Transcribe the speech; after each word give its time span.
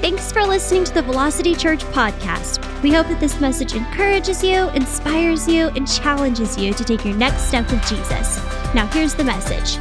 Thanks 0.00 0.32
for 0.32 0.46
listening 0.46 0.84
to 0.84 0.94
the 0.94 1.02
Velocity 1.02 1.54
Church 1.54 1.84
podcast. 1.84 2.82
We 2.82 2.90
hope 2.90 3.08
that 3.08 3.20
this 3.20 3.38
message 3.38 3.74
encourages 3.74 4.42
you, 4.42 4.70
inspires 4.70 5.46
you, 5.46 5.68
and 5.68 5.86
challenges 5.86 6.56
you 6.56 6.72
to 6.72 6.82
take 6.82 7.04
your 7.04 7.14
next 7.14 7.48
step 7.48 7.70
with 7.70 7.86
Jesus. 7.86 8.42
Now, 8.74 8.86
here's 8.94 9.14
the 9.14 9.24
message. 9.24 9.76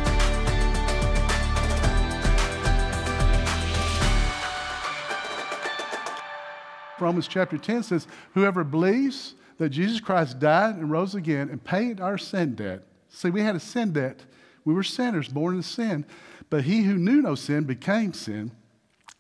Romans 7.00 7.30
chapter 7.30 7.58
10 7.58 7.84
says, 7.84 8.06
Whoever 8.34 8.66
believes 8.66 9.36
that 9.58 9.70
Jesus 9.70 10.02
Christ 10.02 10.38
died 10.38 10.76
and 10.76 10.92
rose 10.92 11.16
again 11.16 11.48
and 11.50 11.64
paid 11.64 12.02
our 12.02 12.18
sin 12.18 12.56
debt. 12.56 12.84
See, 13.08 13.30
we 13.30 13.40
had 13.40 13.56
a 13.56 13.60
sin 13.62 13.94
debt. 13.94 14.20
We 14.66 14.74
were 14.74 14.84
sinners, 14.84 15.30
born 15.30 15.56
in 15.56 15.64
sin. 15.64 16.06
But 16.50 16.66
he 16.66 16.84
who 16.84 16.96
knew 16.96 17.22
no 17.22 17.36
sin 17.36 17.64
became 17.64 18.12
sin 18.12 18.52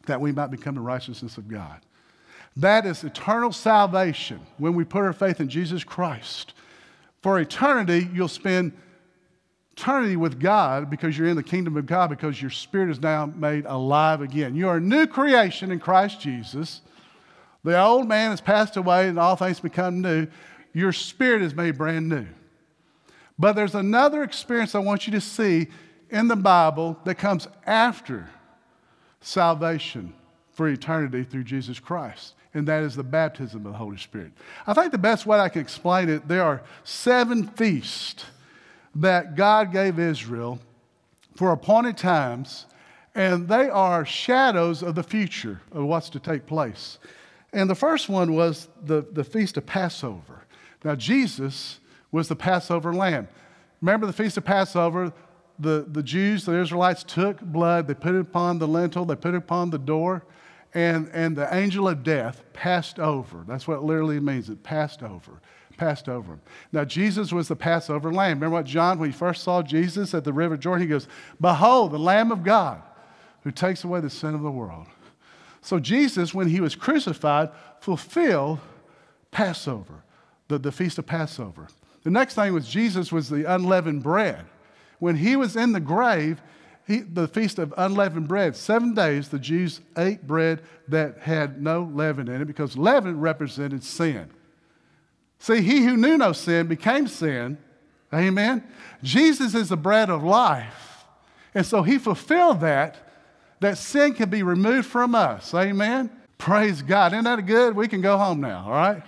that 0.09 0.20
we 0.20 0.31
might 0.31 0.52
become 0.52 0.76
the 0.76 0.81
righteousness 0.81 1.38
of 1.38 1.48
God. 1.48 1.80
That 2.58 2.86
is 2.86 3.04
eternal 3.04 3.52
salvation 3.52 4.40
when 4.58 4.73
we 4.73 4.84
put 4.84 5.04
our 5.04 5.13
faith 5.13 5.40
in 5.40 5.50
Jesus 5.50 5.84
Christ. 5.84 6.54
For 7.22 7.40
eternity, 7.40 8.09
you'll 8.14 8.27
spend 8.27 8.73
eternity 9.73 10.17
with 10.17 10.40
God 10.40 10.90
because 10.90 11.17
you're 11.17 11.27
in 11.27 11.36
the 11.36 11.44
kingdom 11.44 11.77
of 11.77 11.86
God 11.86 12.09
because 12.09 12.41
your 12.41 12.50
spirit 12.50 12.90
is 12.90 13.00
now 13.00 13.27
made 13.27 13.66
alive 13.66 14.22
again. 14.22 14.55
You 14.55 14.67
are 14.67 14.77
a 14.77 14.81
new 14.81 15.05
creation 15.05 15.72
in 15.72 15.80
Christ 15.80 16.20
Jesus. 16.20 16.81
The 17.64 17.80
old 17.80 18.08
man 18.08 18.31
has 18.31 18.41
passed 18.41 18.78
away 18.78 19.08
and 19.08 19.20
all 19.20 19.36
things 19.36 19.59
become 19.59 20.02
new. 20.02 20.28
Your 20.73 20.91
spirit 20.91 21.41
is 21.44 21.53
made 21.53 21.78
brand 21.78 22.09
new. 22.09 22.26
But 23.38 23.53
there's 23.53 23.76
another 23.76 24.23
experience 24.23 24.76
I 24.76 24.80
want 24.80 25.08
you 25.08 25.12
to 25.14 25.22
see 25.22 25.67
in 26.09 26.28
the 26.28 26.36
Bible 26.36 27.00
that 27.05 27.16
comes 27.16 27.48
after 27.66 28.28
salvation 29.22 30.14
for 30.52 30.68
eternity 30.68 31.23
through 31.23 31.44
Jesus 31.44 31.80
Christ, 31.80 32.36
and 32.53 32.67
that 32.67 32.84
is 32.84 32.95
the 32.95 33.03
baptism 33.03 33.66
of 33.66 33.72
the 33.72 33.78
Holy 33.78 33.98
Spirit. 33.98 34.31
I 34.67 34.73
think 34.73 34.92
the 34.92 34.98
best 34.98 35.26
way 35.26 35.39
I 35.39 35.50
can 35.50 35.61
explain 35.61 36.09
it, 36.09 36.28
there 36.28 36.44
are 36.44 36.61
seven 36.84 37.48
feasts 37.48 38.26
that 38.95 39.36
God 39.36 39.72
gave 39.72 40.00
Israel 40.00 40.59
for 41.36 41.52
appointed 41.52 41.98
times, 41.98 42.66
and 43.16 43.48
they 43.48 43.70
are 43.70 44.06
shadows 44.06 44.84
of 44.84 44.95
the 44.95 45.03
future 45.03 45.61
of 45.72 45.86
what's 45.86 46.09
to 46.09 46.20
take 46.20 46.45
place. 46.45 46.98
And 47.54 47.70
the 47.70 47.76
first 47.76 48.09
one 48.09 48.36
was 48.36 48.67
the, 48.83 49.06
the 49.11 49.23
Feast 49.23 49.58
of 49.58 49.66
Passover. 49.66 50.45
Now, 50.83 50.95
Jesus 50.95 51.80
was 52.11 52.28
the 52.28 52.36
Passover 52.36 52.94
lamb. 52.94 53.28
Remember 53.81 54.06
the 54.06 54.14
Feast 54.14 54.38
of 54.38 54.45
Passover? 54.45 55.14
The, 55.59 55.85
the 55.88 56.02
Jews, 56.02 56.45
the 56.45 56.59
Israelites, 56.59 57.03
took 57.03 57.41
blood, 57.41 57.88
they 57.88 57.93
put 57.93 58.15
it 58.15 58.21
upon 58.21 58.59
the 58.59 58.67
lintel, 58.67 59.05
they 59.05 59.15
put 59.15 59.33
it 59.33 59.38
upon 59.38 59.69
the 59.69 59.77
door, 59.77 60.23
and, 60.73 61.09
and 61.13 61.35
the 61.35 61.53
angel 61.53 61.88
of 61.88 62.03
death 62.03 62.43
passed 62.53 62.99
over. 62.99 63.43
That's 63.47 63.67
what 63.67 63.75
it 63.75 63.83
literally 63.83 64.19
means. 64.19 64.49
It 64.49 64.63
passed 64.63 65.03
over. 65.03 65.41
Passed 65.77 66.09
over. 66.09 66.39
Now, 66.71 66.83
Jesus 66.85 67.31
was 67.31 67.47
the 67.47 67.55
Passover 67.55 68.11
lamb. 68.11 68.37
Remember 68.37 68.55
what 68.55 68.65
John, 68.65 68.99
when 68.99 69.09
he 69.09 69.17
first 69.17 69.43
saw 69.43 69.61
Jesus 69.61 70.13
at 70.13 70.23
the 70.23 70.33
River 70.33 70.57
Jordan, 70.57 70.85
he 70.85 70.89
goes, 70.89 71.07
Behold, 71.39 71.91
the 71.91 71.99
Lamb 71.99 72.31
of 72.31 72.43
God 72.43 72.81
who 73.43 73.52
takes 73.52 73.83
away 73.83 74.02
the 74.02 74.09
sin 74.09 74.35
of 74.35 74.41
the 74.41 74.52
world. 74.52 74.87
So, 75.61 75.80
Jesus, 75.80 76.33
when 76.33 76.49
he 76.49 76.59
was 76.59 76.75
crucified, 76.75 77.49
fulfilled 77.80 78.59
Passover, 79.31 80.03
the, 80.49 80.57
the 80.57 80.71
feast 80.71 80.97
of 80.97 81.05
Passover. 81.05 81.67
The 82.03 82.11
next 82.11 82.35
thing 82.35 82.53
was 82.53 82.67
Jesus 82.67 83.11
was 83.11 83.30
the 83.30 83.52
unleavened 83.52 84.03
bread. 84.03 84.45
When 85.00 85.16
he 85.16 85.36
was 85.36 85.55
in 85.55 85.72
the 85.72 85.80
grave, 85.80 86.42
he, 86.86 87.00
the 87.00 87.28
feast 87.28 87.59
of 87.59 87.73
unleavened 87.78 88.28
bread, 88.28 88.55
seven 88.55 88.94
days 88.94 89.30
the 89.30 89.39
Jews 89.39 89.81
ate 89.97 90.25
bread 90.25 90.61
that 90.88 91.19
had 91.19 91.61
no 91.61 91.83
leaven 91.94 92.28
in 92.28 92.42
it 92.42 92.45
because 92.45 92.78
leaven 92.78 93.20
represented 93.20 93.83
sin. 93.83 94.30
See, 95.39 95.61
he 95.61 95.83
who 95.83 95.95
knew 95.95 96.17
no 96.17 96.33
sin 96.33 96.67
became 96.67 97.08
sin. 97.08 97.58
Amen. 98.14 98.64
Jesus 99.04 99.55
is 99.55 99.70
the 99.70 99.77
bread 99.77 100.10
of 100.10 100.23
life. 100.23 101.05
And 101.54 101.66
so 101.66 101.83
he 101.83 101.98
fulfilled 101.98 102.61
that, 102.61 102.98
that 103.60 103.77
sin 103.77 104.14
can 104.14 104.30
be 104.30 104.43
removed 104.43 104.87
from 104.87 105.16
us. 105.16 105.54
Amen. 105.54 106.10
Praise 106.37 106.81
God. 106.81 107.14
Isn't 107.14 107.26
that 107.26 107.45
good? 107.45 107.76
We 107.76 107.87
can 107.87 108.02
go 108.02 108.17
home 108.17 108.42
now, 108.42 108.66
all 108.66 108.71
right? 108.71 109.04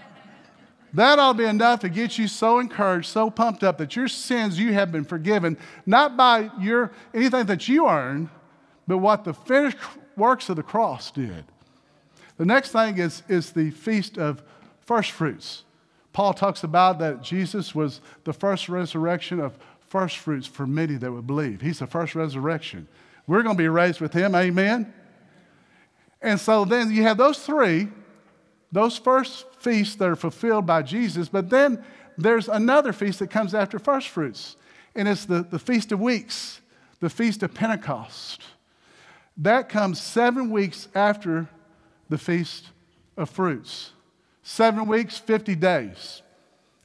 That 0.93 1.19
ought 1.19 1.33
to 1.33 1.37
be 1.37 1.45
enough 1.45 1.79
to 1.81 1.89
get 1.89 2.17
you 2.17 2.27
so 2.27 2.59
encouraged, 2.59 3.07
so 3.07 3.29
pumped 3.29 3.63
up 3.63 3.77
that 3.77 3.95
your 3.95 4.07
sins 4.07 4.59
you 4.59 4.73
have 4.73 4.91
been 4.91 5.05
forgiven, 5.05 5.57
not 5.85 6.17
by 6.17 6.49
your 6.59 6.91
anything 7.13 7.45
that 7.45 7.67
you 7.67 7.87
earned, 7.87 8.29
but 8.87 8.97
what 8.97 9.23
the 9.23 9.33
finished 9.33 9.77
works 10.17 10.49
of 10.49 10.57
the 10.57 10.63
cross 10.63 11.11
did. 11.11 11.45
The 12.37 12.45
next 12.45 12.71
thing 12.71 12.97
is, 12.97 13.23
is 13.29 13.51
the 13.51 13.71
feast 13.71 14.17
of 14.17 14.43
first 14.81 15.11
fruits. 15.11 15.63
Paul 16.11 16.33
talks 16.33 16.63
about 16.63 16.99
that 16.99 17.21
Jesus 17.21 17.73
was 17.73 18.01
the 18.25 18.33
first 18.33 18.67
resurrection 18.67 19.39
of 19.39 19.57
first 19.87 20.17
fruits 20.17 20.47
for 20.47 20.67
many 20.67 20.95
that 20.95 21.11
would 21.11 21.27
believe. 21.27 21.61
He's 21.61 21.79
the 21.79 21.87
first 21.87 22.15
resurrection. 22.15 22.87
We're 23.27 23.43
going 23.43 23.55
to 23.55 23.61
be 23.63 23.69
raised 23.69 24.01
with 24.01 24.11
him, 24.11 24.35
amen? 24.35 24.93
And 26.21 26.39
so 26.39 26.65
then 26.65 26.91
you 26.91 27.03
have 27.03 27.17
those 27.17 27.39
three, 27.39 27.87
those 28.71 28.97
first 28.97 29.45
feasts 29.59 29.95
that 29.95 30.07
are 30.07 30.15
fulfilled 30.15 30.65
by 30.65 30.81
Jesus, 30.81 31.27
but 31.29 31.49
then 31.49 31.83
there's 32.17 32.47
another 32.47 32.93
feast 32.93 33.19
that 33.19 33.29
comes 33.29 33.53
after 33.53 33.79
first 33.79 34.09
fruits, 34.09 34.55
and 34.95 35.07
it's 35.07 35.25
the, 35.25 35.43
the 35.43 35.59
Feast 35.59 35.91
of 35.91 35.99
Weeks, 35.99 36.61
the 36.99 37.09
Feast 37.09 37.43
of 37.43 37.53
Pentecost. 37.53 38.43
That 39.37 39.69
comes 39.69 40.01
seven 40.01 40.51
weeks 40.51 40.87
after 40.93 41.47
the 42.09 42.17
Feast 42.17 42.67
of 43.17 43.29
Fruits. 43.29 43.91
Seven 44.43 44.87
weeks, 44.87 45.17
50 45.17 45.55
days. 45.55 46.21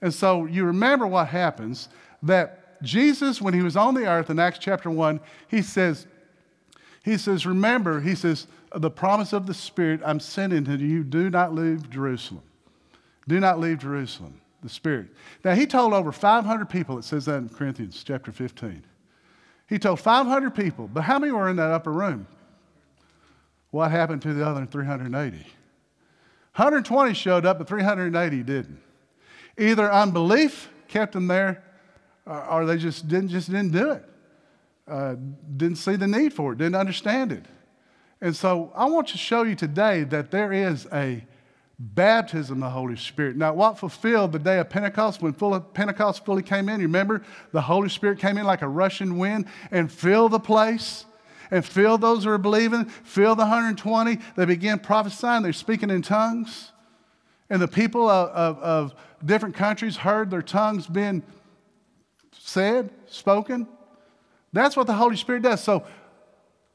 And 0.01 0.13
so 0.13 0.47
you 0.47 0.65
remember 0.65 1.07
what 1.07 1.29
happens 1.29 1.89
that 2.23 2.83
Jesus, 2.83 3.41
when 3.41 3.55
he 3.55 3.63
was 3.63 3.77
on 3.77 3.95
the 3.95 4.07
earth 4.07 4.31
in 4.31 4.39
Acts 4.39 4.59
chapter 4.59 4.91
1, 4.91 5.21
he 5.49 5.63
says, 5.63 6.07
he 7.05 7.17
says, 7.17 7.47
remember, 7.47 8.01
he 8.01 8.15
says, 8.15 8.47
the 8.75 8.91
promise 8.91 9.33
of 9.33 9.47
the 9.47 9.55
Spirit 9.55 10.01
I'm 10.05 10.21
sending 10.21 10.65
to 10.65 10.77
you, 10.77 11.05
do 11.05 11.31
not 11.31 11.55
leave 11.55 11.89
Jerusalem. 11.91 12.43
Do 13.29 13.41
not 13.41 13.59
leave 13.59 13.79
Jerusalem, 13.79 14.41
the 14.63 14.69
Spirit. 14.69 15.09
Now, 15.45 15.55
he 15.55 15.67
told 15.67 15.93
over 15.93 16.13
500 16.13 16.69
people, 16.69 16.99
it 16.99 17.05
says 17.05 17.25
that 17.27 17.37
in 17.37 17.49
Corinthians 17.49 18.03
chapter 18.05 18.33
15. 18.33 18.85
He 19.69 19.79
told 19.79 20.01
500 20.01 20.55
people, 20.55 20.89
but 20.93 21.03
how 21.03 21.19
many 21.19 21.33
were 21.33 21.49
in 21.49 21.57
that 21.57 21.71
upper 21.71 21.93
room? 21.93 22.27
What 23.71 23.91
happened 23.91 24.23
to 24.23 24.33
the 24.33 24.47
other 24.47 24.65
380? 24.65 25.37
120 25.37 27.15
showed 27.15 27.45
up, 27.45 27.59
but 27.59 27.69
380 27.69 28.43
didn't. 28.45 28.81
Either 29.59 29.93
unbelief 29.93 30.71
kept 30.89 31.13
them 31.13 31.27
there, 31.27 31.63
or 32.27 32.65
they 32.65 32.77
just 32.77 33.09
didn't, 33.09 33.29
just 33.29 33.51
didn't 33.51 33.73
do 33.73 33.91
it. 33.91 34.05
Uh, 34.89 35.17
didn't 35.57 35.77
see 35.77 35.97
the 35.97 36.07
need 36.07 36.33
for 36.33 36.53
it, 36.53 36.59
didn't 36.59 36.77
understand 36.77 37.33
it. 37.33 37.45
And 38.21 38.35
so 38.35 38.73
I 38.75 38.87
want 38.87 39.09
to 39.09 39.19
show 39.19 39.43
you 39.43 39.55
today 39.55 40.05
that 40.05 40.31
there 40.31 40.53
is 40.53 40.87
a 40.93 41.25
baptism 41.79 42.63
of 42.63 42.69
the 42.69 42.71
Holy 42.71 42.97
Spirit. 42.97 43.37
Now, 43.37 43.53
what 43.53 43.79
fulfilled 43.79 44.33
the 44.33 44.39
day 44.39 44.59
of 44.59 44.71
Pentecost 44.71 45.21
when 45.21 45.35
full 45.35 45.59
Pentecost 45.61 46.25
fully 46.25 46.43
came 46.43 46.69
in? 46.69 46.81
You 46.81 46.87
remember 46.87 47.23
the 47.53 47.61
Holy 47.61 47.91
Spirit 47.91 48.19
came 48.19 48.39
in 48.39 48.47
like 48.47 48.63
a 48.63 48.69
rushing 48.69 49.19
wind 49.19 49.47
and 49.71 49.93
filled 49.93 50.33
the 50.33 50.41
place 50.41 51.05
and 51.51 51.65
filled 51.65 52.01
those 52.01 52.25
who 52.25 52.31
are 52.31 52.39
believing, 52.39 52.87
filled 52.87 53.39
the 53.39 53.43
120. 53.43 54.19
They 54.37 54.45
began 54.45 54.79
prophesying, 54.79 55.43
they're 55.43 55.53
speaking 55.53 55.91
in 55.91 56.03
tongues. 56.03 56.73
And 57.51 57.63
the 57.63 57.69
people 57.69 58.09
of, 58.09 58.31
of, 58.31 58.59
of 58.59 58.95
different 59.25 59.55
countries 59.55 59.97
heard 59.97 60.31
their 60.31 60.43
tongues 60.43 60.87
being 60.87 61.23
said, 62.33 62.91
spoken. 63.07 63.69
That's 64.53 64.77
what 64.77 64.87
the 64.87 64.95
Holy 64.95 65.17
Spirit 65.17 65.43
does. 65.43 65.63
So, 65.63 65.85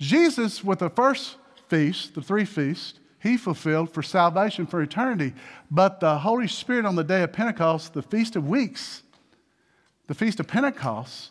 Jesus, 0.01 0.63
with 0.63 0.79
the 0.79 0.89
first 0.89 1.37
feast, 1.69 2.15
the 2.15 2.23
three 2.23 2.43
feasts, 2.43 2.99
he 3.19 3.37
fulfilled 3.37 3.93
for 3.93 4.01
salvation 4.01 4.65
for 4.65 4.81
eternity. 4.81 5.33
But 5.69 5.99
the 5.99 6.17
Holy 6.17 6.47
Spirit 6.47 6.87
on 6.87 6.95
the 6.95 7.03
day 7.03 7.21
of 7.21 7.31
Pentecost, 7.31 7.93
the 7.93 8.01
Feast 8.01 8.35
of 8.35 8.49
Weeks, 8.49 9.03
the 10.07 10.15
Feast 10.15 10.39
of 10.39 10.47
Pentecost, 10.47 11.29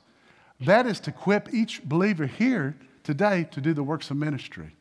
that 0.61 0.87
is 0.87 1.01
to 1.01 1.11
equip 1.11 1.53
each 1.53 1.83
believer 1.83 2.27
here 2.27 2.77
today 3.03 3.49
to 3.51 3.61
do 3.61 3.75
the 3.75 3.83
works 3.83 4.09
of 4.13 4.17
ministry. 4.17 4.77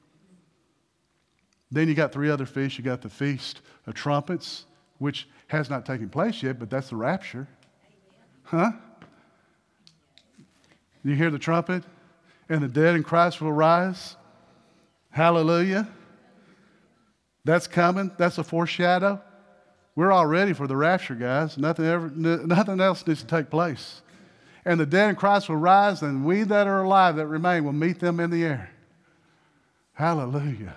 Then 1.72 1.88
you 1.88 1.96
got 1.96 2.12
three 2.12 2.30
other 2.30 2.46
feasts. 2.46 2.78
You 2.78 2.84
got 2.84 3.02
the 3.02 3.10
Feast 3.10 3.62
of 3.88 3.96
Trumpets, 3.96 4.66
which 5.00 5.28
has 5.48 5.68
not 5.68 5.88
taken 5.88 6.10
place 6.10 6.44
yet, 6.44 6.60
but 6.60 6.70
that's 6.70 6.90
the 6.90 6.96
rapture. 6.96 7.48
Huh? 8.44 8.72
You 11.04 11.16
hear 11.16 11.32
the 11.32 11.40
trumpet? 11.40 11.84
And 12.50 12.62
the 12.64 12.68
dead 12.68 12.96
in 12.96 13.04
Christ 13.04 13.40
will 13.42 13.54
rise. 13.54 14.16
Hallelujah. 15.12 15.88
That's 17.46 17.68
coming. 17.68 18.12
That's 18.18 18.38
a 18.38 18.44
foreshadow. 18.44 19.22
We're 19.96 20.12
all 20.12 20.26
ready 20.26 20.54
for 20.54 20.68
the 20.68 20.76
rapture, 20.76 21.16
guys. 21.16 21.58
Nothing, 21.58 21.86
ever, 21.86 22.10
nothing 22.10 22.80
else 22.80 23.06
needs 23.06 23.22
to 23.22 23.28
take 23.28 23.50
place. 23.50 24.02
And 24.66 24.80
the 24.80 24.86
dead 24.86 25.10
in 25.10 25.16
Christ 25.16 25.50
will 25.50 25.56
rise, 25.56 26.02
and 26.02 26.26
we 26.26 26.44
that 26.44 26.68
are 26.68 26.84
alive 26.84 27.16
that 27.16 27.28
remain 27.28 27.64
will 27.66 27.74
meet 27.74 28.00
them 28.00 28.20
in 28.20 28.30
the 28.30 28.44
air. 28.44 28.72
Hallelujah. 29.94 30.76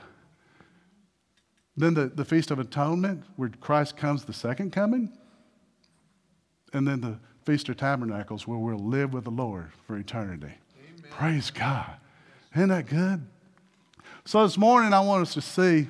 Then 1.77 1.95
the, 1.95 2.07
the 2.07 2.25
Feast 2.25 2.51
of 2.51 2.59
Atonement, 2.59 3.25
where 3.37 3.51
Christ 3.61 3.97
comes 3.97 4.25
the 4.25 4.33
second 4.33 4.73
coming. 4.73 5.13
And 6.73 6.87
then 6.87 7.01
the 7.01 7.19
Feast 7.45 7.69
of 7.69 7.77
Tabernacles, 7.77 8.47
where 8.47 8.59
we'll 8.59 8.79
live 8.79 9.13
with 9.13 9.25
the 9.25 9.31
Lord 9.31 9.73
for 9.87 9.97
eternity. 9.97 10.55
Praise 11.19 11.51
God. 11.51 11.91
Isn't 12.57 12.71
that 12.71 12.87
good? 12.87 13.25
So 14.25 14.43
this 14.45 14.57
morning, 14.57 14.95
I 14.95 15.01
want 15.01 15.23
us 15.23 15.35
to 15.35 15.43
see 15.43 15.89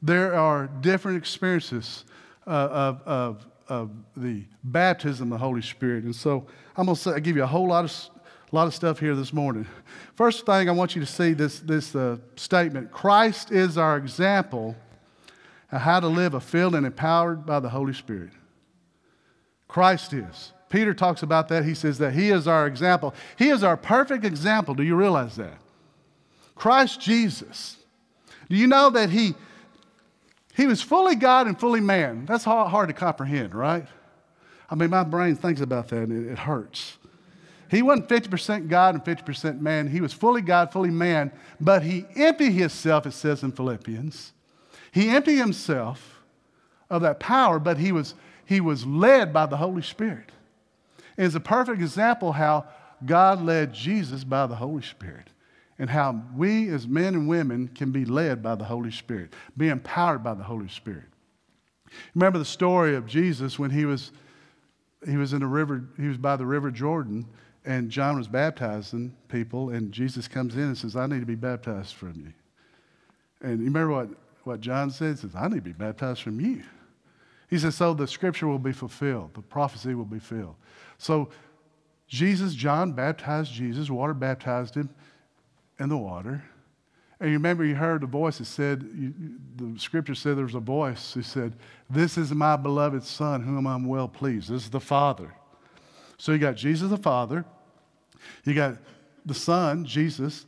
there 0.00 0.34
are 0.34 0.68
different 0.80 1.18
experiences 1.18 2.04
uh, 2.46 2.50
of, 2.50 3.02
of, 3.04 3.46
of 3.68 3.90
the 4.16 4.44
baptism 4.62 5.32
of 5.32 5.40
the 5.40 5.44
Holy 5.44 5.60
Spirit. 5.60 6.04
And 6.04 6.14
so 6.14 6.46
I'm 6.76 6.86
going 6.86 6.96
to 6.96 7.20
give 7.20 7.36
you 7.36 7.42
a 7.42 7.48
whole 7.48 7.66
lot 7.66 7.84
of, 7.84 7.92
lot 8.52 8.68
of 8.68 8.74
stuff 8.74 9.00
here 9.00 9.16
this 9.16 9.32
morning. 9.32 9.66
First 10.14 10.46
thing, 10.46 10.68
I 10.68 10.72
want 10.72 10.94
you 10.94 11.00
to 11.00 11.06
see 11.06 11.32
this, 11.32 11.58
this 11.58 11.96
uh, 11.96 12.18
statement 12.36 12.92
Christ 12.92 13.50
is 13.50 13.76
our 13.76 13.96
example 13.96 14.76
of 15.72 15.80
how 15.80 15.98
to 15.98 16.08
live 16.08 16.34
a 16.34 16.40
filled 16.40 16.76
and 16.76 16.86
empowered 16.86 17.44
by 17.44 17.58
the 17.58 17.70
Holy 17.70 17.92
Spirit. 17.92 18.30
Christ 19.66 20.12
is. 20.12 20.52
Peter 20.68 20.92
talks 20.92 21.22
about 21.22 21.48
that. 21.48 21.64
He 21.64 21.74
says 21.74 21.98
that 21.98 22.12
He 22.12 22.30
is 22.30 22.46
our 22.46 22.66
example. 22.66 23.14
He 23.36 23.48
is 23.48 23.62
our 23.62 23.76
perfect 23.76 24.24
example. 24.24 24.74
Do 24.74 24.82
you 24.82 24.96
realize 24.96 25.36
that? 25.36 25.58
Christ 26.54 27.00
Jesus. 27.00 27.76
Do 28.48 28.56
you 28.56 28.66
know 28.66 28.90
that 28.90 29.10
He, 29.10 29.34
he 30.54 30.66
was 30.66 30.82
fully 30.82 31.14
God 31.14 31.46
and 31.46 31.58
fully 31.58 31.80
man? 31.80 32.26
That's 32.26 32.44
hard 32.44 32.88
to 32.88 32.94
comprehend, 32.94 33.54
right? 33.54 33.86
I 34.70 34.74
mean, 34.74 34.90
my 34.90 35.04
brain 35.04 35.34
thinks 35.34 35.60
about 35.60 35.88
that 35.88 36.02
and 36.02 36.30
it, 36.30 36.38
hurts. 36.38 36.98
He 37.70 37.82
wasn't 37.82 38.08
50% 38.08 38.68
God 38.68 38.94
and 38.94 39.04
50% 39.04 39.60
man. 39.60 39.88
He 39.88 40.00
was 40.00 40.12
fully 40.12 40.42
God, 40.42 40.72
fully 40.72 40.90
man, 40.90 41.32
but 41.60 41.82
he 41.82 42.06
emptied 42.16 42.52
himself, 42.52 43.06
it 43.06 43.12
says 43.12 43.42
in 43.42 43.52
Philippians. 43.52 44.32
He 44.92 45.10
emptied 45.10 45.36
himself 45.36 46.22
of 46.90 47.02
that 47.02 47.20
power, 47.20 47.58
but 47.58 47.78
he 47.78 47.92
was, 47.92 48.14
he 48.44 48.60
was 48.60 48.86
led 48.86 49.32
by 49.32 49.46
the 49.46 49.58
Holy 49.58 49.82
Spirit. 49.82 50.32
It's 51.18 51.34
a 51.34 51.40
perfect 51.40 51.82
example 51.82 52.32
how 52.32 52.66
God 53.04 53.42
led 53.42 53.74
Jesus 53.74 54.24
by 54.24 54.46
the 54.46 54.56
Holy 54.56 54.82
Spirit 54.82 55.28
and 55.78 55.90
how 55.90 56.22
we 56.34 56.70
as 56.70 56.88
men 56.88 57.14
and 57.14 57.28
women 57.28 57.68
can 57.68 57.92
be 57.92 58.06
led 58.06 58.42
by 58.42 58.54
the 58.54 58.64
Holy 58.64 58.90
Spirit, 58.90 59.34
be 59.56 59.68
empowered 59.68 60.24
by 60.24 60.34
the 60.34 60.42
Holy 60.42 60.68
Spirit. 60.68 61.04
Remember 62.14 62.38
the 62.38 62.44
story 62.44 62.96
of 62.96 63.06
Jesus 63.06 63.58
when 63.58 63.70
he 63.70 63.84
was, 63.84 64.12
he 65.06 65.16
was 65.16 65.32
in 65.32 65.40
the 65.40 65.46
river, 65.46 65.84
he 65.96 66.08
was 66.08 66.16
by 66.16 66.36
the 66.36 66.46
river 66.46 66.70
Jordan, 66.70 67.26
and 67.64 67.90
John 67.90 68.16
was 68.16 68.28
baptizing 68.28 69.14
people, 69.28 69.70
and 69.70 69.92
Jesus 69.92 70.26
comes 70.26 70.54
in 70.54 70.62
and 70.62 70.78
says, 70.78 70.96
I 70.96 71.06
need 71.06 71.20
to 71.20 71.26
be 71.26 71.34
baptized 71.34 71.94
from 71.94 72.14
you. 72.16 72.32
And 73.42 73.58
you 73.58 73.66
remember 73.66 73.92
what 73.92 74.08
what 74.48 74.60
John 74.60 74.90
said. 74.90 75.10
He 75.10 75.20
says, 75.20 75.36
I 75.36 75.46
need 75.46 75.56
to 75.56 75.60
be 75.60 75.72
baptized 75.72 76.22
from 76.22 76.40
you. 76.40 76.62
He 77.48 77.58
says, 77.58 77.76
so 77.76 77.94
the 77.94 78.06
scripture 78.06 78.46
will 78.46 78.58
be 78.58 78.72
fulfilled, 78.72 79.34
the 79.34 79.42
prophecy 79.42 79.94
will 79.94 80.04
be 80.04 80.18
filled. 80.18 80.56
So 80.98 81.30
Jesus, 82.08 82.54
John 82.54 82.92
baptized 82.92 83.52
Jesus, 83.52 83.90
water 83.90 84.14
baptized 84.14 84.74
him 84.74 84.90
in 85.78 85.88
the 85.88 85.96
water. 85.96 86.42
And 87.20 87.30
you 87.30 87.36
remember 87.36 87.64
you 87.64 87.74
heard 87.74 88.00
the 88.00 88.06
voice 88.06 88.38
that 88.38 88.44
said, 88.44 88.88
you, 88.94 89.12
the 89.56 89.78
scripture 89.78 90.14
said 90.14 90.36
there 90.36 90.44
was 90.44 90.54
a 90.54 90.60
voice 90.60 91.12
who 91.12 91.22
said, 91.22 91.54
This 91.90 92.16
is 92.16 92.32
my 92.32 92.56
beloved 92.56 93.02
Son, 93.02 93.42
whom 93.42 93.66
I'm 93.66 93.86
well 93.86 94.06
pleased. 94.06 94.48
This 94.50 94.64
is 94.64 94.70
the 94.70 94.80
Father. 94.80 95.34
So 96.16 96.32
you 96.32 96.38
got 96.38 96.56
Jesus 96.56 96.90
the 96.90 96.96
Father, 96.96 97.44
you 98.44 98.54
got 98.54 98.76
the 99.26 99.34
Son, 99.34 99.84
Jesus, 99.84 100.46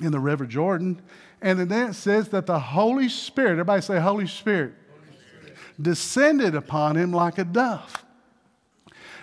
in 0.00 0.12
the 0.12 0.20
River 0.20 0.46
Jordan, 0.46 1.00
and 1.40 1.58
then 1.58 1.90
it 1.90 1.94
says 1.94 2.28
that 2.30 2.46
the 2.46 2.58
Holy 2.58 3.08
Spirit, 3.08 3.52
everybody 3.52 3.82
say 3.82 4.00
Holy 4.00 4.26
Spirit, 4.26 4.74
Holy 4.90 5.18
Spirit, 5.18 5.56
descended 5.80 6.54
upon 6.54 6.96
him 6.96 7.12
like 7.12 7.38
a 7.38 7.44
dove. 7.44 8.01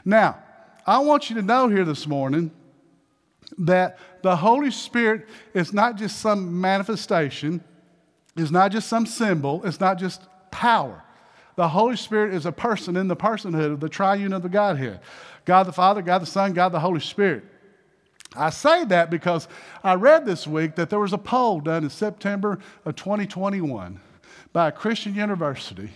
Now, 0.06 0.38
I 0.86 1.00
want 1.00 1.30
you 1.30 1.36
to 1.36 1.42
know 1.42 1.68
here 1.68 1.86
this 1.86 2.08
morning 2.08 2.52
that 3.58 3.98
the 4.22 4.36
Holy 4.36 4.72
Spirit 4.72 5.28
is 5.54 5.74
not 5.74 5.98
just 5.98 6.20
some 6.20 6.60
manifestation, 6.60 7.64
it's 8.36 8.52
not 8.52 8.72
just 8.72 8.88
some 8.88 9.06
symbol, 9.06 9.62
it's 9.66 9.80
not 9.80 9.98
just 9.98 10.22
power. 10.52 11.04
The 11.56 11.68
Holy 11.68 11.98
Spirit 11.98 12.34
is 12.34 12.46
a 12.46 12.52
person 12.52 12.96
in 12.96 13.08
the 13.08 13.16
personhood 13.16 13.74
of 13.74 13.80
the 13.80 13.90
triune 13.90 14.34
of 14.34 14.44
the 14.44 14.50
Godhead 14.50 15.02
God 15.46 15.64
the 15.64 15.72
Father, 15.72 16.02
God 16.02 16.20
the 16.20 16.28
Son, 16.28 16.54
God 16.54 16.70
the 16.70 16.80
Holy 16.80 17.00
Spirit. 17.00 17.44
I 18.36 18.52
say 18.52 18.86
that 18.86 19.10
because 19.10 19.48
I 19.84 19.96
read 19.96 20.26
this 20.26 20.46
week 20.46 20.76
that 20.76 20.92
there 20.92 21.00
was 21.00 21.14
a 21.14 21.18
poll 21.18 21.60
done 21.60 21.84
in 21.84 21.90
September 21.90 22.60
of 22.86 22.96
2021 22.96 24.00
by 24.54 24.68
a 24.68 24.72
Christian 24.72 25.16
university. 25.16 25.90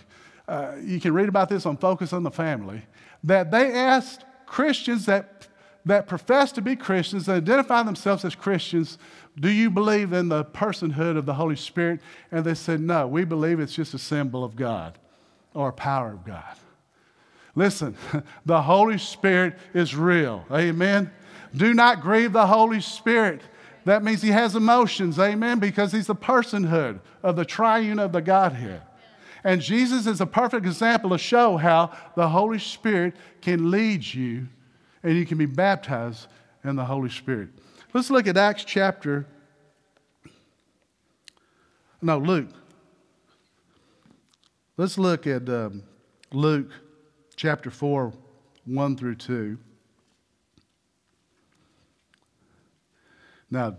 Uh, 0.48 0.72
you 0.82 1.00
can 1.00 1.14
read 1.14 1.28
about 1.28 1.48
this 1.48 1.66
on 1.66 1.76
Focus 1.76 2.12
on 2.12 2.24
the 2.24 2.30
Family. 2.30 2.82
That 3.24 3.50
they 3.50 3.72
asked 3.72 4.24
Christians 4.46 5.06
that, 5.06 5.48
that 5.84 6.06
profess 6.06 6.52
to 6.52 6.62
be 6.62 6.76
Christians, 6.76 7.26
that 7.26 7.36
identify 7.36 7.82
themselves 7.82 8.24
as 8.24 8.36
Christians, 8.36 8.98
do 9.38 9.50
you 9.50 9.70
believe 9.70 10.12
in 10.12 10.28
the 10.28 10.44
personhood 10.44 11.16
of 11.16 11.26
the 11.26 11.34
Holy 11.34 11.56
Spirit? 11.56 12.00
And 12.30 12.44
they 12.44 12.54
said, 12.54 12.80
no, 12.80 13.08
we 13.08 13.24
believe 13.24 13.58
it's 13.58 13.74
just 13.74 13.94
a 13.94 13.98
symbol 13.98 14.44
of 14.44 14.54
God 14.54 14.98
or 15.54 15.70
a 15.70 15.72
power 15.72 16.12
of 16.12 16.24
God. 16.24 16.56
Listen, 17.56 17.96
the 18.46 18.62
Holy 18.62 18.98
Spirit 18.98 19.58
is 19.72 19.96
real. 19.96 20.44
Amen. 20.52 21.10
Do 21.54 21.74
not 21.74 22.00
grieve 22.00 22.32
the 22.32 22.46
Holy 22.46 22.80
Spirit. 22.80 23.40
That 23.84 24.02
means 24.02 24.22
he 24.22 24.30
has 24.30 24.56
emotions, 24.56 25.18
amen, 25.18 25.58
because 25.58 25.92
he's 25.92 26.06
the 26.06 26.14
personhood 26.14 27.00
of 27.22 27.36
the 27.36 27.44
triune 27.44 27.98
of 27.98 28.12
the 28.12 28.22
Godhead. 28.22 28.82
And 29.44 29.60
Jesus 29.60 30.06
is 30.06 30.22
a 30.22 30.26
perfect 30.26 30.64
example 30.64 31.10
to 31.10 31.18
show 31.18 31.58
how 31.58 31.92
the 32.16 32.28
Holy 32.28 32.58
Spirit 32.58 33.14
can 33.42 33.70
lead 33.70 34.02
you 34.02 34.48
and 35.02 35.14
you 35.16 35.26
can 35.26 35.36
be 35.36 35.46
baptized 35.46 36.26
in 36.64 36.76
the 36.76 36.84
Holy 36.84 37.10
Spirit. 37.10 37.50
Let's 37.92 38.10
look 38.10 38.26
at 38.26 38.38
Acts 38.38 38.64
chapter, 38.64 39.26
no, 42.00 42.18
Luke. 42.18 42.48
Let's 44.76 44.98
look 44.98 45.26
at 45.26 45.48
um, 45.48 45.84
Luke 46.32 46.70
chapter 47.36 47.70
4, 47.70 48.12
1 48.64 48.96
through 48.96 49.14
2. 49.14 49.58
Now, 53.50 53.76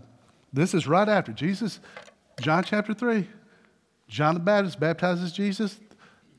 this 0.52 0.72
is 0.72 0.86
right 0.86 1.08
after 1.08 1.32
Jesus, 1.32 1.80
John 2.40 2.64
chapter 2.64 2.94
3. 2.94 3.28
John 4.08 4.34
the 4.34 4.40
Baptist 4.40 4.78
baptizes 4.78 5.32
Jesus. 5.32 5.80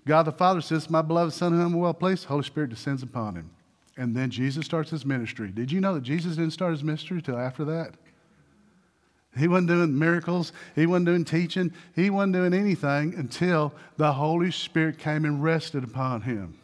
God 0.06 0.24
the 0.24 0.32
Father 0.32 0.62
says, 0.62 0.90
My 0.90 1.02
beloved 1.02 1.34
Son, 1.34 1.52
whom 1.52 1.62
I'm 1.62 1.74
well 1.74 1.94
placed, 1.94 2.26
Holy 2.26 2.44
Spirit 2.44 2.70
descends 2.70 3.04
upon 3.04 3.36
him. 3.36 3.50
And 3.98 4.16
then 4.16 4.30
Jesus 4.30 4.66
starts 4.66 4.92
his 4.92 5.06
ministry. 5.06 5.50
Did 5.50 5.72
you 5.72 5.82
know 5.82 5.96
that 5.96 6.04
Jesus 6.04 6.36
didn't 6.36 6.54
start 6.54 6.72
his 6.72 6.84
ministry 6.84 7.18
until 7.18 7.38
after 7.38 7.66
that? 7.66 7.96
He 9.38 9.48
wasn't 9.48 9.68
doing 9.68 9.98
miracles. 9.98 10.54
He 10.76 10.86
wasn't 10.86 11.08
doing 11.08 11.26
teaching. 11.26 11.74
He 11.96 12.10
wasn't 12.10 12.34
doing 12.34 12.54
anything 12.54 13.14
until 13.16 13.74
the 13.98 14.14
Holy 14.14 14.52
Spirit 14.52 14.98
came 14.98 15.26
and 15.26 15.44
rested 15.44 15.84
upon 15.84 16.22
him. 16.22 16.58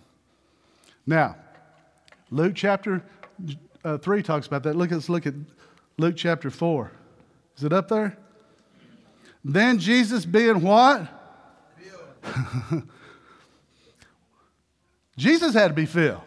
Now, 1.05 1.35
Luke 2.31 2.53
chapter 2.55 3.03
uh, 3.83 3.97
3 3.97 4.23
talks 4.23 4.47
about 4.47 4.63
that. 4.63 4.75
Look, 4.75 4.91
let's 4.91 5.09
look 5.09 5.27
at 5.27 5.33
Luke 5.97 6.15
chapter 6.15 6.49
4. 6.49 6.91
Is 7.57 7.63
it 7.63 7.73
up 7.73 7.89
there? 7.89 8.17
Then 9.43 9.77
Jesus 9.79 10.25
being 10.25 10.61
what? 10.61 11.07
Jesus 15.17 15.53
had 15.53 15.67
to 15.67 15.73
be 15.73 15.85
filled. 15.85 16.21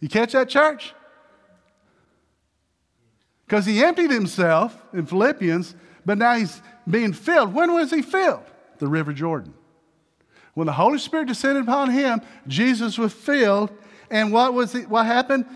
You 0.00 0.08
catch 0.08 0.32
that, 0.32 0.48
church? 0.48 0.94
Because 3.46 3.64
he 3.64 3.82
emptied 3.82 4.10
himself 4.10 4.76
in 4.92 5.06
Philippians, 5.06 5.74
but 6.04 6.18
now 6.18 6.34
he's 6.34 6.60
being 6.88 7.12
filled. 7.12 7.54
When 7.54 7.72
was 7.72 7.90
he 7.90 8.02
filled? 8.02 8.44
The 8.78 8.86
River 8.86 9.12
Jordan. 9.12 9.54
When 10.54 10.66
the 10.66 10.72
Holy 10.72 10.98
Spirit 10.98 11.28
descended 11.28 11.62
upon 11.64 11.90
him, 11.90 12.20
Jesus 12.46 12.98
was 12.98 13.12
filled. 13.12 13.70
And 14.10 14.32
what 14.32 14.54
was 14.54 14.74
it, 14.74 14.88
what 14.88 15.06
happened? 15.06 15.46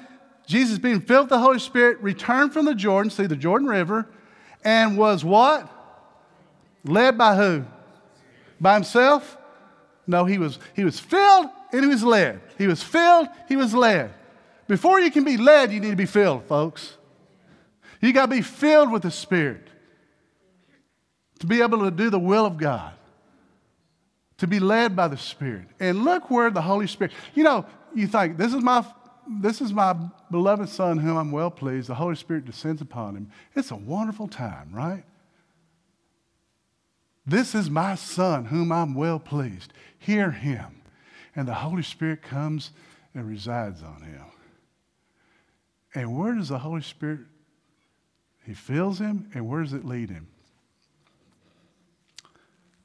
Jesus, 0.47 0.79
being 0.79 1.01
filled 1.01 1.25
with 1.25 1.31
the 1.31 1.39
Holy 1.39 1.59
Spirit, 1.59 1.99
returned 2.01 2.53
from 2.53 2.65
the 2.65 2.75
Jordan, 2.75 3.11
see 3.11 3.27
the 3.27 3.37
Jordan 3.37 3.69
River, 3.69 4.09
and 4.65 4.97
was 4.97 5.25
what? 5.25 5.69
Led 6.85 7.17
by 7.17 7.37
who? 7.37 7.65
By 8.61 8.75
himself? 8.75 9.37
No, 10.07 10.25
he 10.25 10.39
was, 10.39 10.59
he 10.75 10.85
was 10.85 10.99
filled 10.99 11.49
and 11.73 11.83
he 11.83 11.87
was 11.87 12.03
led. 12.03 12.41
He 12.59 12.67
was 12.67 12.83
filled, 12.83 13.29
he 13.49 13.57
was 13.57 13.75
led. 13.75 14.13
Before 14.69 15.01
you 15.01 15.11
can 15.11 15.25
be 15.25 15.37
led, 15.37 15.73
you 15.73 15.81
need 15.81 15.91
to 15.91 15.97
be 15.97 16.07
filled, 16.07 16.45
folks. 16.45 16.97
You 18.01 18.13
got 18.13 18.27
to 18.27 18.31
be 18.31 18.43
filled 18.43 18.91
with 18.91 19.03
the 19.03 19.11
Spirit 19.11 19.69
to 21.39 21.47
be 21.47 21.61
able 21.61 21.81
to 21.81 21.91
do 21.91 22.11
the 22.11 22.19
will 22.19 22.47
of 22.47 22.57
God, 22.57 22.93
to 24.39 24.47
be 24.47 24.61
led 24.61 24.95
by 24.95 25.09
the 25.09 25.17
Spirit. 25.17 25.67
And 25.81 26.05
look 26.05 26.31
where 26.31 26.51
the 26.51 26.63
Holy 26.63 26.87
Spirit, 26.87 27.13
you 27.35 27.45
know, 27.45 27.67
you 27.95 28.07
think, 28.07 28.37
this 28.37 28.53
is 28.55 28.63
my 28.63 28.85
this 29.41 29.61
is 29.61 29.73
my 29.73 29.95
beloved 30.33 30.69
Son, 30.69 30.99
whom 30.99 31.17
I'm 31.17 31.31
well 31.31 31.51
pleased. 31.51 31.89
The 31.89 31.95
Holy 31.95 32.17
Spirit 32.17 32.45
descends 32.45 32.83
upon 32.83 33.17
him. 33.17 33.31
It's 33.55 33.71
a 33.71 33.77
wonderful 33.77 34.27
time, 34.27 34.71
right? 34.73 35.05
This 37.27 37.55
is 37.55 37.71
my 37.71 37.95
son, 37.95 38.47
whom 38.47 38.73
I'm 38.73 38.95
well 38.95 39.19
pleased. 39.19 39.73
Hear 39.99 40.31
him. 40.31 40.83
And 41.37 41.47
the 41.47 41.55
Holy 41.55 41.83
Spirit 41.83 42.23
comes 42.23 42.73
and 43.15 43.29
resides 43.29 43.83
on 43.83 44.03
him. 44.03 44.25
And 45.95 46.19
where 46.19 46.35
does 46.35 46.49
the 46.49 46.59
Holy 46.59 46.83
Spirit? 46.83 47.21
He 48.45 48.55
fills 48.55 48.99
him, 48.99 49.31
and 49.35 49.49
where 49.49 49.63
does 49.63 49.73
it 49.73 49.85
lead 49.85 50.11
him? 50.11 50.27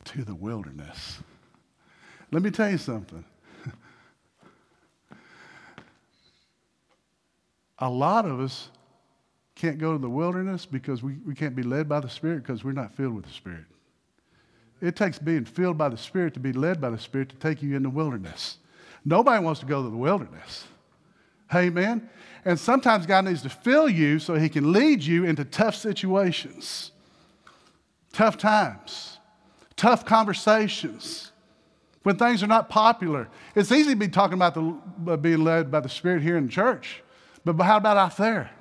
To 0.05 0.23
the 0.23 0.35
wilderness. 0.35 1.17
Let 2.31 2.43
me 2.43 2.51
tell 2.51 2.69
you 2.69 2.77
something. 2.77 3.25
A 7.79 7.89
lot 7.89 8.25
of 8.25 8.39
us 8.39 8.69
can't 9.55 9.79
go 9.79 9.93
to 9.93 9.97
the 9.97 10.09
wilderness 10.09 10.65
because 10.65 11.01
we, 11.01 11.13
we 11.25 11.33
can't 11.33 11.55
be 11.55 11.63
led 11.63 11.89
by 11.89 11.99
the 11.99 12.09
Spirit 12.09 12.43
because 12.43 12.63
we're 12.63 12.71
not 12.73 12.93
filled 12.93 13.15
with 13.15 13.25
the 13.25 13.31
Spirit. 13.33 13.65
It 14.81 14.95
takes 14.95 15.17
being 15.17 15.45
filled 15.45 15.77
by 15.77 15.89
the 15.89 15.97
Spirit 15.97 16.33
to 16.35 16.39
be 16.39 16.53
led 16.53 16.79
by 16.79 16.89
the 16.89 16.99
Spirit 16.99 17.29
to 17.29 17.35
take 17.35 17.63
you 17.63 17.75
in 17.75 17.83
the 17.83 17.89
wilderness. 17.89 18.57
Nobody 19.03 19.43
wants 19.43 19.59
to 19.61 19.65
go 19.65 19.83
to 19.83 19.89
the 19.89 19.97
wilderness. 19.97 20.65
Amen? 21.53 22.09
And 22.45 22.59
sometimes 22.59 23.05
God 23.05 23.25
needs 23.25 23.41
to 23.41 23.49
fill 23.49 23.89
you 23.89 24.19
so 24.19 24.35
He 24.35 24.49
can 24.49 24.71
lead 24.71 25.03
you 25.03 25.25
into 25.25 25.43
tough 25.43 25.75
situations, 25.75 26.91
tough 28.13 28.37
times, 28.37 29.17
tough 29.75 30.05
conversations, 30.05 31.31
when 32.03 32.17
things 32.17 32.43
are 32.43 32.47
not 32.47 32.69
popular. 32.69 33.27
It's 33.55 33.71
easy 33.71 33.91
to 33.91 33.95
be 33.95 34.07
talking 34.07 34.35
about 34.35 34.53
the, 34.53 34.77
uh, 35.11 35.17
being 35.17 35.43
led 35.43 35.71
by 35.71 35.79
the 35.79 35.89
Spirit 35.89 36.21
here 36.21 36.37
in 36.37 36.47
church, 36.49 37.03
but 37.43 37.61
how 37.61 37.77
about 37.77 37.97
out 37.97 38.15
there? 38.17 38.51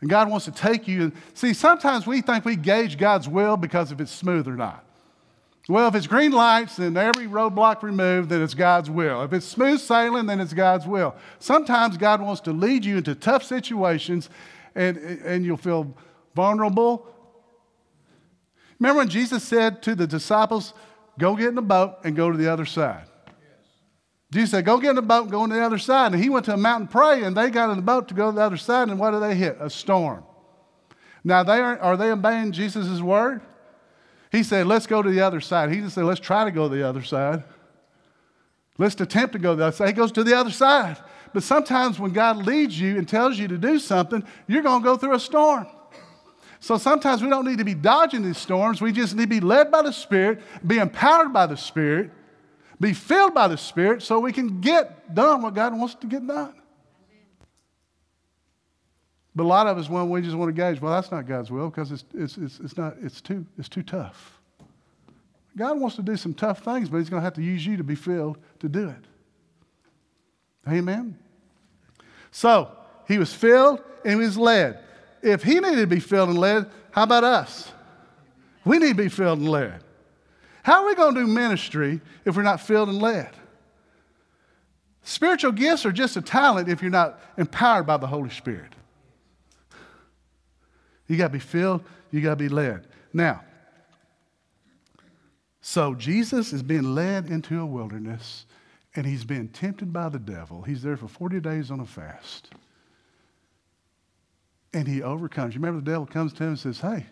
And 0.00 0.10
God 0.10 0.30
wants 0.30 0.44
to 0.44 0.52
take 0.52 0.86
you. 0.86 1.12
See, 1.32 1.54
sometimes 1.54 2.06
we 2.06 2.20
think 2.20 2.44
we 2.44 2.56
gauge 2.56 2.98
God's 2.98 3.28
will 3.28 3.56
because 3.56 3.90
if 3.90 4.00
it's 4.00 4.12
smooth 4.12 4.46
or 4.46 4.56
not. 4.56 4.84
Well, 5.66 5.88
if 5.88 5.94
it's 5.94 6.06
green 6.06 6.32
lights 6.32 6.78
and 6.78 6.96
every 6.98 7.26
roadblock 7.26 7.82
removed, 7.82 8.28
then 8.28 8.42
it's 8.42 8.52
God's 8.52 8.90
will. 8.90 9.22
If 9.22 9.32
it's 9.32 9.46
smooth 9.46 9.80
sailing, 9.80 10.26
then 10.26 10.40
it's 10.40 10.52
God's 10.52 10.86
will. 10.86 11.14
Sometimes 11.38 11.96
God 11.96 12.20
wants 12.20 12.42
to 12.42 12.52
lead 12.52 12.84
you 12.84 12.98
into 12.98 13.14
tough 13.14 13.42
situations 13.42 14.28
and, 14.74 14.98
and 14.98 15.44
you'll 15.44 15.56
feel 15.56 15.96
vulnerable. 16.34 17.06
Remember 18.78 18.98
when 18.98 19.08
Jesus 19.08 19.42
said 19.42 19.82
to 19.84 19.94
the 19.94 20.06
disciples, 20.06 20.74
Go 21.18 21.36
get 21.36 21.48
in 21.48 21.54
the 21.54 21.62
boat 21.62 21.98
and 22.04 22.16
go 22.16 22.30
to 22.30 22.36
the 22.36 22.52
other 22.52 22.66
side? 22.66 23.04
Jesus 24.32 24.50
said, 24.50 24.64
Go 24.64 24.78
get 24.78 24.90
in 24.90 24.96
the 24.96 25.02
boat 25.02 25.22
and 25.22 25.30
go 25.30 25.40
on 25.42 25.48
the 25.48 25.62
other 25.62 25.78
side. 25.78 26.12
And 26.12 26.22
he 26.22 26.28
went 26.28 26.44
to 26.46 26.54
a 26.54 26.58
mountain 26.58 26.88
pray, 26.88 27.22
and 27.22 27.36
they 27.36 27.50
got 27.50 27.70
in 27.70 27.76
the 27.76 27.82
boat 27.82 28.08
to 28.08 28.14
go 28.14 28.30
to 28.30 28.34
the 28.34 28.42
other 28.42 28.56
side, 28.56 28.88
and 28.88 28.98
what 28.98 29.12
did 29.12 29.22
they 29.22 29.34
hit? 29.34 29.56
A 29.60 29.70
storm. 29.70 30.24
Now, 31.22 31.42
they 31.42 31.60
are, 31.60 31.78
are 31.78 31.96
they 31.96 32.10
obeying 32.10 32.52
Jesus' 32.52 33.00
word? 33.00 33.40
He 34.34 34.42
said, 34.42 34.66
Let's 34.66 34.88
go 34.88 35.00
to 35.00 35.08
the 35.08 35.20
other 35.20 35.40
side. 35.40 35.70
He 35.70 35.80
just 35.80 35.94
said, 35.94 36.04
Let's 36.04 36.18
try 36.18 36.44
to 36.44 36.50
go 36.50 36.68
to 36.68 36.74
the 36.74 36.82
other 36.82 37.02
side. 37.04 37.44
Let's 38.78 39.00
attempt 39.00 39.34
to 39.34 39.38
go 39.38 39.52
to 39.52 39.56
the 39.56 39.66
other 39.66 39.76
side. 39.76 39.86
He 39.86 39.92
goes 39.92 40.10
to 40.10 40.24
the 40.24 40.36
other 40.36 40.50
side. 40.50 40.96
But 41.32 41.44
sometimes 41.44 42.00
when 42.00 42.12
God 42.12 42.38
leads 42.38 42.78
you 42.78 42.98
and 42.98 43.08
tells 43.08 43.38
you 43.38 43.46
to 43.46 43.56
do 43.56 43.78
something, 43.78 44.24
you're 44.48 44.62
going 44.62 44.82
to 44.82 44.84
go 44.84 44.96
through 44.96 45.14
a 45.14 45.20
storm. 45.20 45.68
So 46.58 46.78
sometimes 46.78 47.22
we 47.22 47.28
don't 47.28 47.44
need 47.44 47.58
to 47.58 47.64
be 47.64 47.74
dodging 47.74 48.22
these 48.22 48.38
storms. 48.38 48.80
We 48.80 48.90
just 48.90 49.14
need 49.14 49.24
to 49.24 49.28
be 49.28 49.40
led 49.40 49.70
by 49.70 49.82
the 49.82 49.92
Spirit, 49.92 50.40
be 50.66 50.78
empowered 50.78 51.32
by 51.32 51.46
the 51.46 51.56
Spirit, 51.56 52.10
be 52.80 52.92
filled 52.92 53.34
by 53.34 53.46
the 53.46 53.56
Spirit 53.56 54.02
so 54.02 54.18
we 54.18 54.32
can 54.32 54.60
get 54.60 55.14
done 55.14 55.42
what 55.42 55.54
God 55.54 55.78
wants 55.78 55.94
to 55.96 56.08
get 56.08 56.26
done. 56.26 56.54
But 59.34 59.44
a 59.44 59.46
lot 59.46 59.66
of 59.66 59.78
us, 59.78 59.88
when 59.88 60.08
we 60.10 60.22
just 60.22 60.36
want 60.36 60.48
to 60.48 60.52
gauge, 60.52 60.80
well, 60.80 60.92
that's 60.92 61.10
not 61.10 61.26
God's 61.26 61.50
will 61.50 61.68
because 61.68 61.90
it's, 61.90 62.04
it's, 62.14 62.36
it's, 62.36 62.60
it's, 62.60 62.76
not, 62.76 62.96
it's, 63.02 63.20
too, 63.20 63.44
it's 63.58 63.68
too 63.68 63.82
tough. 63.82 64.40
God 65.56 65.80
wants 65.80 65.96
to 65.96 66.02
do 66.02 66.16
some 66.16 66.34
tough 66.34 66.60
things, 66.60 66.88
but 66.88 66.98
He's 66.98 67.10
going 67.10 67.20
to 67.20 67.24
have 67.24 67.34
to 67.34 67.42
use 67.42 67.64
you 67.66 67.76
to 67.76 67.84
be 67.84 67.94
filled 67.94 68.38
to 68.60 68.68
do 68.68 68.88
it. 68.88 69.04
Amen? 70.68 71.18
So, 72.30 72.70
He 73.08 73.18
was 73.18 73.32
filled 73.32 73.82
and 74.04 74.20
He 74.20 74.26
was 74.26 74.36
led. 74.36 74.78
If 75.22 75.42
He 75.42 75.54
needed 75.54 75.80
to 75.80 75.86
be 75.86 76.00
filled 76.00 76.28
and 76.28 76.38
led, 76.38 76.70
how 76.92 77.02
about 77.02 77.24
us? 77.24 77.72
We 78.64 78.78
need 78.78 78.96
to 78.96 79.02
be 79.02 79.08
filled 79.08 79.40
and 79.40 79.48
led. 79.48 79.82
How 80.62 80.82
are 80.82 80.86
we 80.86 80.94
going 80.94 81.14
to 81.14 81.20
do 81.22 81.26
ministry 81.26 82.00
if 82.24 82.36
we're 82.36 82.42
not 82.42 82.60
filled 82.60 82.88
and 82.88 83.02
led? 83.02 83.30
Spiritual 85.02 85.52
gifts 85.52 85.84
are 85.84 85.92
just 85.92 86.16
a 86.16 86.22
talent 86.22 86.68
if 86.68 86.80
you're 86.80 86.90
not 86.90 87.20
empowered 87.36 87.86
by 87.86 87.98
the 87.98 88.06
Holy 88.06 88.30
Spirit. 88.30 88.74
You 91.06 91.16
got 91.16 91.28
to 91.28 91.32
be 91.32 91.38
filled, 91.38 91.84
you 92.10 92.20
got 92.20 92.30
to 92.30 92.36
be 92.36 92.48
led. 92.48 92.86
Now, 93.12 93.42
so 95.60 95.94
Jesus 95.94 96.52
is 96.52 96.62
being 96.62 96.94
led 96.94 97.26
into 97.26 97.60
a 97.60 97.66
wilderness 97.66 98.46
and 98.96 99.06
he's 99.06 99.24
being 99.24 99.48
tempted 99.48 99.92
by 99.92 100.08
the 100.08 100.18
devil. 100.18 100.62
He's 100.62 100.82
there 100.82 100.96
for 100.96 101.08
40 101.08 101.40
days 101.40 101.70
on 101.70 101.80
a 101.80 101.86
fast. 101.86 102.50
And 104.72 104.86
he 104.86 105.02
overcomes. 105.02 105.54
You 105.54 105.60
remember 105.60 105.80
the 105.80 105.90
devil 105.90 106.06
comes 106.06 106.32
to 106.34 106.42
him 106.44 106.50
and 106.50 106.58
says, 106.58 106.80
Hey, 106.80 107.06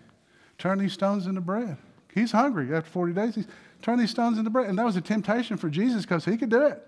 turn 0.58 0.78
these 0.78 0.92
stones 0.92 1.26
into 1.26 1.40
bread. 1.40 1.78
He's 2.14 2.32
hungry 2.32 2.74
after 2.74 2.90
40 2.90 3.12
days. 3.14 3.34
He's 3.34 3.46
turn 3.80 3.98
these 3.98 4.10
stones 4.10 4.38
into 4.38 4.50
bread. 4.50 4.68
And 4.68 4.78
that 4.78 4.84
was 4.84 4.96
a 4.96 5.00
temptation 5.00 5.56
for 5.56 5.68
Jesus 5.68 6.02
because 6.02 6.24
he 6.24 6.36
could 6.36 6.50
do 6.50 6.66
it. 6.66 6.86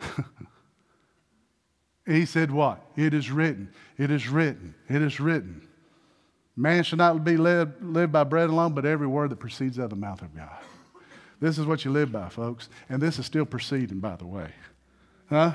he 2.06 2.26
said, 2.26 2.50
What? 2.50 2.84
It 2.96 3.14
is 3.14 3.30
written. 3.30 3.72
It 3.98 4.10
is 4.10 4.28
written. 4.28 4.74
It 4.88 5.02
is 5.02 5.18
written. 5.18 5.66
Man 6.56 6.84
should 6.84 6.98
not 6.98 7.24
be 7.24 7.36
led, 7.36 7.74
live 7.82 8.12
by 8.12 8.24
bread 8.24 8.50
alone, 8.50 8.74
but 8.74 8.84
every 8.84 9.06
word 9.06 9.30
that 9.30 9.36
proceeds 9.36 9.78
out 9.78 9.84
of 9.84 9.90
the 9.90 9.96
mouth 9.96 10.20
of 10.20 10.34
God. 10.36 10.58
This 11.40 11.58
is 11.58 11.66
what 11.66 11.84
you 11.84 11.90
live 11.90 12.12
by, 12.12 12.28
folks. 12.28 12.68
And 12.88 13.00
this 13.00 13.18
is 13.18 13.26
still 13.26 13.46
proceeding, 13.46 13.98
by 13.98 14.16
the 14.16 14.26
way. 14.26 14.50
Huh? 15.28 15.54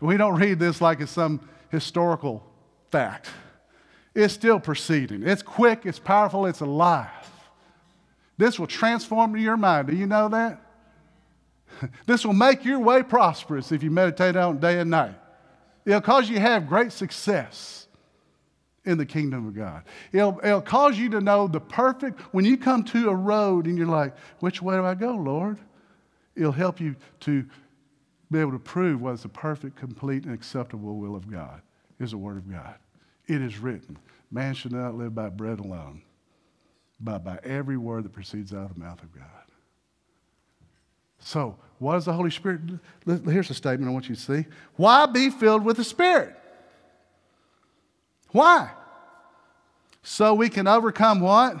We 0.00 0.16
don't 0.16 0.38
read 0.38 0.58
this 0.58 0.80
like 0.80 1.00
it's 1.00 1.12
some 1.12 1.46
historical 1.70 2.44
fact. 2.90 3.28
It's 4.14 4.32
still 4.32 4.58
proceeding. 4.58 5.22
It's 5.22 5.42
quick, 5.42 5.84
it's 5.84 5.98
powerful, 5.98 6.46
it's 6.46 6.60
alive. 6.60 7.08
This 8.38 8.58
will 8.58 8.66
transform 8.66 9.36
your 9.36 9.56
mind. 9.56 9.88
Do 9.88 9.96
you 9.96 10.06
know 10.06 10.28
that? 10.28 10.60
this 12.06 12.24
will 12.24 12.32
make 12.32 12.64
your 12.64 12.78
way 12.78 13.02
prosperous 13.02 13.72
if 13.72 13.82
you 13.82 13.90
meditate 13.90 14.36
on 14.36 14.56
it 14.56 14.60
day 14.60 14.80
and 14.80 14.90
night. 14.90 15.14
It'll 15.84 16.00
cause 16.00 16.28
you 16.28 16.36
to 16.36 16.40
have 16.40 16.66
great 16.66 16.92
success 16.92 17.86
in 18.90 18.98
the 18.98 19.06
kingdom 19.06 19.46
of 19.46 19.54
God. 19.54 19.84
It'll, 20.12 20.40
it'll 20.42 20.60
cause 20.60 20.98
you 20.98 21.08
to 21.10 21.20
know 21.20 21.46
the 21.46 21.60
perfect, 21.60 22.20
when 22.32 22.44
you 22.44 22.56
come 22.56 22.82
to 22.84 23.08
a 23.08 23.14
road 23.14 23.66
and 23.66 23.78
you're 23.78 23.86
like, 23.86 24.16
which 24.40 24.60
way 24.60 24.74
do 24.74 24.84
I 24.84 24.94
go, 24.94 25.12
Lord? 25.12 25.58
It'll 26.34 26.52
help 26.52 26.80
you 26.80 26.96
to 27.20 27.46
be 28.30 28.40
able 28.40 28.52
to 28.52 28.58
prove 28.58 29.00
what 29.00 29.14
is 29.14 29.22
the 29.22 29.28
perfect, 29.28 29.76
complete, 29.76 30.24
and 30.24 30.34
acceptable 30.34 30.96
will 30.96 31.14
of 31.14 31.30
God, 31.30 31.62
is 31.98 32.10
the 32.10 32.18
Word 32.18 32.36
of 32.36 32.50
God. 32.50 32.74
It 33.26 33.40
is 33.40 33.58
written, 33.58 33.96
man 34.30 34.54
should 34.54 34.72
not 34.72 34.96
live 34.96 35.14
by 35.14 35.28
bread 35.28 35.60
alone, 35.60 36.02
but 37.00 37.24
by 37.24 37.38
every 37.44 37.76
word 37.76 38.04
that 38.04 38.12
proceeds 38.12 38.52
out 38.52 38.70
of 38.70 38.74
the 38.74 38.80
mouth 38.80 39.02
of 39.02 39.14
God. 39.14 39.24
So, 41.20 41.56
what 41.78 41.96
is 41.96 42.06
the 42.06 42.12
Holy 42.12 42.30
Spirit? 42.30 42.60
Here's 43.06 43.50
a 43.50 43.54
statement 43.54 43.88
I 43.88 43.92
want 43.92 44.08
you 44.08 44.14
to 44.14 44.20
see. 44.20 44.46
Why 44.76 45.06
be 45.06 45.30
filled 45.30 45.64
with 45.64 45.76
the 45.76 45.84
Spirit? 45.84 46.36
Why? 48.32 48.70
So 50.02 50.34
we 50.34 50.48
can 50.48 50.66
overcome 50.66 51.20
what? 51.20 51.56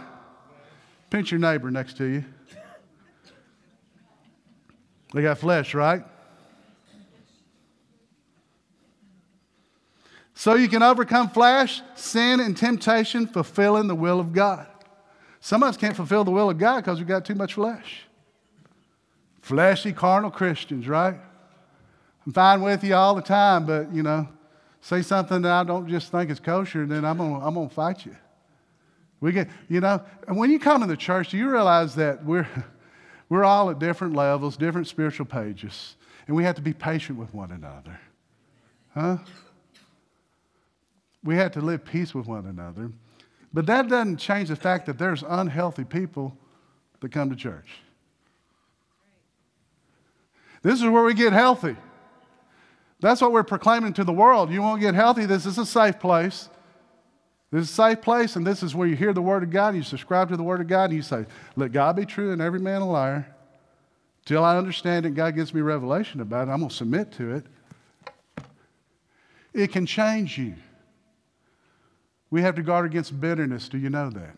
Pinch 1.10 1.30
your 1.30 1.40
neighbor 1.40 1.70
next 1.70 1.96
to 1.98 2.04
you. 2.04 2.24
They 5.12 5.22
got 5.22 5.38
flesh, 5.38 5.74
right? 5.74 6.04
So 10.34 10.54
you 10.54 10.68
can 10.68 10.82
overcome 10.82 11.28
flesh, 11.28 11.82
sin, 11.96 12.40
and 12.40 12.56
temptation, 12.56 13.26
fulfilling 13.26 13.88
the 13.88 13.94
will 13.94 14.20
of 14.20 14.32
God. 14.32 14.66
Some 15.40 15.62
of 15.62 15.68
us 15.68 15.76
can't 15.76 15.96
fulfill 15.96 16.24
the 16.24 16.30
will 16.30 16.48
of 16.48 16.58
God 16.58 16.76
because 16.76 16.98
we've 16.98 17.08
got 17.08 17.24
too 17.24 17.34
much 17.34 17.54
flesh. 17.54 18.04
Fleshy, 19.42 19.92
carnal 19.92 20.30
Christians, 20.30 20.86
right? 20.86 21.16
I'm 22.24 22.32
fine 22.32 22.62
with 22.62 22.84
you 22.84 22.94
all 22.94 23.14
the 23.14 23.22
time, 23.22 23.66
but 23.66 23.92
you 23.92 24.02
know, 24.02 24.28
say 24.80 25.02
something 25.02 25.42
that 25.42 25.52
I 25.52 25.64
don't 25.64 25.88
just 25.88 26.10
think 26.12 26.30
is 26.30 26.40
kosher, 26.40 26.86
then 26.86 27.04
I'm 27.04 27.18
gonna, 27.18 27.44
I'm 27.44 27.54
gonna 27.54 27.68
fight 27.68 28.06
you. 28.06 28.16
We 29.20 29.32
get, 29.32 29.48
you 29.68 29.80
know, 29.80 30.02
when 30.28 30.50
you 30.50 30.58
come 30.58 30.80
to 30.80 30.86
the 30.86 30.96
church, 30.96 31.32
you 31.34 31.50
realize 31.50 31.94
that 31.96 32.24
we're, 32.24 32.48
we're 33.28 33.44
all 33.44 33.70
at 33.70 33.78
different 33.78 34.14
levels, 34.14 34.56
different 34.56 34.86
spiritual 34.86 35.26
pages, 35.26 35.96
and 36.26 36.36
we 36.36 36.44
have 36.44 36.56
to 36.56 36.62
be 36.62 36.72
patient 36.72 37.18
with 37.18 37.32
one 37.34 37.52
another. 37.52 38.00
Huh? 38.94 39.18
We 41.22 41.36
have 41.36 41.52
to 41.52 41.60
live 41.60 41.84
peace 41.84 42.14
with 42.14 42.26
one 42.26 42.46
another. 42.46 42.90
But 43.52 43.66
that 43.66 43.88
doesn't 43.88 44.16
change 44.16 44.48
the 44.48 44.56
fact 44.56 44.86
that 44.86 44.98
there's 44.98 45.22
unhealthy 45.26 45.84
people 45.84 46.36
that 47.00 47.12
come 47.12 47.30
to 47.30 47.36
church. 47.36 47.68
This 50.62 50.80
is 50.80 50.88
where 50.88 51.02
we 51.02 51.14
get 51.14 51.32
healthy. 51.32 51.76
That's 53.00 53.20
what 53.20 53.32
we're 53.32 53.42
proclaiming 53.42 53.94
to 53.94 54.04
the 54.04 54.12
world. 54.12 54.50
You 54.50 54.60
won't 54.60 54.80
get 54.80 54.94
healthy? 54.94 55.24
This 55.26 55.46
is 55.46 55.58
a 55.58 55.66
safe 55.66 55.98
place. 55.98 56.48
This 57.50 57.64
is 57.64 57.70
a 57.70 57.74
safe 57.74 58.00
place, 58.00 58.36
and 58.36 58.46
this 58.46 58.62
is 58.62 58.74
where 58.74 58.86
you 58.86 58.94
hear 58.94 59.12
the 59.12 59.22
Word 59.22 59.42
of 59.42 59.50
God, 59.50 59.68
and 59.68 59.78
you 59.78 59.82
subscribe 59.82 60.28
to 60.28 60.36
the 60.36 60.42
Word 60.42 60.60
of 60.60 60.68
God, 60.68 60.84
and 60.84 60.94
you 60.94 61.02
say, 61.02 61.26
Let 61.56 61.72
God 61.72 61.96
be 61.96 62.06
true 62.06 62.32
and 62.32 62.40
every 62.40 62.60
man 62.60 62.82
a 62.82 62.88
liar. 62.88 63.34
Till 64.24 64.44
I 64.44 64.56
understand 64.56 65.06
it, 65.06 65.14
God 65.14 65.34
gives 65.34 65.52
me 65.52 65.60
revelation 65.60 66.20
about 66.20 66.46
it, 66.46 66.52
I'm 66.52 66.58
going 66.58 66.68
to 66.68 66.74
submit 66.74 67.10
to 67.12 67.34
it. 67.36 67.46
It 69.52 69.72
can 69.72 69.86
change 69.86 70.38
you. 70.38 70.54
We 72.30 72.42
have 72.42 72.54
to 72.54 72.62
guard 72.62 72.86
against 72.86 73.20
bitterness. 73.20 73.68
Do 73.68 73.78
you 73.78 73.90
know 73.90 74.10
that? 74.10 74.36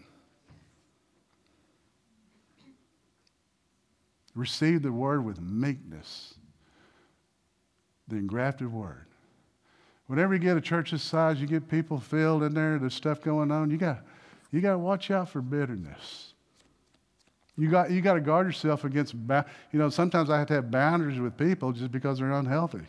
Receive 4.35 4.81
the 4.81 4.93
word 4.93 5.25
with 5.27 5.39
meekness, 5.41 6.35
the 8.09 8.17
engrafted 8.17 8.73
word. 8.73 9.07
Whenever 10.13 10.35
you 10.35 10.41
get 10.41 10.59
a 10.59 10.61
church 10.61 10.91
this 10.91 11.03
size, 11.03 11.41
you 11.41 11.47
get 11.47 11.71
people 11.71 11.99
filled 11.99 12.43
in 12.43 12.53
there, 12.53 12.79
there's 12.79 12.93
stuff 12.93 13.23
going 13.23 13.51
on, 13.51 13.71
you 13.71 13.79
got 13.79 14.01
you 14.51 14.61
got 14.61 14.73
to 14.73 14.79
watch 14.79 15.11
out 15.11 15.31
for 15.31 15.41
bitterness. 15.41 16.35
You 17.57 17.71
got, 17.71 17.91
you 17.91 18.03
got 18.03 18.13
to 18.13 18.21
guard 18.21 18.47
yourself 18.47 18.85
against, 18.85 19.15
you 19.15 19.79
know, 19.79 19.89
sometimes 19.89 20.29
I 20.29 20.39
have 20.39 20.49
to 20.49 20.53
have 20.53 20.71
boundaries 20.71 21.19
with 21.19 21.39
people 21.39 21.73
just 21.73 21.91
because 21.91 22.19
they're 22.19 22.31
unhealthy. 22.31 22.83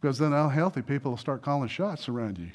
Because 0.00 0.18
then 0.18 0.32
unhealthy 0.32 0.82
people 0.82 1.12
will 1.12 1.18
start 1.18 1.40
calling 1.40 1.68
shots 1.68 2.08
around 2.08 2.38
you, 2.38 2.50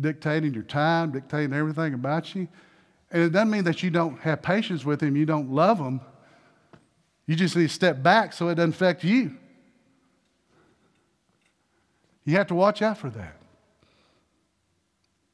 dictating 0.00 0.52
your 0.52 0.64
time, 0.64 1.12
dictating 1.12 1.52
everything 1.52 1.94
about 1.94 2.34
you. 2.34 2.48
And 3.12 3.22
it 3.22 3.30
doesn't 3.30 3.50
mean 3.50 3.62
that 3.62 3.84
you 3.84 3.90
don't 3.90 4.18
have 4.18 4.42
patience 4.42 4.84
with 4.84 4.98
them, 4.98 5.14
you 5.14 5.26
don't 5.26 5.52
love 5.52 5.78
them. 5.78 6.00
You 7.26 7.36
just 7.36 7.54
need 7.54 7.68
to 7.68 7.72
step 7.72 8.02
back 8.02 8.32
so 8.32 8.48
it 8.48 8.56
doesn't 8.56 8.74
affect 8.74 9.04
you. 9.04 9.36
You 12.28 12.36
have 12.36 12.48
to 12.48 12.54
watch 12.54 12.82
out 12.82 12.98
for 12.98 13.08
that. 13.08 13.36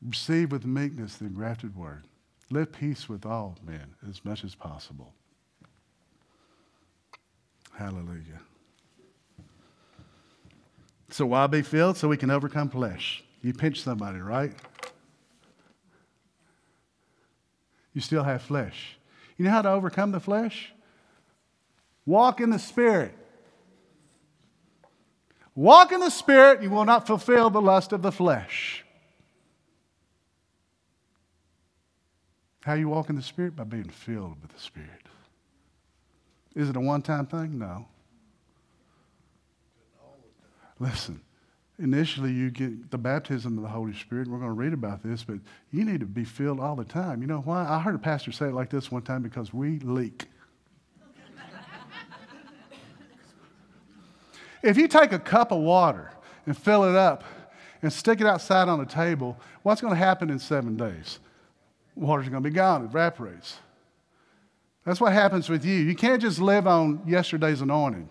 Receive 0.00 0.52
with 0.52 0.64
meekness 0.64 1.16
the 1.16 1.24
engrafted 1.24 1.74
word. 1.74 2.04
Live 2.52 2.70
peace 2.70 3.08
with 3.08 3.26
all 3.26 3.58
men 3.66 3.96
as 4.08 4.24
much 4.24 4.44
as 4.44 4.54
possible. 4.54 5.12
Hallelujah. 7.76 8.38
So 11.10 11.26
why 11.26 11.48
be 11.48 11.62
filled? 11.62 11.96
So 11.96 12.06
we 12.06 12.16
can 12.16 12.30
overcome 12.30 12.70
flesh. 12.70 13.24
You 13.42 13.52
pinch 13.52 13.82
somebody, 13.82 14.20
right? 14.20 14.52
You 17.92 18.00
still 18.02 18.22
have 18.22 18.40
flesh. 18.40 18.98
You 19.36 19.46
know 19.46 19.50
how 19.50 19.62
to 19.62 19.70
overcome 19.70 20.12
the 20.12 20.20
flesh? 20.20 20.72
Walk 22.06 22.40
in 22.40 22.50
the 22.50 22.58
Spirit. 22.60 23.16
Walk 25.54 25.92
in 25.92 26.00
the 26.00 26.10
Spirit, 26.10 26.62
you 26.62 26.70
will 26.70 26.84
not 26.84 27.06
fulfill 27.06 27.50
the 27.50 27.60
lust 27.60 27.92
of 27.92 28.02
the 28.02 28.10
flesh. 28.10 28.84
How 32.64 32.74
you 32.74 32.88
walk 32.88 33.10
in 33.10 33.16
the 33.16 33.22
Spirit? 33.22 33.54
By 33.54 33.64
being 33.64 33.88
filled 33.88 34.40
with 34.40 34.52
the 34.52 34.58
Spirit. 34.58 34.88
Is 36.54 36.68
it 36.68 36.76
a 36.76 36.80
one 36.80 37.02
time 37.02 37.26
thing? 37.26 37.58
No. 37.58 37.86
Listen, 40.80 41.20
initially 41.78 42.32
you 42.32 42.50
get 42.50 42.90
the 42.90 42.98
baptism 42.98 43.56
of 43.58 43.62
the 43.62 43.68
Holy 43.68 43.94
Spirit. 43.94 44.28
We're 44.28 44.38
going 44.38 44.50
to 44.50 44.54
read 44.54 44.72
about 44.72 45.02
this, 45.02 45.22
but 45.22 45.38
you 45.70 45.84
need 45.84 46.00
to 46.00 46.06
be 46.06 46.24
filled 46.24 46.58
all 46.58 46.74
the 46.74 46.84
time. 46.84 47.20
You 47.20 47.28
know 47.28 47.40
why? 47.40 47.66
I 47.68 47.78
heard 47.80 47.94
a 47.94 47.98
pastor 47.98 48.32
say 48.32 48.46
it 48.46 48.54
like 48.54 48.70
this 48.70 48.90
one 48.90 49.02
time 49.02 49.22
because 49.22 49.54
we 49.54 49.78
leak. 49.80 50.26
If 54.64 54.78
you 54.78 54.88
take 54.88 55.12
a 55.12 55.18
cup 55.18 55.52
of 55.52 55.60
water 55.60 56.10
and 56.46 56.56
fill 56.56 56.84
it 56.84 56.96
up 56.96 57.22
and 57.82 57.92
stick 57.92 58.22
it 58.22 58.26
outside 58.26 58.66
on 58.66 58.80
a 58.80 58.86
table, 58.86 59.38
what's 59.62 59.82
going 59.82 59.92
to 59.92 59.98
happen 59.98 60.30
in 60.30 60.38
seven 60.38 60.74
days? 60.74 61.18
Water's 61.94 62.30
going 62.30 62.42
to 62.42 62.48
be 62.48 62.54
gone, 62.54 62.82
it 62.82 62.86
evaporates. 62.86 63.58
That's 64.86 65.02
what 65.02 65.12
happens 65.12 65.50
with 65.50 65.66
you. 65.66 65.74
You 65.74 65.94
can't 65.94 66.20
just 66.20 66.40
live 66.40 66.66
on 66.66 67.02
yesterday's 67.06 67.60
anointing. 67.60 68.08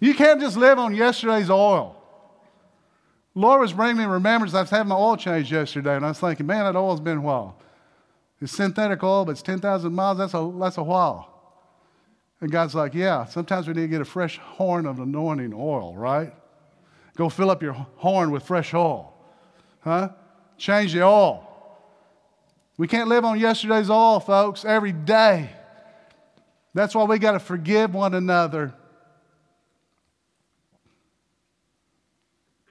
You 0.00 0.14
can't 0.14 0.40
just 0.40 0.56
live 0.56 0.78
on 0.78 0.94
yesterday's 0.94 1.50
oil. 1.50 2.00
Lord 3.34 3.60
was 3.60 3.74
bringing 3.74 3.98
me 3.98 4.04
remembrance. 4.04 4.54
I 4.54 4.62
was 4.62 4.70
having 4.70 4.88
my 4.88 4.94
oil 4.94 5.18
changed 5.18 5.52
yesterday, 5.52 5.96
and 5.96 6.04
I 6.04 6.08
was 6.08 6.18
thinking, 6.18 6.46
man, 6.46 6.64
that 6.64 6.78
oil's 6.78 7.00
been 7.00 7.18
a 7.18 7.22
while. 7.22 7.58
It's 8.40 8.52
synthetic 8.52 9.02
oil, 9.02 9.26
but 9.26 9.32
it's 9.32 9.42
10,000 9.42 9.92
miles. 9.92 10.18
That's 10.18 10.34
a, 10.34 10.52
that's 10.58 10.78
a 10.78 10.82
while. 10.82 11.33
And 12.40 12.50
God's 12.50 12.74
like, 12.74 12.94
yeah, 12.94 13.24
sometimes 13.24 13.66
we 13.68 13.74
need 13.74 13.82
to 13.82 13.88
get 13.88 14.00
a 14.00 14.04
fresh 14.04 14.38
horn 14.38 14.86
of 14.86 14.98
anointing 14.98 15.54
oil, 15.54 15.96
right? 15.96 16.34
Go 17.16 17.28
fill 17.28 17.50
up 17.50 17.62
your 17.62 17.72
horn 17.72 18.30
with 18.30 18.42
fresh 18.42 18.74
oil. 18.74 19.14
Huh? 19.80 20.10
Change 20.58 20.92
the 20.92 21.02
oil. 21.02 21.48
We 22.76 22.88
can't 22.88 23.08
live 23.08 23.24
on 23.24 23.38
yesterday's 23.38 23.88
oil, 23.88 24.18
folks, 24.18 24.64
every 24.64 24.92
day. 24.92 25.50
That's 26.74 26.94
why 26.94 27.04
we 27.04 27.18
got 27.18 27.32
to 27.32 27.38
forgive 27.38 27.94
one 27.94 28.14
another. 28.14 28.74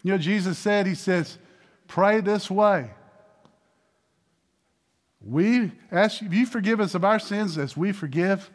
You 0.04 0.12
know, 0.12 0.18
Jesus 0.18 0.58
said, 0.58 0.86
He 0.86 0.96
says, 0.96 1.38
pray 1.88 2.20
this 2.20 2.52
way. 2.52 2.92
We 5.22 5.72
ask 5.90 6.22
you 6.22 6.30
you 6.30 6.46
forgive 6.46 6.82
us 6.82 6.96
of 6.96 7.06
our 7.06 7.20
sins 7.20 7.58
as 7.58 7.78
we 7.78 7.94
forgive 7.94 8.52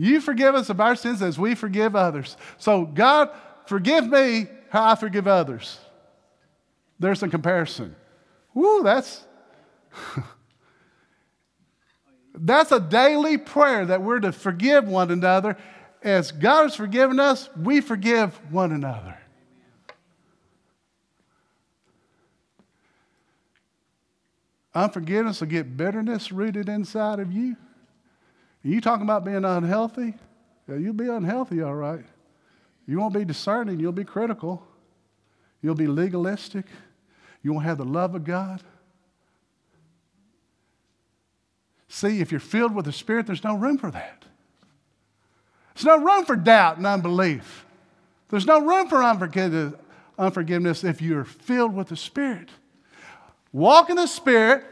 you 0.00 0.22
forgive 0.22 0.54
us 0.54 0.70
of 0.70 0.80
our 0.80 0.96
sins 0.96 1.20
as 1.20 1.38
we 1.38 1.54
forgive 1.54 1.94
others. 1.94 2.38
So, 2.56 2.86
God, 2.86 3.28
forgive 3.66 4.08
me 4.08 4.46
how 4.70 4.92
I 4.92 4.94
forgive 4.94 5.28
others. 5.28 5.78
There's 6.98 7.22
a 7.22 7.28
comparison. 7.28 7.94
Woo, 8.54 8.82
that's. 8.82 9.22
that's 12.34 12.72
a 12.72 12.80
daily 12.80 13.36
prayer 13.36 13.84
that 13.84 14.00
we're 14.00 14.20
to 14.20 14.32
forgive 14.32 14.88
one 14.88 15.10
another. 15.10 15.58
As 16.02 16.32
God 16.32 16.62
has 16.62 16.76
forgiven 16.76 17.20
us, 17.20 17.50
we 17.54 17.82
forgive 17.82 18.40
one 18.50 18.72
another. 18.72 19.18
Unforgiveness 24.74 25.40
will 25.40 25.48
get 25.48 25.76
bitterness 25.76 26.32
rooted 26.32 26.70
inside 26.70 27.18
of 27.18 27.30
you. 27.30 27.56
You 28.62 28.80
talking 28.80 29.04
about 29.04 29.24
being 29.24 29.44
unhealthy? 29.44 30.14
Yeah, 30.68 30.76
you'll 30.76 30.92
be 30.92 31.08
unhealthy, 31.08 31.62
all 31.62 31.74
right. 31.74 32.04
You 32.86 32.98
won't 32.98 33.14
be 33.14 33.24
discerning, 33.24 33.80
you'll 33.80 33.92
be 33.92 34.04
critical. 34.04 34.66
You'll 35.62 35.74
be 35.74 35.86
legalistic. 35.86 36.66
You 37.42 37.52
won't 37.52 37.66
have 37.66 37.78
the 37.78 37.84
love 37.84 38.14
of 38.14 38.24
God. 38.24 38.62
See, 41.88 42.20
if 42.20 42.30
you're 42.30 42.40
filled 42.40 42.74
with 42.74 42.84
the 42.84 42.92
Spirit, 42.92 43.26
there's 43.26 43.44
no 43.44 43.56
room 43.56 43.76
for 43.76 43.90
that. 43.90 44.24
There's 45.74 45.84
no 45.84 45.98
room 45.98 46.24
for 46.24 46.36
doubt 46.36 46.76
and 46.76 46.86
unbelief. 46.86 47.66
There's 48.28 48.46
no 48.46 48.60
room 48.60 48.88
for 48.88 49.02
unforgiveness 49.02 50.84
if 50.84 51.02
you're 51.02 51.24
filled 51.24 51.74
with 51.74 51.88
the 51.88 51.96
Spirit. 51.96 52.48
Walk 53.52 53.90
in 53.90 53.96
the 53.96 54.06
Spirit, 54.06 54.64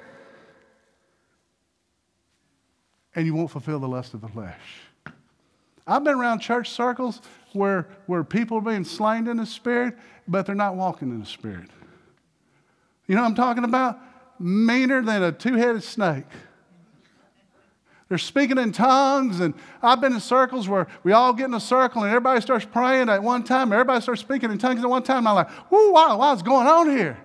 and 3.14 3.26
you 3.26 3.34
won't 3.34 3.50
fulfill 3.50 3.78
the 3.78 3.88
lust 3.88 4.14
of 4.14 4.20
the 4.20 4.28
flesh. 4.28 4.60
I've 5.86 6.04
been 6.04 6.14
around 6.14 6.40
church 6.40 6.70
circles 6.70 7.22
where, 7.52 7.88
where 8.06 8.22
people 8.22 8.58
are 8.58 8.62
being 8.62 8.84
slain 8.84 9.26
in 9.26 9.38
the 9.38 9.46
spirit, 9.46 9.96
but 10.26 10.44
they're 10.44 10.54
not 10.54 10.76
walking 10.76 11.10
in 11.10 11.20
the 11.20 11.26
spirit. 11.26 11.70
You 13.06 13.14
know 13.14 13.22
what 13.22 13.28
I'm 13.28 13.34
talking 13.34 13.64
about? 13.64 13.98
Meaner 14.38 15.02
than 15.02 15.22
a 15.22 15.32
two 15.32 15.54
headed 15.54 15.82
snake. 15.82 16.26
They're 18.08 18.18
speaking 18.18 18.56
in 18.56 18.72
tongues, 18.72 19.40
and 19.40 19.54
I've 19.82 20.00
been 20.00 20.14
in 20.14 20.20
circles 20.20 20.68
where 20.68 20.86
we 21.04 21.12
all 21.12 21.32
get 21.32 21.46
in 21.46 21.54
a 21.54 21.60
circle 21.60 22.02
and 22.02 22.10
everybody 22.10 22.40
starts 22.40 22.64
praying 22.64 23.10
at 23.10 23.22
one 23.22 23.44
time, 23.44 23.72
everybody 23.72 24.00
starts 24.00 24.20
speaking 24.20 24.50
in 24.50 24.58
tongues 24.58 24.82
at 24.82 24.88
one 24.88 25.02
time. 25.02 25.18
And 25.18 25.28
I'm 25.28 25.34
like, 25.34 25.70
whoo, 25.70 25.92
wow, 25.92 26.18
what's 26.18 26.42
going 26.42 26.66
on 26.66 26.90
here? 26.90 27.18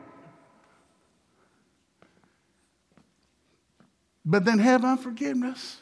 But 4.26 4.46
then 4.46 4.60
have 4.60 4.86
unforgiveness. 4.86 5.78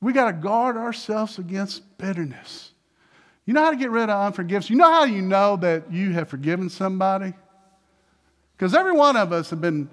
We 0.00 0.12
got 0.12 0.26
to 0.26 0.32
guard 0.32 0.76
ourselves 0.76 1.38
against 1.38 1.98
bitterness. 1.98 2.72
You 3.44 3.54
know 3.54 3.64
how 3.64 3.70
to 3.70 3.76
get 3.76 3.90
rid 3.90 4.10
of 4.10 4.26
unforgiveness? 4.26 4.70
You 4.70 4.76
know 4.76 4.90
how 4.90 5.04
you 5.04 5.22
know 5.22 5.56
that 5.56 5.92
you 5.92 6.12
have 6.12 6.28
forgiven 6.28 6.68
somebody? 6.68 7.32
Because 8.56 8.74
every 8.74 8.92
one 8.92 9.16
of 9.16 9.32
us 9.32 9.50
have 9.50 9.60
been 9.60 9.88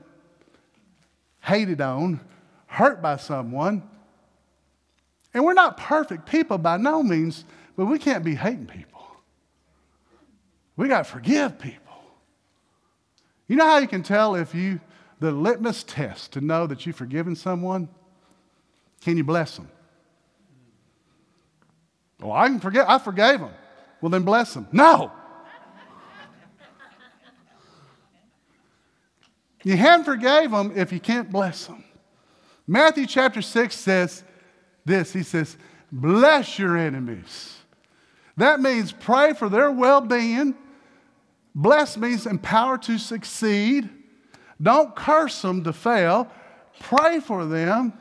hated 1.41 1.81
on, 1.81 2.19
hurt 2.67 3.01
by 3.01 3.17
someone. 3.17 3.83
And 5.33 5.43
we're 5.43 5.53
not 5.53 5.77
perfect 5.77 6.25
people 6.27 6.57
by 6.57 6.77
no 6.77 7.03
means, 7.03 7.43
but 7.75 7.85
we 7.85 7.99
can't 7.99 8.23
be 8.23 8.35
hating 8.35 8.67
people. 8.67 9.01
We 10.75 10.87
got 10.87 10.99
to 10.99 11.11
forgive 11.11 11.59
people. 11.59 11.79
You 13.47 13.57
know 13.57 13.65
how 13.65 13.77
you 13.77 13.87
can 13.87 14.03
tell 14.03 14.35
if 14.35 14.55
you, 14.55 14.79
the 15.23 15.31
litmus 15.31 15.83
test 15.83 16.33
to 16.33 16.41
know 16.41 16.67
that 16.67 16.85
you've 16.85 16.97
forgiven 16.97 17.33
someone? 17.33 17.87
Can 18.99 19.15
you 19.15 19.23
bless 19.23 19.55
them? 19.55 19.69
Oh, 22.21 22.29
I 22.29 22.49
can 22.49 22.59
forget. 22.59 22.89
I 22.89 22.99
forgave 22.99 23.39
them. 23.39 23.53
Well, 24.01 24.09
then 24.09 24.23
bless 24.23 24.53
them. 24.53 24.67
No. 24.73 25.13
you 29.63 29.77
haven't 29.77 30.03
forgave 30.03 30.51
them 30.51 30.73
if 30.75 30.91
you 30.91 30.99
can't 30.99 31.31
bless 31.31 31.67
them. 31.67 31.85
Matthew 32.67 33.05
chapter 33.05 33.41
6 33.41 33.73
says 33.73 34.25
this. 34.83 35.13
He 35.13 35.23
says, 35.23 35.55
bless 35.89 36.59
your 36.59 36.75
enemies. 36.75 37.59
That 38.35 38.59
means 38.59 38.91
pray 38.91 39.31
for 39.31 39.47
their 39.47 39.71
well 39.71 40.01
being. 40.01 40.55
Bless 41.55 41.95
means 41.95 42.25
empower 42.25 42.77
to 42.79 42.97
succeed. 42.97 43.89
Don't 44.63 44.95
curse 44.95 45.41
them 45.41 45.63
to 45.65 45.73
fail. 45.73 46.31
Pray 46.79 47.19
for 47.19 47.45
them. 47.45 47.93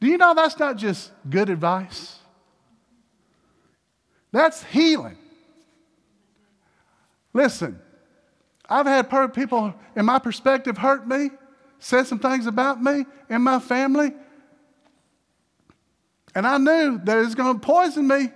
Do 0.00 0.06
you 0.06 0.18
know 0.18 0.34
that's 0.34 0.58
not 0.58 0.76
just 0.76 1.10
good 1.28 1.50
advice? 1.50 2.18
That's 4.30 4.62
healing. 4.64 5.16
Listen, 7.32 7.80
I've 8.68 8.86
had 8.86 9.32
people 9.32 9.74
in 9.96 10.04
my 10.04 10.18
perspective 10.18 10.78
hurt 10.78 11.08
me, 11.08 11.30
said 11.78 12.06
some 12.06 12.18
things 12.18 12.46
about 12.46 12.82
me 12.82 13.06
and 13.28 13.42
my 13.42 13.58
family, 13.58 14.12
and 16.34 16.46
I 16.46 16.58
knew 16.58 17.00
that 17.04 17.16
it 17.18 17.20
was 17.20 17.34
going 17.34 17.58
to 17.58 17.60
poison 17.60 18.06
me, 18.06 18.30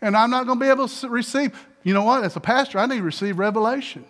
and 0.00 0.16
I'm 0.16 0.30
not 0.30 0.46
going 0.46 0.58
to 0.58 0.64
be 0.64 0.70
able 0.70 0.88
to 0.88 1.08
receive. 1.08 1.66
You 1.82 1.92
know 1.92 2.04
what? 2.04 2.24
As 2.24 2.36
a 2.36 2.40
pastor, 2.40 2.78
I 2.78 2.86
need 2.86 2.98
to 2.98 3.02
receive 3.02 3.38
revelation. 3.38 4.04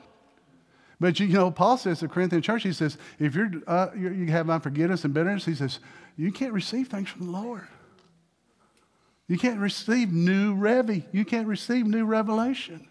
But 1.00 1.18
you 1.18 1.28
know, 1.28 1.50
Paul 1.50 1.78
says 1.78 2.00
to 2.00 2.08
the 2.08 2.12
Corinthian 2.12 2.42
church, 2.42 2.62
he 2.62 2.74
says, 2.74 2.98
if 3.18 3.34
you're, 3.34 3.50
uh, 3.66 3.88
you 3.96 4.26
have 4.26 4.50
unforgiveness 4.50 5.04
and 5.04 5.14
bitterness, 5.14 5.46
he 5.46 5.54
says, 5.54 5.80
you 6.16 6.30
can't 6.30 6.52
receive 6.52 6.88
things 6.88 7.08
from 7.08 7.26
the 7.26 7.32
Lord. 7.32 7.66
You 9.26 9.38
can't 9.38 9.60
receive 9.60 10.12
new 10.12 10.54
revi. 10.54 11.04
You 11.12 11.24
can't 11.24 11.46
receive 11.46 11.86
new 11.86 12.04
revelation. 12.04 12.86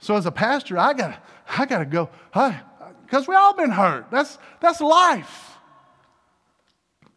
So 0.00 0.16
as 0.16 0.26
a 0.26 0.32
pastor, 0.32 0.78
I 0.78 0.92
gotta, 0.92 1.18
I 1.48 1.64
gotta 1.64 1.86
go, 1.86 2.10
because 2.32 3.26
we 3.26 3.34
all 3.34 3.54
been 3.54 3.70
hurt. 3.70 4.10
That's, 4.10 4.36
that's 4.60 4.80
life. 4.80 5.56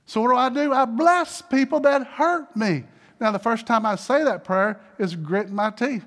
So 0.06 0.22
what 0.22 0.30
do 0.30 0.36
I 0.36 0.50
do? 0.50 0.74
I 0.74 0.86
bless 0.86 1.42
people 1.42 1.82
that 1.82 2.06
hurt 2.06 2.56
me. 2.56 2.86
Now, 3.20 3.32
the 3.32 3.40
first 3.40 3.66
time 3.66 3.86
I 3.86 3.96
say 3.96 4.24
that 4.24 4.44
prayer 4.44 4.80
is 5.00 5.16
gritting 5.16 5.56
my 5.56 5.70
teeth. 5.70 6.06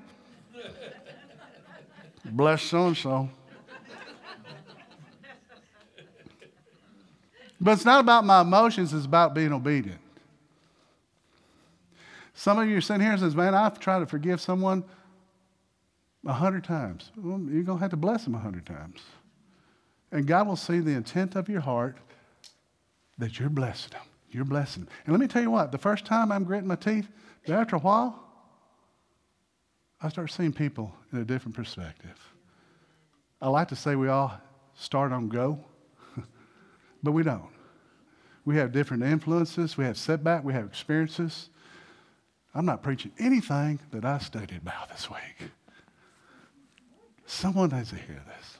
Bless 2.31 2.61
so 2.61 2.87
and 2.87 2.97
so. 2.97 3.29
But 7.59 7.71
it's 7.71 7.85
not 7.85 7.99
about 7.99 8.23
my 8.23 8.41
emotions, 8.41 8.93
it's 8.93 9.05
about 9.05 9.33
being 9.33 9.51
obedient. 9.51 9.99
Some 12.33 12.59
of 12.59 12.69
you 12.69 12.77
are 12.77 12.81
sitting 12.81 13.01
here 13.01 13.11
and 13.11 13.19
says, 13.19 13.35
Man, 13.35 13.55
I've 13.55 13.79
tried 13.79 13.99
to 13.99 14.05
forgive 14.05 14.39
someone 14.39 14.83
a 16.25 16.33
hundred 16.33 16.63
times. 16.63 17.11
Well, 17.17 17.39
you're 17.49 17.63
going 17.63 17.79
to 17.79 17.81
have 17.81 17.89
to 17.91 17.97
bless 17.97 18.25
them 18.25 18.35
a 18.35 18.39
hundred 18.39 18.65
times. 18.65 19.01
And 20.11 20.27
God 20.27 20.47
will 20.47 20.55
see 20.55 20.79
the 20.79 20.91
intent 20.91 21.35
of 21.35 21.49
your 21.49 21.61
heart 21.61 21.97
that 23.17 23.39
you're 23.39 23.49
blessing 23.49 23.91
them. 23.91 24.03
You're 24.29 24.45
blessing. 24.45 24.87
And 25.05 25.13
let 25.13 25.19
me 25.19 25.27
tell 25.27 25.41
you 25.41 25.49
what, 25.49 25.71
the 25.71 25.77
first 25.77 26.05
time 26.05 26.31
I'm 26.31 26.43
gritting 26.43 26.67
my 26.67 26.75
teeth, 26.75 27.07
but 27.45 27.55
after 27.55 27.75
a 27.75 27.79
while, 27.79 28.26
I 30.01 30.09
start 30.09 30.31
seeing 30.31 30.53
people 30.53 30.93
in 31.11 31.19
a 31.19 31.25
different 31.25 31.55
perspective. 31.55 32.17
I 33.41 33.49
like 33.49 33.69
to 33.69 33.75
say 33.75 33.95
we 33.95 34.09
all 34.09 34.39
start 34.75 35.11
on 35.11 35.27
go, 35.27 35.59
but 37.03 37.11
we 37.11 37.23
don't. 37.23 37.49
We 38.45 38.57
have 38.57 38.71
different 38.71 39.03
influences, 39.03 39.75
we 39.75 39.85
have 39.85 39.97
setback, 39.97 40.43
we 40.43 40.53
have 40.53 40.65
experiences. 40.65 41.49
I'm 42.53 42.65
not 42.65 42.81
preaching 42.81 43.11
anything 43.19 43.79
that 43.91 44.05
I 44.05 44.19
studied 44.19 44.57
about 44.57 44.89
this 44.89 45.09
week. 45.09 45.49
Someone 47.25 47.69
needs 47.69 47.89
to 47.89 47.97
hear 47.97 48.23
this. 48.25 48.57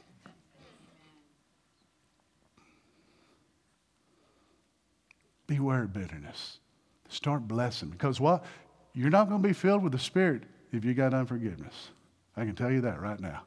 Beware 5.47 5.84
of 5.84 5.93
bitterness. 5.93 6.60
Start 7.08 7.47
blessing. 7.47 7.89
Because 7.89 8.19
what? 8.19 8.43
You're 8.93 9.10
not 9.10 9.30
going 9.30 9.41
to 9.41 9.47
be 9.47 9.54
filled 9.54 9.82
with 9.82 9.93
the 9.93 10.00
Spirit 10.00 10.43
if 10.78 10.86
you 10.86 10.94
got 10.94 11.13
unforgiveness. 11.13 11.90
I 12.38 12.46
can 12.46 12.56
tell 12.56 12.72
you 12.72 12.82
that 12.82 13.02
right 13.02 13.20
now. 13.20 13.42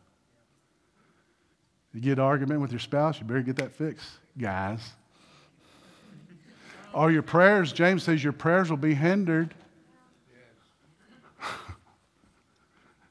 You 1.95 2.01
get 2.01 2.19
an 2.19 2.25
argument 2.25 2.61
with 2.61 2.73
your 2.73 2.81
spouse, 2.81 3.21
you 3.21 3.27
better 3.27 3.43
get 3.43 3.57
that 3.57 3.73
fixed, 3.73 4.11
guys. 4.37 4.81
Or 6.93 7.11
your 7.11 7.23
prayers, 7.23 7.73
James 7.73 8.03
says 8.03 8.23
your 8.23 8.33
prayers 8.33 8.69
will 8.69 8.77
be 8.77 8.95
hindered. 8.95 9.55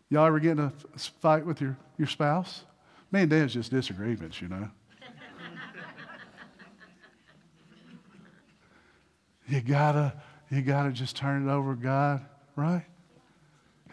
Y'all 0.09 0.25
ever 0.25 0.39
get 0.39 0.51
in 0.51 0.59
a 0.59 0.73
fight 1.21 1.45
with 1.45 1.61
your, 1.61 1.77
your 1.97 2.07
spouse? 2.07 2.63
Me 3.11 3.21
and 3.21 3.29
Dan's 3.29 3.53
just 3.53 3.71
disagreements, 3.71 4.41
you 4.41 4.49
know. 4.49 4.69
you 9.47 9.61
gotta, 9.61 10.13
you 10.49 10.61
gotta 10.61 10.91
just 10.91 11.15
turn 11.15 11.47
it 11.47 11.51
over 11.51 11.73
God, 11.73 12.25
right? 12.57 12.83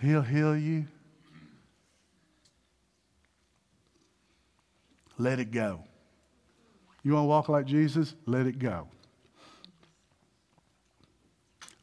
He'll 0.01 0.23
heal 0.23 0.57
you. 0.57 0.87
Let 5.19 5.41
it 5.41 5.51
go. 5.51 5.83
You 7.03 7.13
want 7.13 7.25
to 7.25 7.29
walk 7.29 7.49
like 7.49 7.67
Jesus? 7.67 8.15
Let 8.27 8.47
it 8.47 8.59
go. 8.59 8.89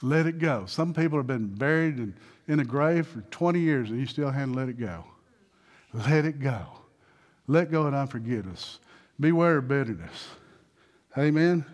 Let 0.01 0.25
it 0.25 0.37
go. 0.37 0.65
Some 0.65 0.93
people 0.93 1.17
have 1.17 1.27
been 1.27 1.47
buried 1.47 1.97
in, 1.97 2.13
in 2.47 2.59
a 2.59 2.65
grave 2.65 3.07
for 3.07 3.21
20 3.21 3.59
years 3.59 3.89
and 3.89 3.99
you 3.99 4.05
still 4.05 4.29
haven't 4.29 4.53
let 4.53 4.69
it 4.69 4.77
go. 4.77 5.05
Let 5.93 6.25
it 6.25 6.39
go. 6.39 6.65
Let 7.47 7.71
go 7.71 7.83
of 7.83 7.93
unforgiveness. 7.93 8.79
Beware 9.19 9.57
of 9.57 9.67
bitterness. 9.67 10.27
Amen. 11.17 11.65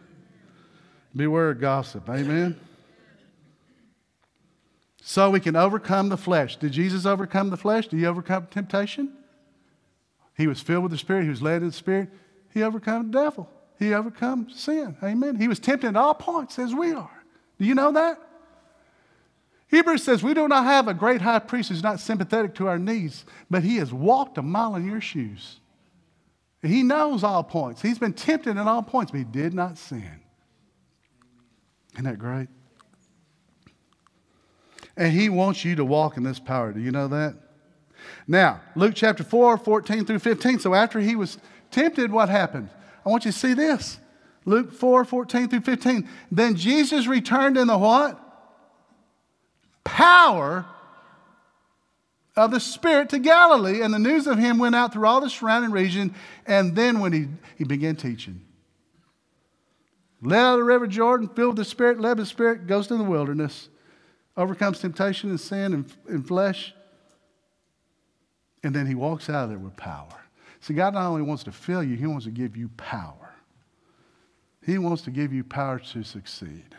Beware 1.15 1.49
of 1.49 1.59
gossip. 1.59 2.07
Amen. 2.09 2.59
So 5.09 5.31
we 5.31 5.39
can 5.39 5.55
overcome 5.55 6.09
the 6.09 6.17
flesh. 6.17 6.57
Did 6.57 6.71
Jesus 6.71 7.03
overcome 7.03 7.49
the 7.49 7.57
flesh? 7.57 7.87
Did 7.87 7.97
he 7.97 8.05
overcome 8.05 8.45
temptation? 8.51 9.11
He 10.37 10.45
was 10.45 10.61
filled 10.61 10.83
with 10.83 10.91
the 10.91 10.99
Spirit. 10.99 11.23
He 11.23 11.31
was 11.31 11.41
led 11.41 11.63
in 11.63 11.69
the 11.69 11.73
Spirit. 11.73 12.09
He 12.53 12.61
overcome 12.61 13.09
the 13.09 13.19
devil. 13.19 13.49
He 13.79 13.91
overcome 13.91 14.51
sin. 14.51 14.95
Amen. 15.01 15.37
He 15.37 15.47
was 15.47 15.57
tempted 15.57 15.87
at 15.87 15.95
all 15.95 16.13
points 16.13 16.59
as 16.59 16.75
we 16.75 16.91
are. 16.91 17.23
Do 17.57 17.65
you 17.65 17.73
know 17.73 17.91
that? 17.93 18.21
Hebrews 19.69 20.03
says 20.03 20.21
we 20.21 20.35
do 20.35 20.47
not 20.47 20.65
have 20.65 20.87
a 20.87 20.93
great 20.93 21.21
high 21.21 21.39
priest 21.39 21.69
who's 21.69 21.81
not 21.81 21.99
sympathetic 21.99 22.53
to 22.55 22.67
our 22.67 22.77
needs, 22.77 23.25
but 23.49 23.63
he 23.63 23.77
has 23.77 23.91
walked 23.91 24.37
a 24.37 24.43
mile 24.43 24.75
in 24.75 24.85
your 24.85 25.01
shoes. 25.01 25.59
He 26.61 26.83
knows 26.83 27.23
all 27.23 27.43
points. 27.43 27.81
He's 27.81 27.97
been 27.97 28.13
tempted 28.13 28.57
at 28.57 28.67
all 28.67 28.83
points, 28.83 29.09
but 29.09 29.17
he 29.17 29.23
did 29.23 29.55
not 29.55 29.79
sin. 29.79 30.19
Isn't 31.93 32.05
that 32.05 32.19
great? 32.19 32.49
And 34.99 35.13
he 35.13 35.29
wants 35.29 35.63
you 35.63 35.75
to 35.77 35.85
walk 35.85 36.17
in 36.17 36.23
this 36.23 36.39
power. 36.39 36.73
Do 36.73 36.81
you 36.81 36.91
know 36.91 37.07
that? 37.07 37.33
Now, 38.27 38.59
Luke 38.75 38.93
chapter 38.95 39.23
4, 39.23 39.57
14 39.57 40.05
through 40.05 40.19
15. 40.19 40.59
So 40.59 40.75
after 40.75 40.99
he 40.99 41.15
was 41.15 41.37
tempted, 41.71 42.11
what 42.11 42.27
happened? 42.27 42.69
I 43.05 43.09
want 43.09 43.23
you 43.23 43.31
to 43.31 43.37
see 43.37 43.53
this. 43.53 43.97
Luke 44.43 44.73
4, 44.73 45.05
14 45.05 45.47
through 45.47 45.61
15. 45.61 46.07
Then 46.29 46.55
Jesus 46.57 47.07
returned 47.07 47.57
in 47.57 47.67
the 47.67 47.77
what? 47.77 48.19
Power 49.85 50.65
of 52.35 52.51
the 52.51 52.59
Spirit 52.59 53.09
to 53.09 53.19
Galilee, 53.19 53.81
and 53.81 53.93
the 53.93 53.99
news 53.99 54.27
of 54.27 54.37
him 54.37 54.59
went 54.59 54.75
out 54.75 54.91
through 54.91 55.07
all 55.07 55.21
the 55.21 55.29
surrounding 55.29 55.71
region. 55.71 56.13
And 56.45 56.75
then 56.75 56.99
when 56.99 57.13
he, 57.13 57.27
he 57.57 57.63
began 57.63 57.95
teaching, 57.95 58.41
led 60.21 60.39
out 60.39 60.53
of 60.55 60.59
the 60.59 60.65
river 60.65 60.87
Jordan, 60.87 61.29
filled 61.29 61.57
with 61.57 61.65
the 61.65 61.69
Spirit, 61.69 62.01
led 62.01 62.17
by 62.17 62.23
the 62.23 62.25
Spirit, 62.25 62.67
goes 62.67 62.87
to 62.87 62.97
the 62.97 63.03
wilderness, 63.03 63.69
overcomes 64.37 64.79
temptation 64.79 65.29
and 65.29 65.39
sin 65.39 65.73
and, 65.73 65.93
and 66.07 66.27
flesh, 66.27 66.73
and 68.63 68.75
then 68.75 68.85
he 68.85 68.95
walks 68.95 69.29
out 69.29 69.45
of 69.45 69.49
there 69.49 69.59
with 69.59 69.75
power. 69.75 70.19
See, 70.61 70.73
God 70.73 70.93
not 70.93 71.07
only 71.07 71.21
wants 71.21 71.43
to 71.45 71.51
fill 71.51 71.83
you, 71.83 71.95
He 71.95 72.05
wants 72.05 72.25
to 72.25 72.31
give 72.31 72.57
you 72.57 72.69
power. 72.77 73.33
He 74.65 74.77
wants 74.77 75.03
to 75.03 75.11
give 75.11 75.31
you 75.31 75.43
power 75.43 75.79
to 75.79 76.03
succeed. 76.03 76.75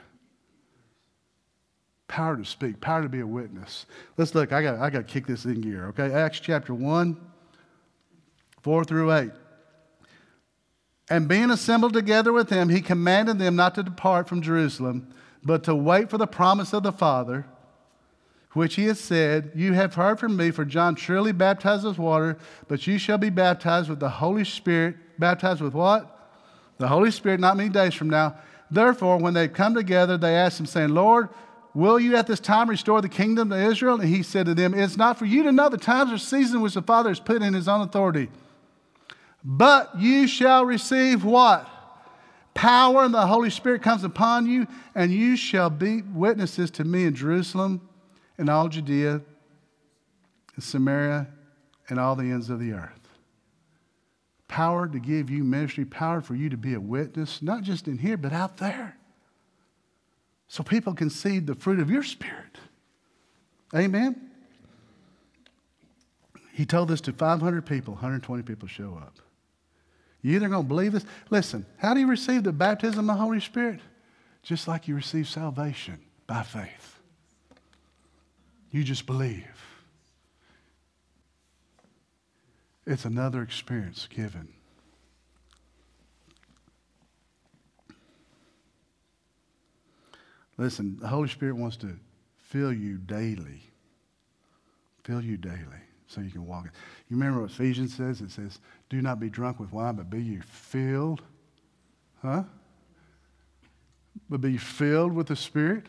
Power 2.09 2.37
to 2.37 2.45
speak, 2.45 2.81
power 2.81 3.03
to 3.03 3.09
be 3.09 3.21
a 3.21 3.27
witness. 3.27 3.87
Let's 4.17 4.35
look, 4.35 4.53
I 4.53 4.63
got, 4.63 4.79
I 4.81 4.91
got 4.91 4.99
to 4.99 5.05
kick 5.05 5.27
this 5.27 5.45
in 5.45 5.61
gear, 5.61 5.89
okay? 5.89 6.13
Acts 6.13 6.41
chapter 6.41 6.75
1, 6.75 7.17
4 8.63 8.85
through 8.85 9.13
8. 9.13 9.31
And 11.09 11.27
being 11.27 11.51
assembled 11.51 11.93
together 11.93 12.33
with 12.33 12.49
them, 12.49 12.69
he 12.69 12.81
commanded 12.81 13.39
them 13.39 13.57
not 13.57 13.75
to 13.77 13.83
depart 13.83 14.29
from 14.29 14.43
Jerusalem, 14.43 15.13
but 15.43 15.65
to 15.65 15.75
wait 15.75 16.11
for 16.11 16.19
the 16.19 16.27
promise 16.27 16.73
of 16.73 16.83
the 16.83 16.93
Father 16.93 17.47
which 18.53 18.75
he 18.75 18.87
has 18.87 18.99
said, 18.99 19.53
You 19.55 19.75
have 19.75 19.95
heard 19.95 20.19
from 20.19 20.37
me, 20.37 20.51
for 20.51 20.65
John 20.65 20.97
surely 20.97 21.33
baptized 21.33 21.85
with 21.85 21.99
water, 21.99 22.37
but 22.67 22.87
you 22.87 22.99
shall 22.99 23.19
be 23.19 23.31
baptized 23.31 23.89
with 23.89 24.01
the 24.01 24.09
Holy 24.09 24.45
Spirit. 24.45 24.97
Baptized 25.19 25.61
with 25.61 25.75
what? 25.75 26.17
The 26.79 26.89
Holy 26.89 27.11
Spirit, 27.13 27.39
not 27.39 27.57
many 27.57 27.69
days 27.69 27.95
from 27.95 28.11
now. 28.11 28.37
Therefore, 28.71 29.19
when 29.19 29.35
they 29.35 29.47
come 29.47 29.75
together, 29.75 30.17
they 30.17 30.35
asked 30.35 30.59
him, 30.59 30.67
saying, 30.67 30.91
Lord, 30.91 31.29
Will 31.73 32.01
you 32.01 32.17
at 32.17 32.27
this 32.27 32.41
time 32.41 32.69
restore 32.69 33.01
the 33.01 33.09
kingdom 33.09 33.51
to 33.51 33.57
Israel? 33.57 34.01
And 34.01 34.09
he 34.09 34.25
said 34.25 34.47
to 34.47 34.55
them, 34.55 34.75
It's 34.75 34.97
not 34.97 35.19
for 35.19 35.25
you 35.25 35.45
to 35.45 35.53
know 35.53 35.69
the 35.69 35.79
times 35.79 36.11
or 36.11 36.19
season 36.19 36.61
which 36.61 36.75
the 36.75 36.83
Father 36.83 37.11
has 37.11 37.21
put 37.21 37.43
in 37.43 37.55
his 37.55 37.69
own 37.69 37.83
authority. 37.83 38.29
But 39.45 39.97
you 39.97 40.27
shall 40.27 40.65
receive 40.65 41.25
what? 41.25 41.69
Power, 42.61 43.05
and 43.05 43.15
the 43.15 43.27
Holy 43.27 43.49
Spirit 43.49 43.81
comes 43.81 44.05
upon 44.05 44.45
you, 44.45 44.67
and 44.95 45.11
you 45.11 45.35
shall 45.35 45.71
be 45.71 46.03
witnesses 46.03 46.71
to 46.73 46.85
me 46.85 47.05
in 47.05 47.15
Jerusalem 47.15 47.89
and 48.37 48.51
all 48.51 48.69
Judea 48.69 49.23
and 50.55 50.63
Samaria 50.63 51.27
and 51.89 51.99
all 51.99 52.15
the 52.15 52.25
ends 52.25 52.51
of 52.51 52.61
the 52.61 52.73
earth. 52.73 53.17
Power 54.47 54.87
to 54.87 54.99
give 54.99 55.31
you 55.31 55.43
ministry, 55.43 55.87
power 55.87 56.21
for 56.21 56.35
you 56.35 56.51
to 56.51 56.59
be 56.59 56.75
a 56.75 56.81
witness, 56.81 57.41
not 57.41 57.63
just 57.63 57.89
in 57.89 57.97
here, 57.97 58.19
but 58.19 58.35
out 58.35 58.59
there 58.59 58.99
so 60.47 60.63
people 60.63 60.93
can 60.93 61.09
see 61.09 61.39
the 61.39 61.55
fruit 61.55 61.81
of 61.81 61.91
your 61.91 62.03
spirit. 62.03 62.59
Amen? 63.75 64.31
He 66.53 66.67
told 66.67 66.89
this 66.89 67.01
to 67.01 67.15
500 67.15 67.65
people, 67.65 67.95
120 67.95 68.43
people 68.43 68.69
show 68.69 69.01
up. 69.03 69.15
You 70.23 70.37
either 70.37 70.49
going 70.49 70.65
to 70.65 70.69
believe 70.69 70.93
this. 70.93 71.05
Listen, 71.31 71.65
how 71.79 71.95
do 71.95 72.01
you 72.01 72.07
receive 72.07 72.45
the 72.45 72.53
baptism 72.53 73.09
of 73.11 73.17
the 73.17 73.23
Holy 73.23 73.41
Spirit? 73.41 73.81
Just 74.43 74.69
like 74.69 74.89
you 74.89 74.95
receive 74.95 75.29
salvation 75.29 75.99
by 76.27 76.43
faith. 76.43 76.99
You 78.71 78.85
just 78.85 79.07
believe. 79.07 79.47
It's 82.87 83.05
another 83.05 83.43
experience 83.43 84.09
given. 84.09 84.49
Listen, 90.57 90.99
the 91.01 91.09
Holy 91.09 91.29
Spirit 91.29 91.57
wants 91.57 91.77
to 91.79 91.99
fill 92.37 92.73
you 92.73 92.99
daily. 92.99 93.63
Fill 95.03 95.23
you 95.23 95.39
daily 95.39 95.90
so 96.11 96.21
you 96.21 96.31
can 96.31 96.47
walk 96.47 96.67
it. 96.67 96.73
You 97.09 97.17
remember 97.17 97.43
what 97.43 97.51
Ephesians 97.51 97.95
says? 97.95 98.21
It 98.21 98.33
says, 98.33 98.59
Do 98.89 99.01
not 99.01 99.21
be 99.21 99.31
drunk 99.31 99.61
with 99.61 99.73
wine, 99.73 99.95
but 99.95 100.11
be 100.11 100.21
you 100.21 100.43
filled. 100.43 101.23
Huh? 102.21 102.43
But 104.29 104.41
be 104.41 104.57
filled 104.57 105.13
with 105.13 105.29
the 105.29 105.37
Spirit. 105.37 105.87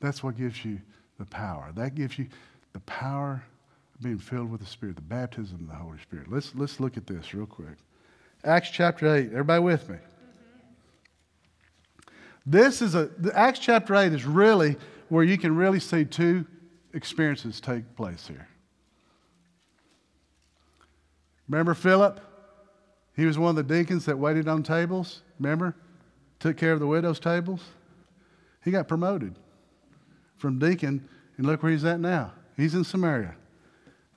That's 0.00 0.22
what 0.22 0.36
gives 0.36 0.62
you 0.64 0.80
the 1.18 1.24
power. 1.24 1.72
That 1.74 1.94
gives 1.94 2.18
you 2.18 2.26
the 2.74 2.80
power 2.80 3.42
of 3.94 4.02
being 4.02 4.18
filled 4.18 4.50
with 4.50 4.60
the 4.60 4.66
Spirit, 4.66 4.96
the 4.96 5.02
baptism 5.02 5.60
of 5.60 5.68
the 5.68 5.74
Holy 5.74 5.98
Spirit. 6.00 6.30
Let's, 6.30 6.54
let's 6.54 6.80
look 6.80 6.98
at 6.98 7.06
this 7.06 7.32
real 7.32 7.46
quick. 7.46 7.78
Acts 8.44 8.68
chapter 8.70 9.14
8. 9.14 9.30
Everybody 9.32 9.62
with 9.62 9.88
me? 9.88 9.96
This 12.44 12.82
is 12.82 12.94
a, 12.94 13.08
Acts 13.32 13.58
chapter 13.58 13.96
8 13.96 14.12
is 14.12 14.26
really 14.26 14.76
where 15.14 15.24
you 15.24 15.38
can 15.38 15.54
really 15.54 15.80
see 15.80 16.04
two 16.04 16.44
experiences 16.92 17.60
take 17.60 17.96
place 17.96 18.26
here. 18.26 18.48
Remember 21.48 21.74
Philip? 21.74 22.20
He 23.16 23.24
was 23.24 23.38
one 23.38 23.50
of 23.50 23.56
the 23.56 23.74
deacons 23.74 24.06
that 24.06 24.18
waited 24.18 24.48
on 24.48 24.62
tables. 24.62 25.22
Remember? 25.38 25.76
Took 26.40 26.56
care 26.56 26.72
of 26.72 26.80
the 26.80 26.86
widow's 26.86 27.20
tables. 27.20 27.62
He 28.64 28.70
got 28.70 28.88
promoted 28.88 29.36
from 30.36 30.58
deacon, 30.58 31.08
and 31.36 31.46
look 31.46 31.62
where 31.62 31.70
he's 31.70 31.84
at 31.84 32.00
now. 32.00 32.32
He's 32.56 32.74
in 32.74 32.84
Samaria. 32.84 33.36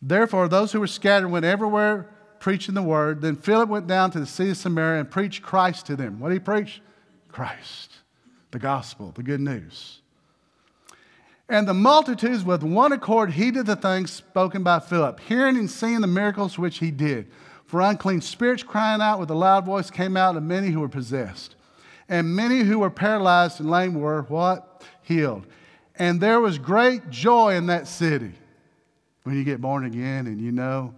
Therefore, 0.02 0.48
those 0.48 0.72
who 0.72 0.80
were 0.80 0.88
scattered 0.88 1.30
went 1.30 1.46
everywhere 1.46 2.10
preaching 2.40 2.76
the 2.76 2.82
word. 2.82 3.22
Then 3.22 3.36
Philip 3.36 3.70
went 3.70 3.88
down 3.88 4.12
to 4.12 4.20
the 4.20 4.26
sea 4.26 4.52
of 4.52 4.58
Samaria 4.58 5.02
and 5.02 5.12
preached 5.12 5.44
Christ 5.44 5.86
to 5.88 5.96
them. 5.96 6.20
What 6.20 6.30
did 6.30 6.36
he 6.36 6.40
preach? 6.40 6.82
Christ 7.28 7.92
the 8.52 8.60
gospel, 8.60 9.12
the 9.16 9.24
good 9.24 9.42
news. 9.42 10.02
And 11.50 11.68
the 11.68 11.74
multitudes 11.74 12.44
with 12.44 12.62
one 12.62 12.92
accord 12.92 13.32
heeded 13.32 13.66
the 13.66 13.76
things 13.76 14.12
spoken 14.12 14.64
by 14.64 14.80
Philip, 14.80 15.20
hearing 15.22 15.58
and 15.58 15.70
seeing 15.70 16.02
the 16.02 16.08
miracles 16.08 16.58
which 16.58 16.80
he 16.80 16.92
did. 16.92 17.32
For 17.66 17.82
unclean 17.82 18.22
spirits 18.22 18.64
crying 18.64 19.02
out 19.02 19.20
with 19.20 19.30
a 19.30 19.36
loud 19.36 19.66
voice 19.66 19.90
came 19.90 20.18
out 20.18 20.36
of 20.36 20.44
many 20.44 20.70
who 20.70 20.82
were 20.82 20.90
possessed. 20.90 21.56
And 22.10 22.36
many 22.36 22.60
who 22.60 22.80
were 22.80 22.90
paralyzed 22.90 23.60
and 23.60 23.70
lame 23.70 23.94
were 23.96 24.24
what? 24.24 24.84
Healed. 25.02 25.46
And 25.96 26.22
there 26.22 26.40
was 26.40 26.58
great 26.58 27.10
joy 27.10 27.56
in 27.56 27.68
that 27.68 27.88
city. 27.88 28.34
When 29.24 29.36
you 29.36 29.44
get 29.44 29.62
born 29.62 29.86
again 29.86 30.28
and 30.28 30.40
you 30.40 30.52
know 30.52 30.94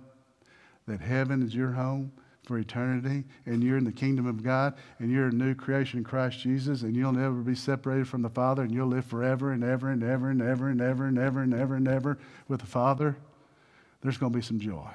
that 0.88 1.02
heaven 1.02 1.42
is 1.42 1.56
your 1.56 1.72
home, 1.72 2.12
for 2.50 2.58
eternity 2.58 3.24
and 3.46 3.64
you're 3.64 3.78
in 3.78 3.84
the 3.84 3.92
kingdom 3.92 4.26
of 4.26 4.42
God 4.42 4.74
and 4.98 5.12
you're 5.12 5.28
a 5.28 5.32
new 5.32 5.54
creation 5.54 6.00
in 6.00 6.04
Christ 6.04 6.40
Jesus 6.40 6.82
and 6.82 6.96
you'll 6.96 7.12
never 7.12 7.36
be 7.36 7.54
separated 7.54 8.08
from 8.08 8.24
the 8.24 8.30
Father 8.30 8.64
and 8.64 8.74
you'll 8.74 8.88
live 8.88 9.06
forever 9.06 9.52
and 9.52 9.64
ever 9.64 9.92
and 9.92 10.02
ever 10.04 10.32
and 10.32 10.42
ever 10.42 10.68
and 10.68 10.82
ever 10.82 11.06
and 11.06 11.20
ever 11.20 11.44
and 11.44 11.54
ever 11.54 11.76
and 11.76 11.88
ever 11.88 12.18
with 12.48 12.62
the 12.62 12.66
Father, 12.66 13.16
there's 14.02 14.18
going 14.18 14.32
to 14.32 14.36
be 14.36 14.42
some 14.42 14.60
joy. 14.60 14.90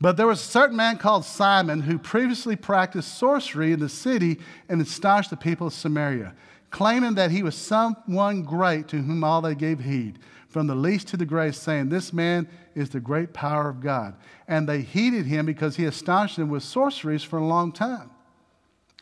But 0.00 0.16
there 0.16 0.26
was 0.26 0.40
a 0.40 0.44
certain 0.44 0.76
man 0.76 0.98
called 0.98 1.24
Simon 1.24 1.82
who 1.82 2.00
previously 2.00 2.56
practiced 2.56 3.16
sorcery 3.16 3.70
in 3.70 3.78
the 3.78 3.88
city 3.88 4.40
and 4.68 4.82
astonished 4.82 5.30
the 5.30 5.36
people 5.36 5.68
of 5.68 5.72
Samaria, 5.72 6.34
claiming 6.72 7.14
that 7.14 7.30
he 7.30 7.44
was 7.44 7.54
someone 7.54 8.42
great 8.42 8.88
to 8.88 9.00
whom 9.00 9.22
all 9.22 9.40
they 9.40 9.54
gave 9.54 9.78
heed 9.78 10.18
from 10.54 10.68
the 10.68 10.74
least 10.76 11.08
to 11.08 11.16
the 11.16 11.26
greatest, 11.26 11.64
saying, 11.64 11.88
This 11.88 12.12
man 12.12 12.48
is 12.76 12.88
the 12.88 13.00
great 13.00 13.32
power 13.32 13.68
of 13.68 13.80
God. 13.80 14.14
And 14.46 14.68
they 14.68 14.82
heeded 14.82 15.26
him 15.26 15.46
because 15.46 15.74
he 15.74 15.84
astonished 15.84 16.36
them 16.36 16.48
with 16.48 16.62
sorceries 16.62 17.24
for 17.24 17.40
a 17.40 17.44
long 17.44 17.72
time. 17.72 18.08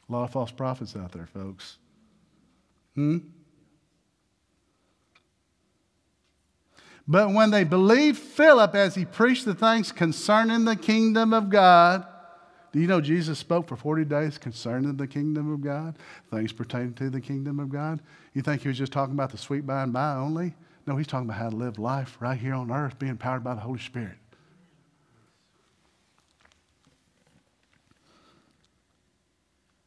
A 0.08 0.12
lot 0.12 0.24
of 0.24 0.30
false 0.30 0.50
prophets 0.50 0.96
out 0.96 1.12
there, 1.12 1.26
folks. 1.26 1.76
Hmm? 2.94 3.18
But 7.06 7.34
when 7.34 7.50
they 7.50 7.64
believed 7.64 8.18
Philip 8.18 8.74
as 8.74 8.94
he 8.94 9.04
preached 9.04 9.44
the 9.44 9.54
things 9.54 9.92
concerning 9.92 10.64
the 10.64 10.74
kingdom 10.74 11.34
of 11.34 11.50
God, 11.50 12.06
do 12.72 12.80
you 12.80 12.86
know 12.86 13.02
Jesus 13.02 13.38
spoke 13.38 13.68
for 13.68 13.76
40 13.76 14.06
days 14.06 14.38
concerning 14.38 14.96
the 14.96 15.06
kingdom 15.06 15.52
of 15.52 15.60
God, 15.60 15.98
things 16.30 16.50
pertaining 16.50 16.94
to 16.94 17.10
the 17.10 17.20
kingdom 17.20 17.60
of 17.60 17.68
God? 17.68 18.00
You 18.32 18.40
think 18.40 18.62
he 18.62 18.68
was 18.68 18.78
just 18.78 18.92
talking 18.92 19.14
about 19.14 19.32
the 19.32 19.36
sweet 19.36 19.66
by 19.66 19.82
and 19.82 19.92
by 19.92 20.14
only? 20.14 20.54
No, 20.86 20.96
he's 20.96 21.06
talking 21.06 21.28
about 21.28 21.38
how 21.38 21.50
to 21.50 21.56
live 21.56 21.78
life 21.78 22.16
right 22.20 22.38
here 22.38 22.54
on 22.54 22.70
earth, 22.70 22.98
being 22.98 23.16
powered 23.16 23.44
by 23.44 23.54
the 23.54 23.60
Holy 23.60 23.78
Spirit. 23.78 24.16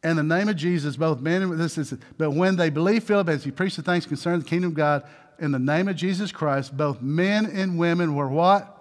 In 0.03 0.17
the 0.17 0.23
name 0.23 0.47
of 0.47 0.55
Jesus, 0.55 0.95
both 0.95 1.19
men 1.19 1.41
and 1.41 1.59
this 1.59 1.77
is, 1.79 1.93
but 2.17 2.31
when 2.31 2.55
they 2.55 2.69
believed 2.69 3.07
Philip 3.07 3.27
as 3.27 3.43
he 3.43 3.49
preached 3.49 3.75
the 3.75 3.81
things 3.81 4.05
concerning 4.05 4.41
the 4.41 4.45
kingdom 4.45 4.69
of 4.69 4.75
God, 4.75 5.03
in 5.39 5.51
the 5.51 5.59
name 5.59 5.87
of 5.87 5.95
Jesus 5.95 6.31
Christ, 6.31 6.77
both 6.77 7.01
men 7.01 7.47
and 7.47 7.77
women 7.77 8.15
were 8.15 8.29
what? 8.29 8.71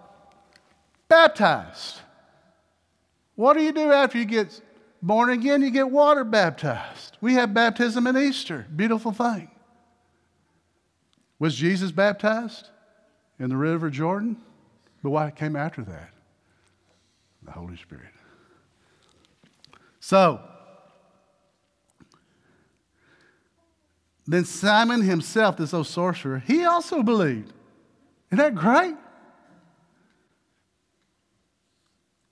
Baptized. 1.09 2.01
What 3.35 3.55
do 3.55 3.63
you 3.63 3.73
do 3.73 3.91
after 3.91 4.19
you 4.19 4.27
get 4.27 4.61
born 5.03 5.31
again? 5.31 5.63
You 5.63 5.71
get 5.71 5.91
water 5.91 6.25
baptized. 6.25 7.17
We 7.21 7.35
have 7.35 7.55
baptism 7.55 8.07
at 8.07 8.17
Easter. 8.17 8.67
Beautiful 8.77 9.13
thing. 9.13 9.51
Was 11.39 11.55
Jesus 11.55 11.91
baptized 11.91 12.69
in 13.39 13.49
the 13.49 13.57
River 13.57 13.91
Jordan? 13.91 14.37
But 15.03 15.11
what 15.11 15.37
came 15.37 15.57
after 15.57 15.83
that? 15.83 16.11
The 17.43 17.51
Holy 17.53 17.77
Spirit. 17.77 18.09
So, 20.01 20.41
then 24.27 24.45
Simon 24.45 25.03
himself, 25.03 25.57
this 25.57 25.75
old 25.75 25.87
sorcerer, 25.87 26.43
he 26.47 26.65
also 26.65 27.03
believed. 27.03 27.53
Isn't 28.31 28.39
that 28.39 28.55
great? 28.55 28.95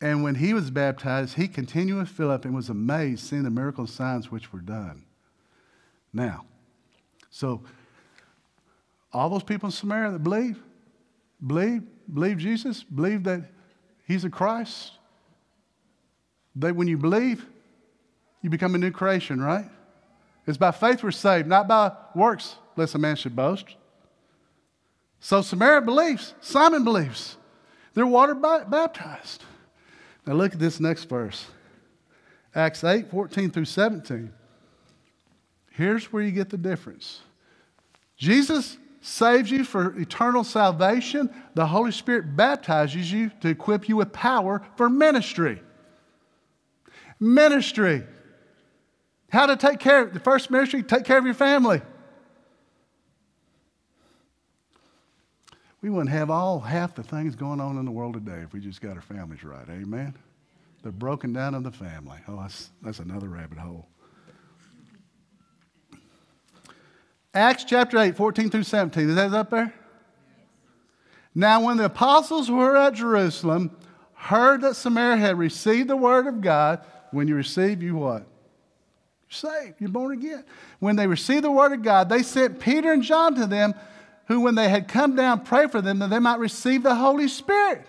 And 0.00 0.24
when 0.24 0.34
he 0.34 0.52
was 0.52 0.70
baptized, 0.70 1.34
he 1.36 1.46
continued 1.46 1.98
with 1.98 2.08
Philip 2.08 2.44
and 2.44 2.54
was 2.54 2.68
amazed 2.68 3.24
seeing 3.24 3.44
the 3.44 3.50
miracle 3.50 3.86
signs 3.86 4.30
which 4.30 4.52
were 4.52 4.60
done. 4.60 5.04
Now, 6.12 6.44
so 7.30 7.62
all 9.12 9.29
those 9.29 9.42
people 9.42 9.68
in 9.68 9.72
Samaria 9.72 10.12
that 10.12 10.22
believe, 10.22 10.59
believe, 11.46 11.83
believe 12.12 12.38
Jesus, 12.38 12.83
believe 12.83 13.25
that 13.25 13.42
He's 14.07 14.25
a 14.25 14.31
Christ. 14.31 14.92
That 16.57 16.77
when 16.77 16.88
you 16.88 16.98
believe, 16.98 17.46
you 18.42 18.51
become 18.51 18.75
a 18.75 18.79
new 18.79 18.90
creation, 18.90 19.40
right? 19.40 19.66
It's 20.46 20.59
by 20.59 20.72
faith 20.72 21.03
we're 21.03 21.12
saved, 21.12 21.46
not 21.46 21.68
by 21.68 21.92
works, 22.14 22.57
lest 22.77 22.94
a 22.94 22.98
man 22.98 23.16
should 23.16 23.37
boast. 23.37 23.77
So 25.20 25.40
Samaria 25.40 25.83
believes, 25.83 26.35
Simon 26.40 26.83
believes. 26.85 27.37
They're 27.94 28.07
water 28.07 28.35
baptized. 28.35 29.44
Now 30.27 30.35
look 30.35 30.53
at 30.55 30.59
this 30.59 30.81
next 30.81 31.05
verse 31.05 31.46
Acts 32.55 32.85
8 32.85 33.11
14 33.11 33.51
through 33.51 33.64
17. 33.64 34.33
Here's 35.70 36.12
where 36.12 36.22
you 36.22 36.33
get 36.33 36.51
the 36.51 36.59
difference. 36.59 37.20
Jesus 38.16 38.77
saves 39.02 39.50
you 39.50 39.64
for 39.64 39.98
eternal 39.98 40.44
salvation, 40.44 41.28
the 41.54 41.66
Holy 41.66 41.92
Spirit 41.92 42.36
baptizes 42.36 43.12
you 43.12 43.30
to 43.40 43.48
equip 43.48 43.88
you 43.88 43.96
with 43.96 44.12
power 44.12 44.62
for 44.76 44.88
ministry. 44.88 45.60
ministry. 47.20 48.04
How 49.30 49.46
to 49.46 49.56
take 49.56 49.80
care 49.80 50.02
of 50.02 50.14
the 50.14 50.20
first 50.20 50.50
ministry, 50.50 50.82
take 50.82 51.04
care 51.04 51.18
of 51.18 51.24
your 51.24 51.34
family. 51.34 51.82
We 55.80 55.90
wouldn't 55.90 56.10
have 56.10 56.30
all 56.30 56.60
half 56.60 56.94
the 56.94 57.02
things 57.02 57.34
going 57.34 57.60
on 57.60 57.76
in 57.78 57.84
the 57.84 57.90
world 57.90 58.14
today 58.14 58.42
if 58.42 58.52
we 58.52 58.60
just 58.60 58.80
got 58.80 58.94
our 58.94 59.02
families 59.02 59.42
right. 59.42 59.68
Amen. 59.68 60.14
The 60.82 60.92
broken 60.92 61.32
down 61.32 61.56
of 61.56 61.64
the 61.64 61.72
family. 61.72 62.18
Oh, 62.28 62.36
that's, 62.36 62.70
that's 62.82 63.00
another 63.00 63.28
rabbit 63.28 63.58
hole. 63.58 63.88
Acts 67.35 67.64
chapter 67.64 67.99
8, 67.99 68.16
14 68.16 68.51
through 68.51 68.62
17. 68.64 69.09
Is 69.11 69.14
that 69.16 69.33
up 69.33 69.51
there? 69.51 69.73
Now, 71.35 71.64
when 71.64 71.79
the 71.79 71.87
apostles 71.87 72.51
were 72.51 72.77
at 72.77 72.95
Jerusalem 72.95 73.75
heard 74.14 74.61
that 74.61 74.77
Samaria 74.77 75.16
had 75.16 75.38
received 75.38 75.88
the 75.88 75.97
word 75.97 76.27
of 76.27 76.42
God, 76.42 76.85
when 77.11 77.29
you 77.29 77.35
receive, 77.35 77.83
you 77.83 77.97
what? 77.97 78.27
You're 79.23 79.31
saved. 79.31 79.81
You're 79.81 79.88
born 79.88 80.12
again. 80.12 80.45
When 80.79 80.97
they 80.97 81.07
received 81.07 81.45
the 81.45 81.51
word 81.51 81.73
of 81.73 81.83
God, 81.83 82.11
they 82.11 82.23
sent 82.23 82.61
Peter 82.61 82.92
and 82.92 83.03
John 83.03 83.35
to 83.37 83.47
them, 83.47 83.75
who, 84.29 84.40
when 84.40 84.55
they 84.55 84.68
had 84.68 84.87
come 84.87 85.16
down, 85.16 85.45
prayed 85.45 85.73
for 85.73 85.81
them 85.81 86.01
that 86.01 86.11
they 86.11 86.18
might 86.18 86.38
receive 86.38 86.83
the 86.83 86.95
Holy 86.95 87.29
Spirit. 87.29 87.87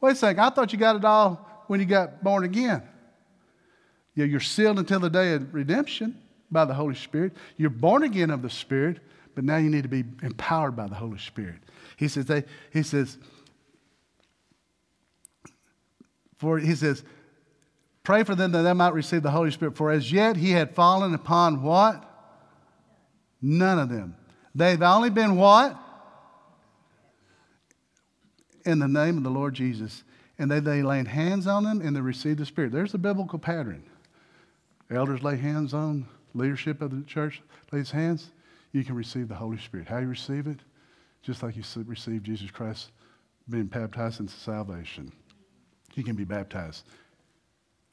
Wait 0.00 0.12
a 0.12 0.16
second. 0.16 0.40
I 0.40 0.50
thought 0.50 0.72
you 0.72 0.78
got 0.78 0.96
it 0.96 1.04
all 1.04 1.64
when 1.66 1.80
you 1.80 1.86
got 1.86 2.22
born 2.22 2.44
again. 2.44 2.82
Yeah, 4.14 4.24
you're 4.24 4.40
sealed 4.40 4.78
until 4.78 5.00
the 5.00 5.10
day 5.10 5.34
of 5.34 5.52
redemption 5.52 6.22
by 6.50 6.64
the 6.64 6.74
Holy 6.74 6.94
Spirit. 6.94 7.32
You're 7.56 7.70
born 7.70 8.02
again 8.02 8.30
of 8.30 8.42
the 8.42 8.50
Spirit, 8.50 9.00
but 9.34 9.44
now 9.44 9.56
you 9.56 9.70
need 9.70 9.82
to 9.82 9.88
be 9.88 10.04
empowered 10.22 10.76
by 10.76 10.86
the 10.86 10.94
Holy 10.94 11.18
Spirit. 11.18 11.56
He 11.96 12.08
says, 12.08 12.26
they, 12.26 12.44
he 12.72 12.82
says, 12.82 13.18
for 16.38 16.58
he 16.58 16.74
says, 16.74 17.02
pray 18.02 18.22
for 18.22 18.34
them 18.34 18.52
that 18.52 18.62
they 18.62 18.72
might 18.72 18.94
receive 18.94 19.22
the 19.22 19.30
Holy 19.30 19.50
Spirit. 19.50 19.76
For 19.76 19.90
as 19.90 20.12
yet 20.12 20.36
he 20.36 20.50
had 20.50 20.74
fallen 20.74 21.14
upon 21.14 21.62
what? 21.62 22.02
None 23.40 23.78
of 23.78 23.88
them. 23.88 24.16
They've 24.54 24.80
only 24.80 25.10
been 25.10 25.36
what? 25.36 25.78
In 28.64 28.78
the 28.78 28.88
name 28.88 29.18
of 29.18 29.24
the 29.24 29.30
Lord 29.30 29.54
Jesus. 29.54 30.02
And 30.38 30.50
they, 30.50 30.60
they 30.60 30.82
laid 30.82 31.08
hands 31.08 31.46
on 31.46 31.64
them 31.64 31.80
and 31.80 31.96
they 31.96 32.00
received 32.00 32.38
the 32.38 32.46
Spirit. 32.46 32.72
There's 32.72 32.94
a 32.94 32.98
biblical 32.98 33.38
pattern. 33.38 33.84
Elders 34.90 35.22
lay 35.22 35.36
hands 35.36 35.74
on 35.74 36.06
leadership 36.36 36.82
of 36.82 36.90
the 36.90 37.02
church, 37.02 37.42
lays 37.72 37.90
hands, 37.90 38.30
you 38.72 38.84
can 38.84 38.94
receive 38.94 39.28
the 39.28 39.34
Holy 39.34 39.58
Spirit. 39.58 39.88
How 39.88 39.98
you 39.98 40.08
receive 40.08 40.46
it? 40.46 40.60
Just 41.22 41.42
like 41.42 41.56
you 41.56 41.62
receive 41.86 42.22
Jesus 42.22 42.50
Christ 42.50 42.90
being 43.48 43.64
baptized 43.64 44.20
into 44.20 44.34
salvation. 44.34 45.12
You 45.94 46.04
can 46.04 46.14
be 46.14 46.24
baptized. 46.24 46.84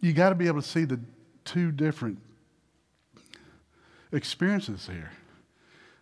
You 0.01 0.13
got 0.13 0.29
to 0.29 0.36
be 0.36 0.47
able 0.47 0.62
to 0.62 0.67
see 0.67 0.86
the 0.86 0.99
two 1.45 1.71
different 1.71 2.19
experiences 4.12 4.88
here. 4.88 5.12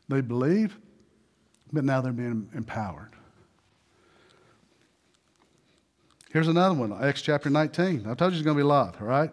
They 0.09 0.21
believe, 0.21 0.77
but 1.71 1.83
now 1.83 2.01
they're 2.01 2.11
being 2.11 2.49
empowered. 2.53 3.11
Here's 6.31 6.47
another 6.47 6.75
one, 6.75 6.93
Acts 7.03 7.21
chapter 7.21 7.49
19. 7.49 8.05
I 8.07 8.13
told 8.13 8.31
you 8.31 8.39
it's 8.39 8.45
going 8.45 8.57
to 8.57 8.63
be 8.63 8.65
a 8.65 8.67
lot, 8.67 9.01
all 9.01 9.07
right? 9.07 9.31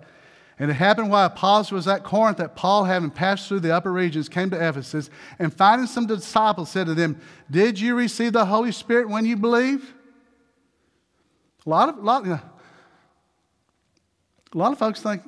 And 0.58 0.70
it 0.70 0.74
happened 0.74 1.10
while 1.10 1.26
Apollos 1.26 1.70
was 1.70 1.86
at 1.86 2.02
Corinth 2.02 2.38
that 2.38 2.56
Paul, 2.56 2.84
having 2.84 3.10
passed 3.10 3.46
through 3.48 3.60
the 3.60 3.74
upper 3.74 3.92
regions, 3.92 4.28
came 4.28 4.50
to 4.50 4.56
Ephesus 4.56 5.08
and 5.38 5.54
finding 5.54 5.86
some 5.86 6.06
disciples, 6.06 6.70
said 6.70 6.86
to 6.86 6.94
them, 6.94 7.20
Did 7.50 7.78
you 7.78 7.94
receive 7.94 8.32
the 8.32 8.44
Holy 8.44 8.72
Spirit 8.72 9.08
when 9.08 9.24
you 9.24 9.36
believed? 9.36 9.86
A 11.64 11.70
lot 11.70 11.88
of, 11.88 11.98
lot, 12.02 12.26
a 12.26 12.42
lot 14.52 14.72
of 14.72 14.78
folks 14.78 15.00
think, 15.00 15.22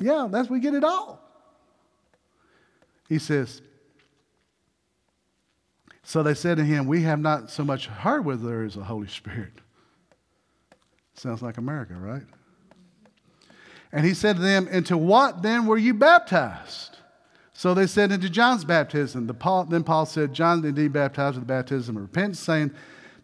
yeah, 0.00 0.26
that's 0.30 0.50
we 0.50 0.58
get 0.58 0.74
it 0.74 0.84
all. 0.84 1.22
He 3.08 3.18
says, 3.18 3.62
so 6.02 6.22
they 6.22 6.34
said 6.34 6.56
to 6.58 6.64
him, 6.64 6.86
We 6.86 7.02
have 7.02 7.18
not 7.18 7.50
so 7.50 7.64
much 7.64 7.86
heard 7.86 8.24
whether 8.24 8.46
there 8.46 8.64
is 8.64 8.76
a 8.76 8.84
Holy 8.84 9.08
Spirit. 9.08 9.52
Sounds 11.14 11.42
like 11.42 11.56
America, 11.58 11.94
right? 11.94 12.22
And 13.96 14.04
he 14.04 14.12
said 14.12 14.36
to 14.36 14.42
them, 14.42 14.68
Into 14.68 14.98
what 14.98 15.40
then 15.40 15.64
were 15.64 15.78
you 15.78 15.94
baptized? 15.94 16.98
So 17.54 17.72
they 17.72 17.86
said, 17.86 18.12
Into 18.12 18.28
John's 18.28 18.62
baptism. 18.62 19.26
The 19.26 19.32
Paul, 19.32 19.64
then 19.64 19.84
Paul 19.84 20.04
said, 20.04 20.34
John 20.34 20.62
indeed 20.66 20.92
baptized 20.92 21.36
with 21.36 21.46
the 21.46 21.52
baptism 21.52 21.96
of 21.96 22.02
repentance, 22.02 22.38
saying 22.38 22.72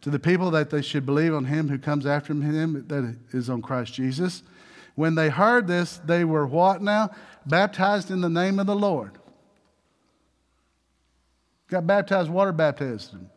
to 0.00 0.08
the 0.08 0.18
people 0.18 0.50
that 0.52 0.70
they 0.70 0.80
should 0.80 1.04
believe 1.04 1.34
on 1.34 1.44
him 1.44 1.68
who 1.68 1.76
comes 1.76 2.06
after 2.06 2.32
him, 2.32 2.86
that 2.88 3.18
is 3.32 3.50
on 3.50 3.60
Christ 3.60 3.92
Jesus. 3.92 4.44
When 4.94 5.14
they 5.14 5.28
heard 5.28 5.66
this, 5.66 6.00
they 6.06 6.24
were 6.24 6.46
what 6.46 6.80
now? 6.80 7.10
Baptized 7.44 8.10
in 8.10 8.22
the 8.22 8.30
name 8.30 8.58
of 8.58 8.66
the 8.66 8.74
Lord. 8.74 9.18
Got 11.68 11.86
baptized, 11.86 12.30
water 12.30 12.52
baptism. 12.52 13.28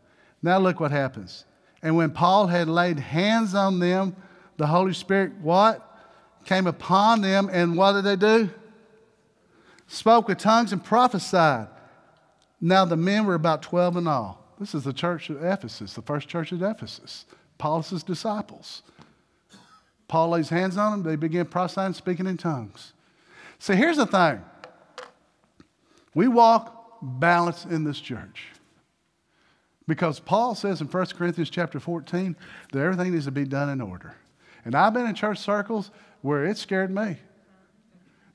Now 0.41 0.57
look 0.59 0.79
what 0.79 0.91
happens. 0.91 1.43
And 1.83 1.97
when 1.97 2.11
Paul 2.11 2.47
had 2.47 2.69
laid 2.69 2.97
hands 2.97 3.53
on 3.53 3.79
them, 3.79 4.15
the 4.55 4.67
Holy 4.67 4.93
Spirit, 4.93 5.33
what? 5.41 5.94
Came 6.45 6.67
upon 6.67 7.21
them, 7.21 7.49
and 7.51 7.75
what 7.75 7.93
did 7.93 8.03
they 8.03 8.15
do? 8.15 8.49
Spoke 9.87 10.27
with 10.27 10.37
tongues 10.37 10.71
and 10.71 10.83
prophesied. 10.83 11.67
Now 12.61 12.85
the 12.85 12.97
men 12.97 13.25
were 13.25 13.35
about 13.35 13.61
12 13.61 13.97
in 13.97 14.07
all. 14.07 14.43
This 14.59 14.73
is 14.73 14.83
the 14.83 14.93
church 14.93 15.29
of 15.29 15.43
Ephesus, 15.43 15.93
the 15.93 16.01
first 16.01 16.27
church 16.27 16.53
at 16.53 16.61
Ephesus, 16.61 17.25
Paulus' 17.57 18.03
disciples. 18.03 18.83
Paul 20.07 20.29
lays 20.29 20.49
hands 20.49 20.77
on 20.77 20.91
them, 20.91 21.03
they 21.03 21.15
begin 21.15 21.45
prophesying, 21.45 21.93
speaking 21.93 22.27
in 22.27 22.37
tongues. 22.37 22.93
So 23.59 23.73
here's 23.73 23.97
the 23.97 24.05
thing 24.05 24.41
we 26.13 26.27
walk 26.27 26.97
balanced 27.01 27.65
in 27.65 27.83
this 27.83 27.99
church. 27.99 28.47
Because 29.87 30.19
Paul 30.19 30.55
says 30.55 30.81
in 30.81 30.87
1 30.87 31.05
Corinthians 31.17 31.49
chapter 31.49 31.79
14 31.79 32.35
that 32.71 32.79
everything 32.79 33.13
needs 33.13 33.25
to 33.25 33.31
be 33.31 33.45
done 33.45 33.69
in 33.69 33.81
order. 33.81 34.15
And 34.63 34.73
I've 34.73 34.93
been 34.93 35.05
in 35.05 35.13
church 35.13 35.37
circles 35.37 35.91
where 36.25 36.43
it 36.45 36.57
scared 36.57 36.89
me. 36.89 37.17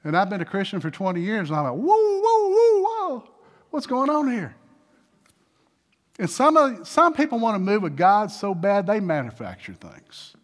And 0.05 0.17
I've 0.17 0.31
been 0.31 0.41
a 0.41 0.45
Christian 0.45 0.81
for 0.81 0.93
20 0.93 1.21
years, 1.21 1.51
and 1.51 1.59
I'm 1.59 1.65
like, 1.65 1.73
whoa, 1.73 2.21
whoa, 2.21 2.49
whoa, 2.49 2.83
whoa, 2.83 3.29
what's 3.71 3.87
going 3.87 4.09
on 4.09 4.31
here? 4.31 4.55
And 6.17 6.31
some, 6.31 6.57
of, 6.57 6.87
some 6.87 7.15
people 7.15 7.41
want 7.41 7.57
to 7.57 7.59
move 7.59 7.83
with 7.83 7.97
God 7.97 8.31
so 8.31 8.55
bad 8.55 8.87
they 8.87 9.01
manufacture 9.01 9.75
things. 9.75 10.37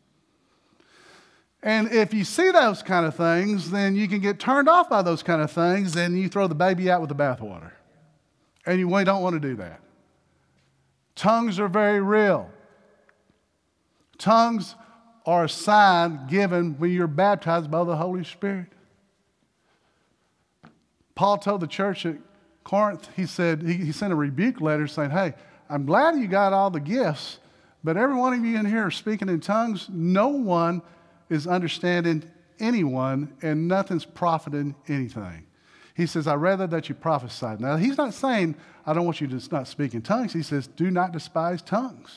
And 1.63 1.93
if 1.93 2.13
you 2.13 2.25
see 2.25 2.51
those 2.51 2.83
kind 2.83 3.07
of 3.07 3.15
things, 3.15 3.71
then 3.71 3.95
you 3.95 4.09
can 4.09 4.21
get 4.21 4.41
turned 4.41 4.69
off 4.69 4.91
by 4.91 5.03
those 5.03 5.23
kind 5.23 5.41
of 5.41 5.51
things, 5.51 5.95
and 5.95 6.19
you 6.19 6.29
throw 6.29 6.49
the 6.49 6.55
baby 6.57 6.91
out 6.91 7.01
with 7.01 7.11
the 7.11 7.15
bathwater. 7.15 7.71
And 8.67 8.81
you 8.81 8.89
don't 9.05 9.23
want 9.23 9.41
to 9.41 9.49
do 9.49 9.55
that. 9.57 9.81
Tongues 11.15 11.61
are 11.61 11.69
very 11.69 12.01
real. 12.01 12.51
Tongues 14.19 14.75
are 15.27 15.45
a 15.45 15.49
sign 15.49 16.27
given 16.29 16.79
when 16.79 16.93
you're 16.93 17.09
baptized 17.09 17.71
by 17.71 17.83
the 17.85 17.97
Holy 17.97 18.25
Spirit. 18.25 18.69
Paul 21.15 21.39
told 21.39 21.61
the 21.61 21.67
church 21.67 22.07
at 22.07 22.17
Corinth, 22.63 23.09
he 23.17 23.27
said, 23.27 23.63
he, 23.63 23.75
he 23.75 23.93
sent 23.93 24.13
a 24.13 24.17
rebuke 24.17 24.61
letter 24.61 24.87
saying, 24.87 25.11
Hey, 25.11 25.35
I'm 25.69 25.85
glad 25.85 26.17
you 26.17 26.29
got 26.29 26.53
all 26.53 26.71
the 26.71 26.81
gifts, 26.81 27.39
but 27.83 27.97
every 27.97 28.17
one 28.17 28.33
of 28.33 28.45
you 28.45 28.57
in 28.57 28.67
here 28.67 28.87
are 28.87 28.91
speaking 28.91 29.29
in 29.29 29.41
tongues. 29.41 29.89
No 29.91 30.29
one 30.29 30.83
is 31.29 31.47
understanding 31.47 32.31
anyone, 32.61 33.35
and 33.43 33.67
nothing's 33.67 34.05
profiting 34.05 34.75
anything. 34.89 35.47
He 35.97 36.07
says, 36.07 36.27
I'd 36.27 36.35
rather 36.35 36.67
that 36.67 36.89
you 36.89 36.95
prophesy. 36.95 37.57
Now, 37.59 37.77
he's 37.77 37.97
not 37.97 38.15
saying, 38.15 38.55
I 38.85 38.93
don't 38.93 39.05
want 39.05 39.21
you 39.21 39.27
to 39.27 39.49
not 39.51 39.67
speak 39.67 39.95
in 39.95 40.03
tongues. 40.03 40.33
He 40.33 40.43
says, 40.43 40.67
do 40.67 40.91
not 40.91 41.13
despise 41.13 41.63
tongues. 41.63 42.15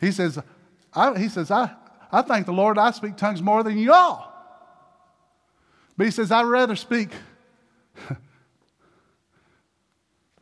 He 0.00 0.10
says, 0.10 0.38
I, 0.94 1.18
he 1.18 1.28
says, 1.28 1.50
I, 1.50 1.72
I 2.10 2.22
thank 2.22 2.46
the 2.46 2.52
Lord 2.52 2.78
I 2.78 2.90
speak 2.90 3.16
tongues 3.16 3.42
more 3.42 3.62
than 3.62 3.78
you 3.78 3.92
all. 3.92 4.26
But 5.96 6.06
he 6.06 6.10
says, 6.10 6.32
I'd 6.32 6.42
rather 6.42 6.76
speak 6.76 7.10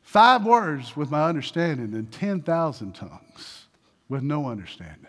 five 0.02 0.44
words 0.44 0.96
with 0.96 1.10
my 1.10 1.28
understanding 1.28 1.90
than 1.90 2.06
10,000 2.06 2.94
tongues 2.94 3.66
with 4.08 4.22
no 4.22 4.46
understanding. 4.46 5.04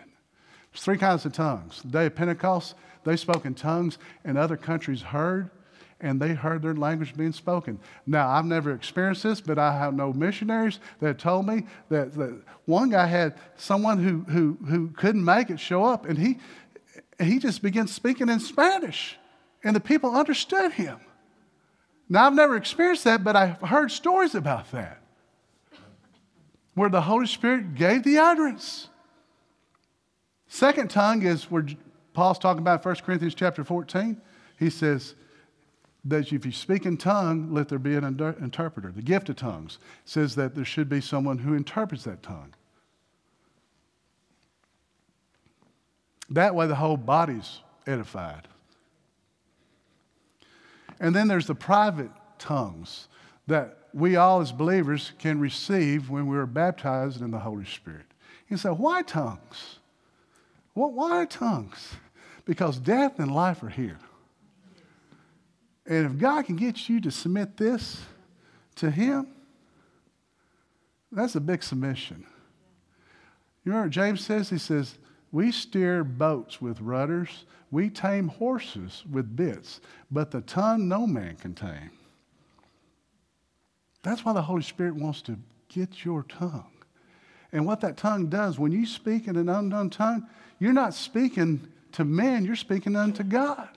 There's 0.72 0.82
three 0.82 0.98
kinds 0.98 1.24
of 1.24 1.32
tongues. 1.32 1.82
The 1.82 1.88
day 1.88 2.06
of 2.06 2.14
Pentecost, 2.14 2.74
they 3.04 3.16
spoke 3.16 3.44
in 3.46 3.54
tongues, 3.54 3.98
and 4.24 4.36
other 4.36 4.56
countries 4.56 5.02
heard 5.02 5.50
and 6.00 6.20
they 6.20 6.34
heard 6.34 6.62
their 6.62 6.74
language 6.74 7.14
being 7.16 7.32
spoken. 7.32 7.78
Now, 8.06 8.28
I've 8.28 8.44
never 8.44 8.72
experienced 8.72 9.22
this, 9.22 9.40
but 9.40 9.58
I 9.58 9.76
have 9.76 9.94
no 9.94 10.12
missionaries 10.12 10.80
that 11.00 11.18
told 11.18 11.46
me 11.46 11.66
that, 11.88 12.14
that 12.14 12.42
one 12.64 12.90
guy 12.90 13.06
had 13.06 13.34
someone 13.56 13.98
who, 13.98 14.20
who, 14.32 14.58
who 14.66 14.88
couldn't 14.88 15.24
make 15.24 15.50
it 15.50 15.60
show 15.60 15.84
up, 15.84 16.06
and 16.06 16.18
he, 16.18 16.38
he 17.22 17.38
just 17.38 17.62
began 17.62 17.86
speaking 17.86 18.28
in 18.28 18.40
Spanish, 18.40 19.16
and 19.62 19.76
the 19.76 19.80
people 19.80 20.14
understood 20.16 20.72
him. 20.72 20.98
Now, 22.08 22.26
I've 22.26 22.34
never 22.34 22.56
experienced 22.56 23.04
that, 23.04 23.22
but 23.22 23.36
I've 23.36 23.60
heard 23.60 23.90
stories 23.90 24.34
about 24.34 24.70
that 24.72 25.00
where 26.74 26.88
the 26.88 27.02
Holy 27.02 27.26
Spirit 27.26 27.74
gave 27.74 28.04
the 28.04 28.18
utterance. 28.18 28.88
Second 30.46 30.88
tongue 30.88 31.22
is 31.22 31.50
where 31.50 31.66
Paul's 32.14 32.38
talking 32.38 32.60
about 32.60 32.84
1 32.84 32.94
Corinthians 32.96 33.34
chapter 33.34 33.64
14, 33.64 34.20
he 34.58 34.70
says 34.70 35.14
that 36.04 36.32
if 36.32 36.46
you 36.46 36.52
speak 36.52 36.86
in 36.86 36.96
tongue, 36.96 37.52
let 37.52 37.68
there 37.68 37.78
be 37.78 37.94
an 37.94 38.04
inter- 38.04 38.36
interpreter. 38.40 38.90
The 38.90 39.02
gift 39.02 39.28
of 39.28 39.36
tongues 39.36 39.78
says 40.04 40.34
that 40.36 40.54
there 40.54 40.64
should 40.64 40.88
be 40.88 41.00
someone 41.00 41.38
who 41.38 41.54
interprets 41.54 42.04
that 42.04 42.22
tongue. 42.22 42.54
That 46.30 46.54
way, 46.54 46.66
the 46.66 46.76
whole 46.76 46.96
body's 46.96 47.60
edified. 47.86 48.48
And 51.00 51.14
then 51.14 51.28
there's 51.28 51.46
the 51.46 51.54
private 51.54 52.10
tongues 52.38 53.08
that 53.46 53.78
we 53.92 54.16
all 54.16 54.40
as 54.40 54.52
believers 54.52 55.12
can 55.18 55.40
receive 55.40 56.08
when 56.08 56.26
we 56.26 56.36
are 56.36 56.46
baptized 56.46 57.20
in 57.20 57.30
the 57.30 57.38
Holy 57.38 57.64
Spirit. 57.64 58.06
You 58.48 58.56
say, 58.56 58.68
why 58.68 59.02
tongues? 59.02 59.78
Well, 60.74 60.92
why 60.92 61.24
tongues? 61.24 61.94
Because 62.44 62.78
death 62.78 63.18
and 63.18 63.34
life 63.34 63.62
are 63.62 63.68
here. 63.68 63.98
And 65.90 66.06
if 66.06 66.18
God 66.18 66.46
can 66.46 66.54
get 66.54 66.88
you 66.88 67.00
to 67.00 67.10
submit 67.10 67.56
this 67.56 68.00
to 68.76 68.92
Him, 68.92 69.26
that's 71.10 71.34
a 71.34 71.40
big 71.40 71.64
submission. 71.64 72.24
You 73.64 73.72
remember 73.72 73.90
James 73.90 74.24
says? 74.24 74.50
He 74.50 74.58
says, 74.58 74.98
We 75.32 75.50
steer 75.50 76.04
boats 76.04 76.62
with 76.62 76.80
rudders, 76.80 77.44
we 77.72 77.90
tame 77.90 78.28
horses 78.28 79.02
with 79.10 79.34
bits, 79.34 79.80
but 80.12 80.30
the 80.30 80.42
tongue 80.42 80.86
no 80.86 81.08
man 81.08 81.34
can 81.34 81.54
tame. 81.54 81.90
That's 84.04 84.24
why 84.24 84.32
the 84.32 84.42
Holy 84.42 84.62
Spirit 84.62 84.94
wants 84.94 85.22
to 85.22 85.36
get 85.68 86.04
your 86.04 86.22
tongue. 86.22 86.70
And 87.50 87.66
what 87.66 87.80
that 87.80 87.96
tongue 87.96 88.28
does, 88.28 88.60
when 88.60 88.70
you 88.70 88.86
speak 88.86 89.26
in 89.26 89.34
an 89.34 89.48
unknown 89.48 89.90
tongue, 89.90 90.28
you're 90.60 90.72
not 90.72 90.94
speaking 90.94 91.66
to 91.92 92.04
men, 92.04 92.44
you're 92.44 92.54
speaking 92.54 92.94
unto 92.94 93.24
God. 93.24 93.68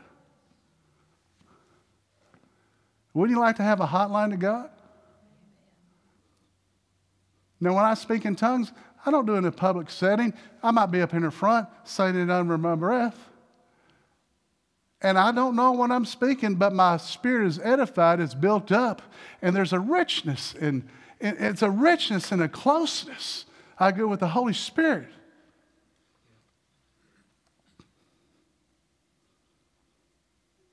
Wouldn't 3.13 3.35
you 3.35 3.41
like 3.41 3.57
to 3.57 3.63
have 3.63 3.79
a 3.79 3.87
hotline 3.87 4.31
to 4.31 4.37
God? 4.37 4.69
Now, 7.59 7.75
when 7.75 7.85
I 7.85 7.93
speak 7.93 8.25
in 8.25 8.35
tongues, 8.35 8.71
I 9.05 9.11
don't 9.11 9.25
do 9.25 9.35
it 9.35 9.39
in 9.39 9.45
a 9.45 9.51
public 9.51 9.89
setting. 9.89 10.33
I 10.61 10.71
might 10.71 10.87
be 10.87 11.01
up 11.01 11.13
in 11.13 11.21
the 11.21 11.31
front 11.31 11.67
saying 11.83 12.15
it 12.15 12.29
under 12.29 12.57
my 12.57 12.75
breath. 12.75 13.17
And 15.01 15.17
I 15.17 15.31
don't 15.31 15.55
know 15.55 15.73
what 15.73 15.91
I'm 15.91 16.05
speaking, 16.05 16.55
but 16.55 16.73
my 16.73 16.97
spirit 16.97 17.47
is 17.47 17.59
edified, 17.59 18.21
it's 18.21 18.33
built 18.33 18.71
up, 18.71 19.01
and 19.41 19.53
there's 19.53 19.73
a 19.73 19.79
richness, 19.79 20.55
and 20.59 20.87
it's 21.19 21.61
a 21.61 21.69
richness 21.69 22.31
and 22.31 22.41
a 22.41 22.47
closeness 22.47 23.45
I 23.77 23.91
go 23.91 24.07
with 24.07 24.21
the 24.21 24.29
Holy 24.29 24.53
Spirit. 24.53 25.09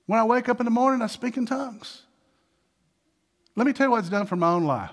When 0.07 0.19
I 0.19 0.25
wake 0.25 0.49
up 0.49 0.61
in 0.61 0.65
the 0.65 0.71
morning, 0.71 1.03
I 1.03 1.07
speak 1.07 1.37
in 1.37 1.47
tongues. 1.47 2.03
Let 3.57 3.67
me 3.67 3.73
tell 3.73 3.87
you 3.87 3.91
what 3.91 3.99
it's 3.99 4.09
done 4.09 4.27
for 4.27 4.37
my 4.37 4.51
own 4.51 4.65
life. 4.65 4.93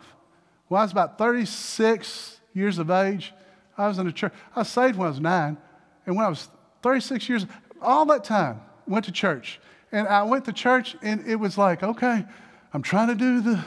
When 0.67 0.79
I 0.79 0.83
was 0.83 0.91
about 0.91 1.17
36 1.17 2.39
years 2.53 2.79
of 2.79 2.89
age, 2.89 3.33
I 3.77 3.87
was 3.87 3.99
in 3.99 4.07
a 4.07 4.11
church. 4.11 4.33
I 4.55 4.59
was 4.59 4.69
saved 4.69 4.97
when 4.97 5.07
I 5.07 5.11
was 5.11 5.19
nine. 5.19 5.57
And 6.05 6.15
when 6.15 6.25
I 6.25 6.29
was 6.29 6.49
36 6.81 7.29
years, 7.29 7.45
all 7.81 8.05
that 8.07 8.23
time, 8.23 8.61
went 8.87 9.05
to 9.05 9.11
church. 9.11 9.59
And 9.91 10.07
I 10.07 10.23
went 10.23 10.45
to 10.45 10.53
church, 10.53 10.97
and 11.01 11.25
it 11.25 11.35
was 11.35 11.57
like, 11.57 11.83
okay, 11.83 12.25
I'm 12.73 12.81
trying 12.81 13.07
to 13.07 13.15
do 13.15 13.41
the, 13.41 13.63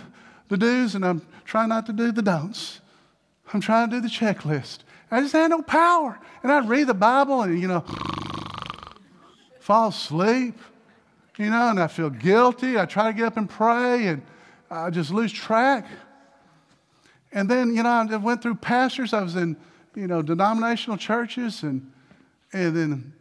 the 0.49 0.57
do's, 0.57 0.95
and 0.95 1.05
I'm 1.05 1.23
trying 1.45 1.69
not 1.69 1.87
to 1.87 1.93
do 1.93 2.13
the 2.13 2.23
don'ts. 2.23 2.81
I'm 3.53 3.61
trying 3.61 3.91
to 3.91 3.97
do 3.97 4.01
the 4.01 4.09
checklist. 4.09 4.81
I 5.11 5.21
just 5.21 5.33
had 5.33 5.51
no 5.51 5.63
power. 5.63 6.19
And 6.43 6.53
I'd 6.53 6.69
read 6.69 6.87
the 6.87 6.95
Bible 6.95 7.43
and, 7.43 7.61
you 7.61 7.69
know, 7.69 7.85
fall 9.59 9.89
asleep, 9.89 10.59
you 11.39 11.51
know, 11.51 11.71
and 11.71 11.81
I 11.81 11.87
feel 11.87 12.11
guilty. 12.11 12.79
I 12.79 12.87
try 12.87 13.11
to 13.11 13.17
get 13.17 13.27
up 13.27 13.37
and 13.37 13.49
pray, 13.49 14.09
and 14.09 14.23
I 14.71 14.91
just 14.91 15.11
lose 15.11 15.33
track. 15.33 15.87
And 17.33 17.49
then, 17.49 17.75
you 17.75 17.83
know, 17.83 17.89
I 17.89 18.17
went 18.17 18.43
through 18.43 18.57
pastors. 18.57 19.13
I 19.13 19.23
was 19.23 19.37
in, 19.37 19.57
you 19.95 20.07
know, 20.07 20.23
denominational 20.23 20.97
churches, 20.97 21.63
and, 21.63 21.91
and 22.53 22.77
then 22.77 23.13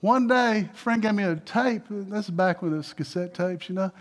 one 0.00 0.26
day, 0.26 0.68
a 0.72 0.76
friend 0.76 1.00
gave 1.00 1.14
me 1.14 1.22
a 1.22 1.36
tape. 1.36 1.82
That's 1.88 2.28
back 2.28 2.60
when 2.60 2.72
it 2.72 2.76
was 2.76 2.92
cassette 2.92 3.34
tapes, 3.34 3.68
you 3.68 3.76
know. 3.76 3.92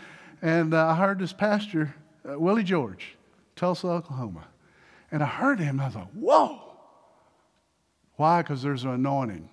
And 0.41 0.73
uh, 0.73 0.87
I 0.87 0.95
heard 0.95 1.19
this 1.19 1.31
pastor, 1.31 1.93
uh, 2.27 2.39
Willie 2.39 2.63
George, 2.63 3.15
Tulsa, 3.55 3.87
Oklahoma. 3.87 4.47
And 5.11 5.21
I 5.21 5.27
heard 5.27 5.59
him, 5.59 5.79
and 5.79 5.95
I 5.95 5.99
like, 5.99 6.11
whoa. 6.13 6.59
Why? 8.15 8.41
Because 8.41 8.63
there's 8.63 8.83
an 8.83 8.91
anointing. 8.91 9.49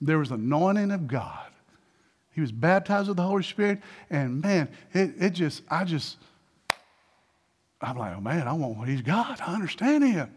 There 0.00 0.18
was 0.18 0.30
anointing 0.30 0.90
of 0.90 1.06
God. 1.08 1.50
He 2.34 2.40
was 2.40 2.50
baptized 2.52 3.08
with 3.08 3.16
the 3.16 3.22
Holy 3.22 3.44
Spirit, 3.44 3.80
and 4.10 4.42
man, 4.42 4.68
it, 4.92 5.14
it 5.18 5.30
just, 5.30 5.62
I 5.70 5.84
just, 5.84 6.16
I'm 7.80 7.96
like, 7.96 8.16
oh 8.16 8.20
man, 8.20 8.48
I 8.48 8.52
want 8.52 8.76
what 8.76 8.88
he's 8.88 9.02
got. 9.02 9.40
I 9.40 9.54
understand 9.54 10.04
him. 10.04 10.34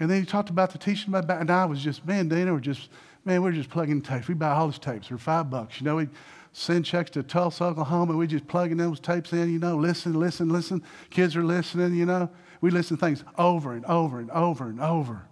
And 0.00 0.10
then 0.10 0.20
he 0.20 0.26
talked 0.26 0.50
about 0.50 0.72
the 0.72 0.78
teaching 0.78 1.14
about, 1.14 1.40
and 1.40 1.50
I 1.50 1.64
was 1.64 1.82
just, 1.82 2.06
man, 2.06 2.28
Dana, 2.28 2.52
we're 2.52 2.60
just, 2.60 2.88
man, 3.24 3.42
we're 3.42 3.52
just 3.52 3.70
plugging 3.70 4.02
tapes. 4.02 4.28
We 4.28 4.34
buy 4.34 4.50
all 4.50 4.68
these 4.68 4.78
tapes 4.78 5.08
for 5.08 5.18
five 5.18 5.48
bucks. 5.48 5.80
You 5.80 5.84
know, 5.84 5.96
we 5.96 6.08
send 6.52 6.84
checks 6.84 7.10
to 7.10 7.22
Tulsa, 7.22 7.64
Oklahoma. 7.64 8.16
We 8.16 8.26
just 8.26 8.48
plugging 8.48 8.76
those 8.76 9.00
tapes 9.00 9.32
in, 9.32 9.52
you 9.52 9.58
know, 9.58 9.76
listen, 9.76 10.14
listen, 10.14 10.48
listen. 10.48 10.82
Kids 11.10 11.36
are 11.36 11.44
listening, 11.44 11.94
you 11.94 12.06
know. 12.06 12.30
We 12.60 12.70
listen 12.70 12.96
to 12.96 13.04
things 13.04 13.22
over 13.36 13.72
and 13.72 13.84
over 13.86 14.18
and 14.18 14.30
over 14.32 14.68
and 14.68 14.80
over. 14.80 15.24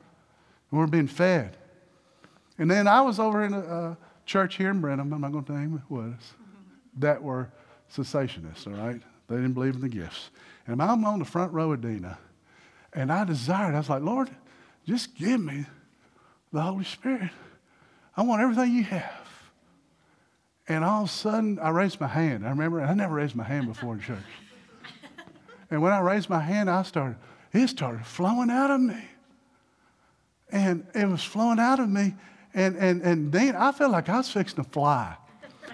And 0.70 0.81
we're 0.81 0.87
being 0.87 1.09
fed. 1.09 1.57
And 2.59 2.70
then 2.70 2.87
I 2.87 3.01
was 3.03 3.18
over 3.18 3.45
in 3.45 3.55
a, 3.55 3.61
a 3.61 3.99
church 4.27 4.57
here 4.57 4.70
in 4.70 4.81
Brenham, 4.81 5.12
I'm 5.12 5.20
not 5.20 5.33
going 5.33 5.45
to 5.45 5.53
name 5.53 5.83
it 5.83 5.93
was, 5.93 6.14
that 6.99 7.22
were 7.22 7.51
cessationists, 7.93 8.66
all 8.66 8.74
right? 8.74 9.01
They 9.29 9.37
didn't 9.37 9.55
believe 9.55 9.77
in 9.77 9.81
the 9.81 9.89
gifts. 9.89 10.31
And 10.66 10.83
I'm 10.83 11.05
on 11.05 11.18
the 11.18 11.24
front 11.24 11.53
row 11.53 11.72
of 11.72 11.81
Dina. 11.81 12.18
And 12.93 13.12
I 13.12 13.24
desired, 13.24 13.74
I 13.74 13.79
was 13.79 13.89
like, 13.89 14.03
Lord, 14.03 14.31
just 14.87 15.14
give 15.16 15.41
me 15.41 15.64
the 16.53 16.61
Holy 16.61 16.85
Spirit. 16.85 17.31
I 18.16 18.22
want 18.22 18.43
everything 18.43 18.72
you 18.72 18.85
have. 18.85 19.27
And 20.68 20.85
all 20.85 21.05
of 21.05 21.09
a 21.09 21.12
sudden, 21.12 21.59
I 21.61 21.70
raised 21.70 22.01
my 22.01 22.09
hand. 22.09 22.45
I 22.45 22.51
remember, 22.51 22.81
I 22.81 22.93
never 22.95 23.14
raised 23.14 23.37
my 23.37 23.45
hand 23.45 23.66
before 23.68 23.95
in 23.95 24.01
church. 24.01 24.18
And 25.70 25.83
when 25.83 25.93
I 25.93 26.01
raised 26.01 26.29
my 26.29 26.41
hand, 26.41 26.70
I 26.70 26.83
started, 26.83 27.16
it 27.53 27.68
started 27.68 28.07
flowing 28.07 28.51
out 28.51 28.70
of 28.70 28.81
me. 28.81 29.05
And 30.51 30.87
it 30.95 31.09
was 31.09 31.22
flowing 31.22 31.59
out 31.59 31.81
of 31.81 31.89
me. 31.89 32.14
And, 32.57 32.74
and, 32.76 33.02
and 33.02 33.30
Dean, 33.30 33.54
I 33.54 33.70
felt 33.70 33.92
like 33.92 34.09
I 34.09 34.16
was 34.16 34.30
fixing 34.30 34.64
to 34.64 34.68
fly. 34.70 35.14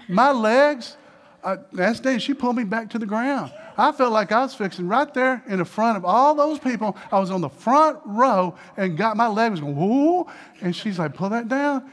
My 0.08 0.32
legs, 0.32 0.96
uh, 1.44 1.58
that's 1.72 2.00
Dean, 2.00 2.18
she 2.18 2.34
pulled 2.34 2.56
me 2.56 2.64
back 2.64 2.90
to 2.90 2.98
the 2.98 3.06
ground. 3.06 3.52
I 3.78 3.92
felt 3.92 4.12
like 4.12 4.32
I 4.32 4.42
was 4.42 4.52
fixing 4.52 4.88
right 4.88 5.12
there 5.14 5.44
in 5.46 5.58
the 5.60 5.64
front 5.64 5.96
of 5.96 6.04
all 6.04 6.34
those 6.34 6.58
people. 6.58 6.96
I 7.12 7.20
was 7.20 7.30
on 7.30 7.40
the 7.40 7.48
front 7.48 8.00
row 8.04 8.56
and 8.76 8.96
got 8.96 9.16
my 9.16 9.28
leg 9.28 9.52
was 9.52 9.60
going, 9.60 9.76
whoo. 9.76 10.26
And 10.60 10.74
she's 10.74 10.98
like, 10.98 11.14
pull 11.14 11.30
that 11.30 11.48
down. 11.48 11.88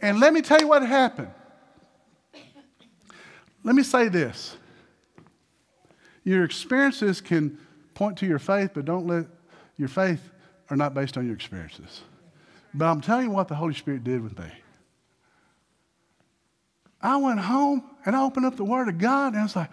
and 0.00 0.18
let 0.18 0.32
me 0.32 0.40
tell 0.40 0.58
you 0.58 0.68
what 0.68 0.82
happened. 0.82 1.30
Let 3.62 3.74
me 3.74 3.82
say 3.82 4.08
this 4.08 4.56
your 6.24 6.44
experiences 6.44 7.20
can 7.20 7.58
point 7.94 8.16
to 8.18 8.26
your 8.26 8.38
faith, 8.38 8.70
but 8.74 8.86
don't 8.86 9.06
let 9.06 9.26
your 9.76 9.88
faith 9.88 10.30
are 10.70 10.76
not 10.76 10.94
based 10.94 11.16
on 11.16 11.26
your 11.26 11.34
experiences. 11.34 12.02
But 12.74 12.86
I'm 12.86 13.00
telling 13.00 13.26
you 13.26 13.30
what 13.30 13.48
the 13.48 13.54
Holy 13.54 13.74
Spirit 13.74 14.04
did 14.04 14.22
with 14.22 14.38
me. 14.38 14.46
I 17.00 17.16
went 17.16 17.40
home 17.40 17.84
and 18.04 18.16
I 18.16 18.22
opened 18.22 18.46
up 18.46 18.56
the 18.56 18.64
Word 18.64 18.88
of 18.88 18.98
God 18.98 19.32
and 19.32 19.40
I 19.40 19.42
was 19.44 19.56
like, 19.56 19.70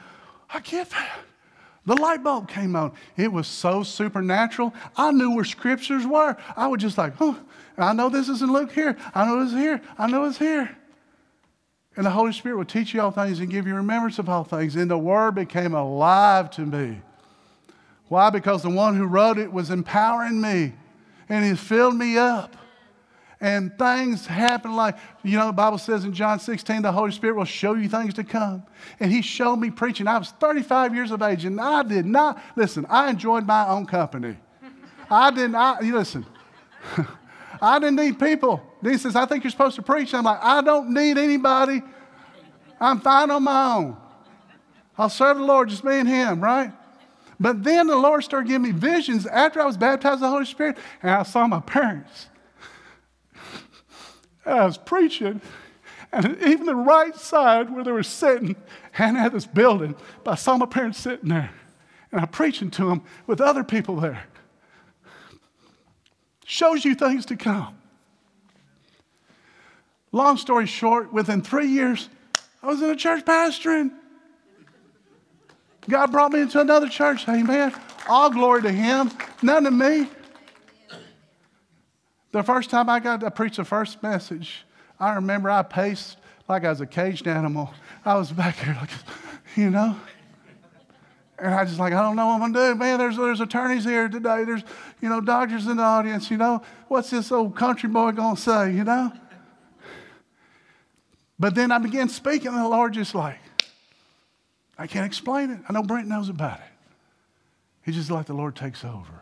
I 0.50 0.60
get 0.60 0.90
that. 0.92 1.20
The 1.86 1.96
light 1.96 2.24
bulb 2.24 2.48
came 2.48 2.76
on. 2.76 2.94
It 3.18 3.32
was 3.32 3.48
so 3.48 3.84
supernatural. 3.84 4.74
I 4.96 5.12
knew 5.12 5.32
where 5.32 5.44
scriptures 5.44 6.06
were. 6.06 6.38
I 6.56 6.68
was 6.68 6.82
just 6.82 6.98
like, 6.98 7.16
huh, 7.18 7.34
I 7.78 7.94
know 7.94 8.10
this 8.10 8.30
is 8.30 8.42
in 8.42 8.54
Luke 8.54 8.72
here. 8.72 8.96
I 9.14 9.26
know 9.26 9.42
it's 9.42 9.52
here. 9.52 9.82
I 9.98 10.08
know 10.08 10.24
it's 10.26 10.38
here. 10.38 10.78
And 11.96 12.06
the 12.06 12.12
Holy 12.12 12.32
Spirit 12.32 12.58
will 12.58 12.66
teach 12.66 12.94
you 12.94 13.02
all 13.02 13.12
things 13.12 13.40
and 13.40 13.50
give 13.50 13.68
you 13.68 13.76
remembrance 13.76 14.18
of 14.18 14.30
all 14.30 14.44
things. 14.44 14.76
And 14.76 14.90
the 14.90 14.98
Word 14.98 15.36
became 15.36 15.74
alive 15.74 16.50
to 16.52 16.62
me. 16.62 17.02
Why? 18.08 18.30
Because 18.30 18.64
the 18.64 18.70
one 18.70 18.96
who 18.96 19.06
wrote 19.06 19.38
it 19.38 19.52
was 19.52 19.70
empowering 19.70 20.40
me 20.40 20.74
and 21.30 21.46
He 21.46 21.56
filled 21.56 21.96
me 21.96 22.18
up. 22.18 22.58
And 23.42 23.78
things 23.78 24.26
happen 24.26 24.74
like, 24.74 24.98
you 25.22 25.38
know, 25.38 25.48
the 25.48 25.54
Bible 25.54 25.78
says 25.78 26.06
in 26.06 26.14
John 26.14 26.40
16, 26.40 26.82
the 26.82 26.92
Holy 26.94 27.12
Spirit 27.12 27.36
will 27.36 27.44
show 27.44 27.74
you 27.74 27.90
things 27.90 28.14
to 28.14 28.24
come. 28.24 28.64
And 29.02 29.12
He 29.12 29.22
showed 29.22 29.58
me 29.58 29.70
preaching. 29.70 30.08
I 30.08 30.18
was 30.18 30.30
35 30.32 30.96
years 30.96 31.12
of 31.12 31.22
age 31.22 31.44
and 31.44 31.60
I 31.60 31.84
did 31.84 32.06
not, 32.06 32.42
listen, 32.56 32.86
I 32.90 33.10
enjoyed 33.10 33.46
my 33.46 33.68
own 33.68 33.86
company. 33.86 34.38
I 35.10 35.30
didn't, 35.32 35.92
listen. 35.94 36.26
I 37.62 37.80
didn't 37.80 37.98
need 37.98 38.20
people. 38.20 38.62
He 38.82 38.98
says, 38.98 39.16
I 39.16 39.26
think 39.26 39.44
you're 39.44 39.52
supposed 39.52 39.76
to 39.76 39.82
preach. 39.82 40.14
I'm 40.14 40.24
like, 40.24 40.40
I 40.42 40.62
don't 40.62 40.94
need 40.94 41.18
anybody. 41.18 41.82
I'm 42.80 43.00
fine 43.00 43.30
on 43.32 43.44
my 43.44 43.76
own. 43.76 43.98
I'll 44.98 45.10
serve 45.10 45.38
the 45.38 45.44
Lord, 45.44 45.70
just 45.70 45.84
me 45.84 46.00
and 46.00 46.08
him, 46.08 46.42
right? 46.42 46.72
But 47.44 47.62
then 47.66 47.88
the 47.88 47.98
Lord 47.98 48.24
started 48.24 48.48
giving 48.48 48.62
me 48.62 48.72
visions 48.72 49.26
after 49.26 49.60
I 49.60 49.66
was 49.66 49.76
baptized 49.76 50.22
the 50.22 50.30
Holy 50.30 50.46
Spirit, 50.46 50.78
and 51.02 51.12
I 51.12 51.24
saw 51.24 51.46
my 51.46 51.60
parents. 51.60 52.28
I 54.46 54.64
was 54.64 54.78
preaching, 54.78 55.42
and 56.14 56.42
even 56.42 56.66
the 56.66 56.74
right 56.74 57.14
side 57.14 57.70
where 57.70 57.84
they 57.84 57.92
were 57.92 58.02
sitting, 58.02 58.56
Hannah 58.94 59.20
had 59.20 59.34
this 59.34 59.46
building, 59.46 59.94
but 60.24 60.32
I 60.32 60.36
saw 60.36 60.56
my 60.56 60.66
parents 60.66 61.00
sitting 61.00 61.28
there, 61.28 61.52
and 62.14 62.22
I'm 62.22 62.30
preaching 62.30 62.72
to 62.72 62.86
them 62.86 63.04
with 63.28 63.42
other 63.42 63.66
people 63.66 63.98
there. 63.98 64.24
Shows 66.46 66.86
you 66.86 66.96
things 66.96 67.26
to 67.26 67.36
come. 67.36 67.76
Long 70.14 70.38
story 70.38 70.66
short, 70.66 71.12
within 71.12 71.42
three 71.42 71.68
years, 71.68 72.08
I 72.62 72.68
was 72.68 72.82
in 72.82 72.90
a 72.90 72.96
church 72.96 73.26
pastoring. 73.26 73.92
God 75.90 76.12
brought 76.12 76.32
me 76.32 76.42
into 76.42 76.60
another 76.60 76.88
church. 76.88 77.28
Amen. 77.28 77.74
All 78.08 78.30
glory 78.30 78.62
to 78.64 78.72
Him, 78.72 79.12
none 79.42 79.64
to 79.64 79.72
me. 79.72 80.10
The 82.32 82.44
first 82.44 82.70
time 82.70 82.90
I 82.90 83.00
got 83.00 83.20
to 83.22 83.32
preach 83.32 83.58
the 83.58 83.64
first 83.64 84.02
message, 84.02 84.66
I 85.00 85.14
remember 85.16 85.50
I 85.50 85.62
paced 85.62 86.18
like 86.48 86.66
I 86.66 86.70
was 86.70 86.82
a 86.82 86.86
caged 86.86 87.28
animal. 87.28 87.74
I 88.06 88.16
was 88.16 88.32
back 88.32 88.58
here, 88.58 88.76
like, 88.80 88.90
you 89.56 89.70
know. 89.70 89.96
And 91.40 91.54
I 91.54 91.66
just 91.66 91.80
like, 91.80 91.94
I 91.94 92.02
don't 92.02 92.16
know 92.16 92.28
what 92.28 92.42
I'm 92.42 92.54
gonna 92.54 92.74
do. 92.74 92.76
Man, 92.76 93.00
there's, 93.00 93.18
there's 93.18 93.42
attorneys 93.42 93.84
here 93.84 94.08
today. 94.08 94.46
There's, 94.46 94.64
you 95.02 95.10
know, 95.10 95.20
doctors 95.20 95.68
in 95.68 95.78
the 95.78 95.84
audience, 95.84 96.32
you 96.32 96.38
know. 96.38 96.62
What's 96.88 97.10
this 97.10 97.32
old 97.32 97.56
country 97.56 97.90
boy 97.90 98.12
gonna 98.12 98.38
say, 98.38 98.72
you 98.74 98.84
know? 98.84 99.12
But 101.40 101.56
then 101.56 101.72
I 101.72 101.80
began 101.80 102.08
speaking, 102.08 102.48
and 102.48 102.58
the 102.58 102.68
Lord 102.70 102.94
just 102.94 103.14
like, 103.14 103.40
I 104.78 104.88
can't 104.88 105.06
explain 105.06 105.52
it. 105.52 105.60
I 105.68 105.74
know 105.74 105.84
Brent 105.84 106.08
knows 106.08 106.30
about 106.30 106.60
it. 106.60 106.66
He 107.84 107.92
just 107.92 108.10
like 108.10 108.26
the 108.26 108.34
Lord 108.34 108.56
takes 108.56 108.84
over. 108.84 109.22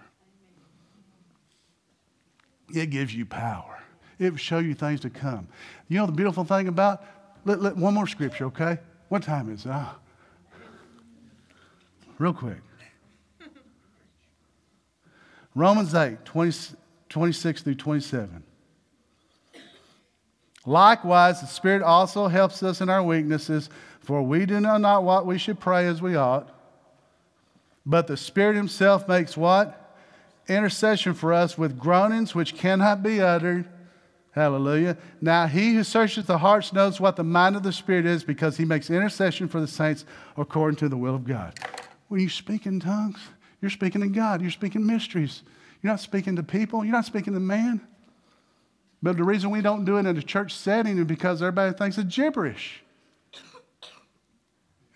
It 2.73 2.89
gives 2.89 3.13
you 3.13 3.25
power. 3.25 3.81
It 4.19 4.31
will 4.31 4.37
show 4.37 4.59
you 4.59 4.73
things 4.73 4.99
to 5.01 5.09
come. 5.09 5.47
You 5.87 5.97
know 5.97 6.05
the 6.05 6.11
beautiful 6.11 6.43
thing 6.43 6.67
about, 6.67 7.03
let, 7.43 7.61
let, 7.61 7.75
one 7.75 7.93
more 7.93 8.07
scripture, 8.07 8.45
okay? 8.45 8.77
What 9.09 9.23
time 9.23 9.51
is 9.51 9.65
it? 9.65 9.71
Oh. 9.73 9.95
Real 12.17 12.33
quick. 12.33 12.61
Romans 15.53 15.93
8, 15.93 16.23
20, 16.23 16.75
26 17.09 17.63
through 17.63 17.75
27. 17.75 18.43
Likewise, 20.65 21.41
the 21.41 21.47
Spirit 21.47 21.81
also 21.81 22.27
helps 22.27 22.61
us 22.61 22.79
in 22.81 22.89
our 22.89 23.03
weaknesses, 23.03 23.69
for 24.01 24.21
we 24.21 24.45
do 24.45 24.59
know 24.59 24.77
not 24.77 25.03
what 25.03 25.25
we 25.25 25.37
should 25.37 25.59
pray 25.59 25.87
as 25.87 26.01
we 26.01 26.15
ought. 26.15 26.49
But 27.85 28.07
the 28.07 28.17
Spirit 28.17 28.55
Himself 28.55 29.07
makes 29.07 29.37
what? 29.37 29.95
Intercession 30.47 31.13
for 31.13 31.33
us 31.33 31.57
with 31.57 31.79
groanings 31.79 32.35
which 32.35 32.55
cannot 32.55 33.03
be 33.03 33.21
uttered. 33.21 33.67
Hallelujah. 34.31 34.97
Now, 35.19 35.47
He 35.47 35.75
who 35.75 35.83
searches 35.83 36.25
the 36.25 36.39
hearts 36.39 36.73
knows 36.73 36.99
what 36.99 37.15
the 37.15 37.23
mind 37.23 37.55
of 37.55 37.63
the 37.63 37.73
Spirit 37.73 38.05
is 38.05 38.23
because 38.23 38.57
He 38.57 38.65
makes 38.65 38.89
intercession 38.89 39.47
for 39.47 39.59
the 39.59 39.67
saints 39.67 40.05
according 40.37 40.77
to 40.77 40.89
the 40.89 40.97
will 40.97 41.15
of 41.15 41.25
God. 41.25 41.57
When 42.07 42.21
you 42.21 42.29
speak 42.29 42.65
in 42.65 42.79
tongues, 42.79 43.19
you're 43.61 43.71
speaking 43.71 44.01
to 44.01 44.07
God, 44.07 44.41
you're 44.41 44.51
speaking 44.51 44.85
mysteries. 44.85 45.43
You're 45.81 45.93
not 45.93 45.99
speaking 45.99 46.35
to 46.35 46.43
people, 46.43 46.83
you're 46.83 46.93
not 46.93 47.05
speaking 47.05 47.33
to 47.33 47.39
man. 47.39 47.81
But 49.03 49.17
the 49.17 49.23
reason 49.23 49.49
we 49.49 49.61
don't 49.61 49.85
do 49.85 49.97
it 49.97 50.05
in 50.05 50.17
a 50.17 50.21
church 50.21 50.53
setting 50.53 50.97
is 50.97 51.05
because 51.05 51.41
everybody 51.41 51.75
thinks 51.75 51.97
it's 51.97 52.15
gibberish. 52.15 52.83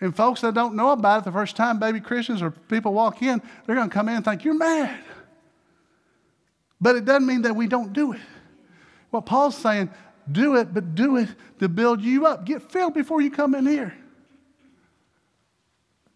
And 0.00 0.14
folks 0.14 0.42
that 0.42 0.54
don't 0.54 0.74
know 0.74 0.90
about 0.90 1.22
it 1.22 1.24
the 1.24 1.32
first 1.32 1.56
time, 1.56 1.78
baby 1.78 2.00
Christians 2.00 2.42
or 2.42 2.50
people 2.50 2.92
walk 2.92 3.22
in, 3.22 3.40
they're 3.64 3.74
going 3.74 3.88
to 3.88 3.94
come 3.94 4.08
in 4.08 4.16
and 4.16 4.24
think, 4.24 4.44
You're 4.44 4.54
mad. 4.54 4.98
But 6.80 6.96
it 6.96 7.04
doesn't 7.04 7.26
mean 7.26 7.42
that 7.42 7.56
we 7.56 7.66
don't 7.66 7.92
do 7.92 8.12
it. 8.12 8.20
What 9.10 9.24
Paul's 9.24 9.56
saying, 9.56 9.90
do 10.30 10.56
it, 10.56 10.74
but 10.74 10.94
do 10.94 11.16
it 11.16 11.28
to 11.60 11.68
build 11.68 12.02
you 12.02 12.26
up. 12.26 12.44
Get 12.44 12.70
filled 12.70 12.92
before 12.92 13.20
you 13.22 13.30
come 13.30 13.54
in 13.54 13.64
here. 13.64 13.94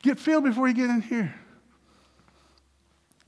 Get 0.02 0.18
filled 0.18 0.44
before 0.44 0.68
you 0.68 0.74
get 0.74 0.90
in 0.90 1.00
here. 1.00 1.34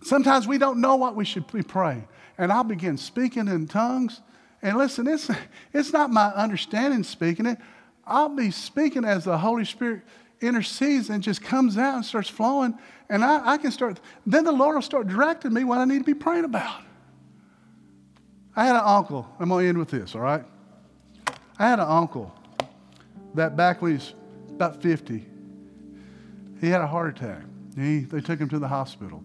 Sometimes 0.02 0.46
we 0.46 0.58
don't 0.58 0.80
know 0.80 0.96
what 0.96 1.16
we 1.16 1.24
should 1.24 1.50
be 1.50 1.62
praying. 1.62 2.06
And 2.36 2.52
I'll 2.52 2.64
begin 2.64 2.98
speaking 2.98 3.48
in 3.48 3.68
tongues 3.68 4.20
and 4.62 4.78
listen, 4.78 5.08
it's, 5.08 5.28
it's 5.72 5.92
not 5.92 6.10
my 6.10 6.28
understanding 6.28 7.02
speaking 7.02 7.46
it. 7.46 7.58
I'll 8.06 8.28
be 8.28 8.50
speaking 8.50 9.04
as 9.04 9.24
the 9.24 9.38
Holy 9.38 9.64
Spirit 9.64 10.02
intercedes 10.42 11.10
and 11.10 11.22
just 11.22 11.42
comes 11.42 11.78
out 11.78 11.94
and 11.94 12.04
starts 12.04 12.28
flowing. 12.28 12.78
And 13.08 13.24
I, 13.24 13.52
I 13.52 13.58
can 13.58 13.70
start, 13.70 14.00
then 14.26 14.44
the 14.44 14.52
Lord 14.52 14.74
will 14.74 14.82
start 14.82 15.06
directing 15.06 15.52
me 15.52 15.64
what 15.64 15.78
I 15.78 15.84
need 15.84 15.98
to 15.98 16.04
be 16.04 16.14
praying 16.14 16.44
about. 16.44 16.82
I 18.54 18.66
had 18.66 18.76
an 18.76 18.82
uncle, 18.84 19.26
I'm 19.38 19.48
going 19.48 19.64
to 19.64 19.68
end 19.68 19.78
with 19.78 19.88
this, 19.88 20.14
all 20.14 20.20
right? 20.20 20.44
I 21.58 21.68
had 21.68 21.78
an 21.78 21.88
uncle 21.88 22.34
that 23.34 23.56
back 23.56 23.80
when 23.80 23.92
he 23.92 23.96
was 23.96 24.14
about 24.50 24.82
50, 24.82 25.26
he 26.60 26.68
had 26.68 26.80
a 26.80 26.86
heart 26.86 27.16
attack. 27.16 27.42
He, 27.74 28.00
they 28.00 28.20
took 28.20 28.38
him 28.38 28.48
to 28.50 28.58
the 28.58 28.68
hospital. 28.68 29.22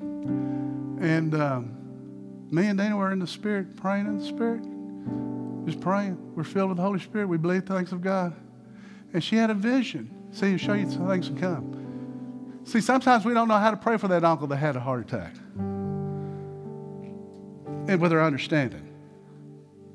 And 0.00 1.34
um, 1.34 2.48
me 2.50 2.66
and 2.66 2.78
Dana 2.78 2.96
were 2.96 3.12
in 3.12 3.18
the 3.18 3.26
Spirit, 3.26 3.76
praying 3.76 4.06
in 4.06 4.18
the 4.18 4.24
Spirit, 4.24 4.62
just 5.66 5.80
praying. 5.80 6.16
We're 6.34 6.44
filled 6.44 6.70
with 6.70 6.76
the 6.76 6.82
Holy 6.82 7.00
Spirit. 7.00 7.28
We 7.28 7.38
believe 7.38 7.64
things 7.64 7.92
of 7.92 8.00
God. 8.00 8.34
And 9.12 9.22
she 9.22 9.36
had 9.36 9.50
a 9.50 9.54
vision. 9.54 10.10
See, 10.32 10.56
show 10.56 10.72
you 10.72 10.90
some 10.90 11.06
things 11.06 11.28
to 11.28 11.34
come. 11.34 12.60
See, 12.64 12.80
sometimes 12.80 13.24
we 13.24 13.34
don't 13.34 13.48
know 13.48 13.58
how 13.58 13.70
to 13.70 13.76
pray 13.76 13.96
for 13.96 14.08
that 14.08 14.24
uncle 14.24 14.46
that 14.48 14.56
had 14.56 14.76
a 14.76 14.80
heart 14.80 15.00
attack. 15.00 15.34
And 17.88 18.00
with 18.00 18.12
our 18.12 18.22
understanding. 18.22 18.88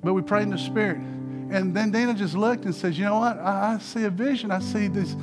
But 0.03 0.13
we 0.13 0.21
prayed 0.21 0.43
in 0.43 0.49
the 0.49 0.57
Spirit. 0.57 0.97
And 0.97 1.73
then 1.75 1.91
Dana 1.91 2.13
just 2.13 2.35
looked 2.35 2.65
and 2.65 2.75
says, 2.75 2.99
You 2.99 3.05
know 3.05 3.19
what? 3.19 3.39
I, 3.39 3.75
I 3.75 3.77
see 3.79 4.03
a 4.03 4.09
vision. 4.09 4.51
I 4.51 4.59
see 4.59 4.87
this. 4.89 5.15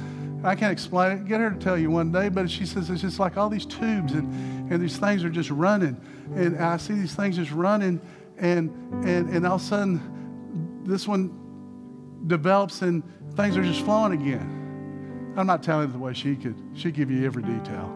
I 0.43 0.55
can't 0.55 0.73
explain 0.73 1.19
it. 1.19 1.27
Get 1.27 1.41
her 1.41 1.51
to 1.51 1.59
tell 1.59 1.79
you 1.79 1.91
one 1.91 2.11
day. 2.11 2.29
But 2.29 2.51
she 2.51 2.67
says 2.67 2.91
it's 2.91 3.03
just 3.03 3.19
like 3.19 3.37
all 3.37 3.49
these 3.49 3.67
tubes 3.67 4.15
and, 4.15 4.73
and 4.73 4.83
these 4.83 4.97
things 4.97 5.23
are 5.23 5.31
just 5.31 5.51
running. 5.51 6.01
And 6.35 6.59
I 6.59 6.79
see 6.79 6.95
these 6.95 7.15
things 7.15 7.37
just 7.37 7.53
running. 7.53 8.01
And, 8.39 8.71
and, 9.07 9.29
and 9.29 9.47
all 9.47 9.57
of 9.57 9.61
a 9.61 9.65
sudden, 9.65 10.83
this 10.85 11.07
one 11.07 12.25
develops 12.27 12.83
and 12.83 13.03
things 13.37 13.57
are 13.57 13.63
just 13.63 13.81
flowing 13.83 14.13
again. 14.13 15.35
I'm 15.37 15.47
not 15.47 15.63
telling 15.63 15.89
you 15.89 15.93
the 15.93 15.99
way 15.99 16.13
she 16.13 16.37
could. 16.37 16.57
She'd 16.75 16.95
give 16.95 17.11
you 17.11 17.25
every 17.27 17.43
detail. 17.43 17.89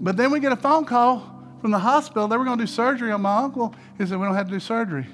But 0.00 0.16
then 0.16 0.30
we 0.30 0.38
get 0.38 0.52
a 0.52 0.56
phone 0.56 0.84
call 0.84 1.30
from 1.60 1.70
the 1.70 1.78
hospital. 1.78 2.28
They 2.28 2.36
were 2.36 2.44
going 2.44 2.58
to 2.58 2.64
do 2.64 2.70
surgery 2.70 3.10
on 3.10 3.22
my 3.22 3.38
uncle. 3.38 3.74
He 3.98 4.06
said, 4.06 4.18
We 4.18 4.26
don't 4.26 4.34
have 4.34 4.46
to 4.46 4.52
do 4.52 4.60
surgery. 4.60 5.06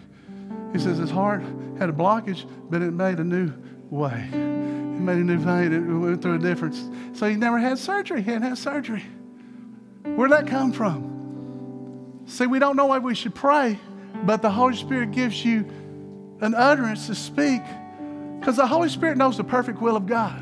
He 0.72 0.78
says 0.78 0.98
his 0.98 1.10
heart 1.10 1.42
had 1.78 1.88
a 1.88 1.92
blockage, 1.92 2.44
but 2.68 2.82
it 2.82 2.92
made 2.92 3.18
a 3.18 3.24
new 3.24 3.52
way. 3.88 4.28
It 4.32 4.36
made 4.36 5.16
a 5.16 5.24
new 5.24 5.38
vein. 5.38 5.72
It 5.72 5.80
went 5.80 6.20
through 6.20 6.34
a 6.34 6.38
difference. 6.38 6.90
So 7.18 7.28
he 7.28 7.36
never 7.36 7.58
had 7.58 7.78
surgery. 7.78 8.22
He 8.22 8.30
hadn't 8.30 8.48
had 8.48 8.58
surgery. 8.58 9.04
Where'd 10.02 10.32
that 10.32 10.46
come 10.46 10.72
from? 10.72 12.22
See, 12.26 12.46
we 12.46 12.58
don't 12.58 12.76
know 12.76 12.86
why 12.86 12.98
we 12.98 13.14
should 13.14 13.34
pray, 13.34 13.78
but 14.24 14.42
the 14.42 14.50
Holy 14.50 14.76
Spirit 14.76 15.10
gives 15.10 15.44
you 15.44 15.66
an 16.40 16.54
utterance 16.54 17.06
to 17.06 17.14
speak 17.14 17.62
because 18.40 18.56
the 18.56 18.66
Holy 18.66 18.88
Spirit 18.88 19.18
knows 19.18 19.36
the 19.36 19.44
perfect 19.44 19.80
will 19.80 19.96
of 19.96 20.06
God. 20.06 20.40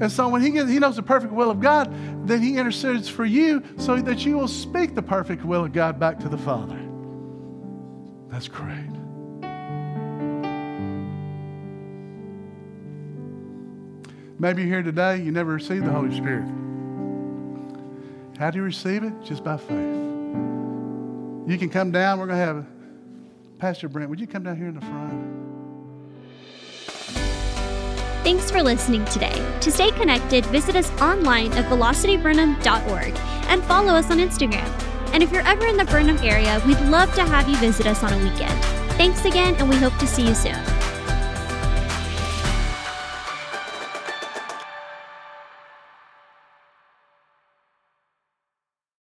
And 0.00 0.10
so 0.10 0.28
when 0.28 0.40
he, 0.42 0.50
gets, 0.50 0.70
he 0.70 0.78
knows 0.78 0.96
the 0.96 1.02
perfect 1.02 1.32
will 1.32 1.50
of 1.50 1.60
God, 1.60 1.92
then 2.26 2.40
he 2.40 2.56
intercedes 2.56 3.08
for 3.08 3.26
you 3.26 3.62
so 3.76 3.96
that 3.96 4.24
you 4.24 4.38
will 4.38 4.48
speak 4.48 4.94
the 4.94 5.02
perfect 5.02 5.44
will 5.44 5.64
of 5.64 5.72
God 5.72 6.00
back 6.00 6.18
to 6.20 6.28
the 6.28 6.38
Father. 6.38 6.80
That's 8.30 8.48
great. 8.48 8.88
Maybe 14.38 14.62
you're 14.62 14.70
here 14.70 14.82
today, 14.82 15.20
you 15.20 15.32
never 15.32 15.52
received 15.52 15.84
the 15.84 15.90
Holy 15.90 16.16
Spirit. 16.16 16.48
How 18.38 18.50
do 18.50 18.58
you 18.58 18.64
receive 18.64 19.02
it? 19.02 19.12
Just 19.24 19.42
by 19.42 19.56
faith. 19.56 19.68
You 21.48 21.58
can 21.58 21.68
come 21.70 21.90
down. 21.90 22.20
We're 22.20 22.26
going 22.26 22.38
to 22.38 22.44
have 22.44 22.66
Pastor 23.58 23.88
Brent. 23.88 24.08
Would 24.10 24.20
you 24.20 24.28
come 24.28 24.44
down 24.44 24.56
here 24.56 24.68
in 24.68 24.74
the 24.74 24.80
front? 24.80 25.27
Thanks 28.28 28.50
for 28.50 28.62
listening 28.62 29.06
today. 29.06 29.58
To 29.62 29.72
stay 29.72 29.90
connected, 29.92 30.44
visit 30.44 30.76
us 30.76 30.90
online 31.00 31.50
at 31.52 31.64
velocitybrenham.org 31.64 33.16
and 33.48 33.64
follow 33.64 33.94
us 33.94 34.10
on 34.10 34.18
Instagram. 34.18 34.68
And 35.14 35.22
if 35.22 35.32
you're 35.32 35.48
ever 35.48 35.66
in 35.66 35.78
the 35.78 35.86
Brenham 35.86 36.18
area, 36.18 36.60
we'd 36.66 36.78
love 36.90 37.10
to 37.14 37.24
have 37.24 37.48
you 37.48 37.56
visit 37.56 37.86
us 37.86 38.04
on 38.04 38.12
a 38.12 38.18
weekend. 38.18 38.52
Thanks 38.98 39.24
again, 39.24 39.54
and 39.54 39.66
we 39.66 39.76
hope 39.76 39.96
to 39.96 40.06
see 40.06 40.28
you 40.28 40.34
soon. 40.34 40.77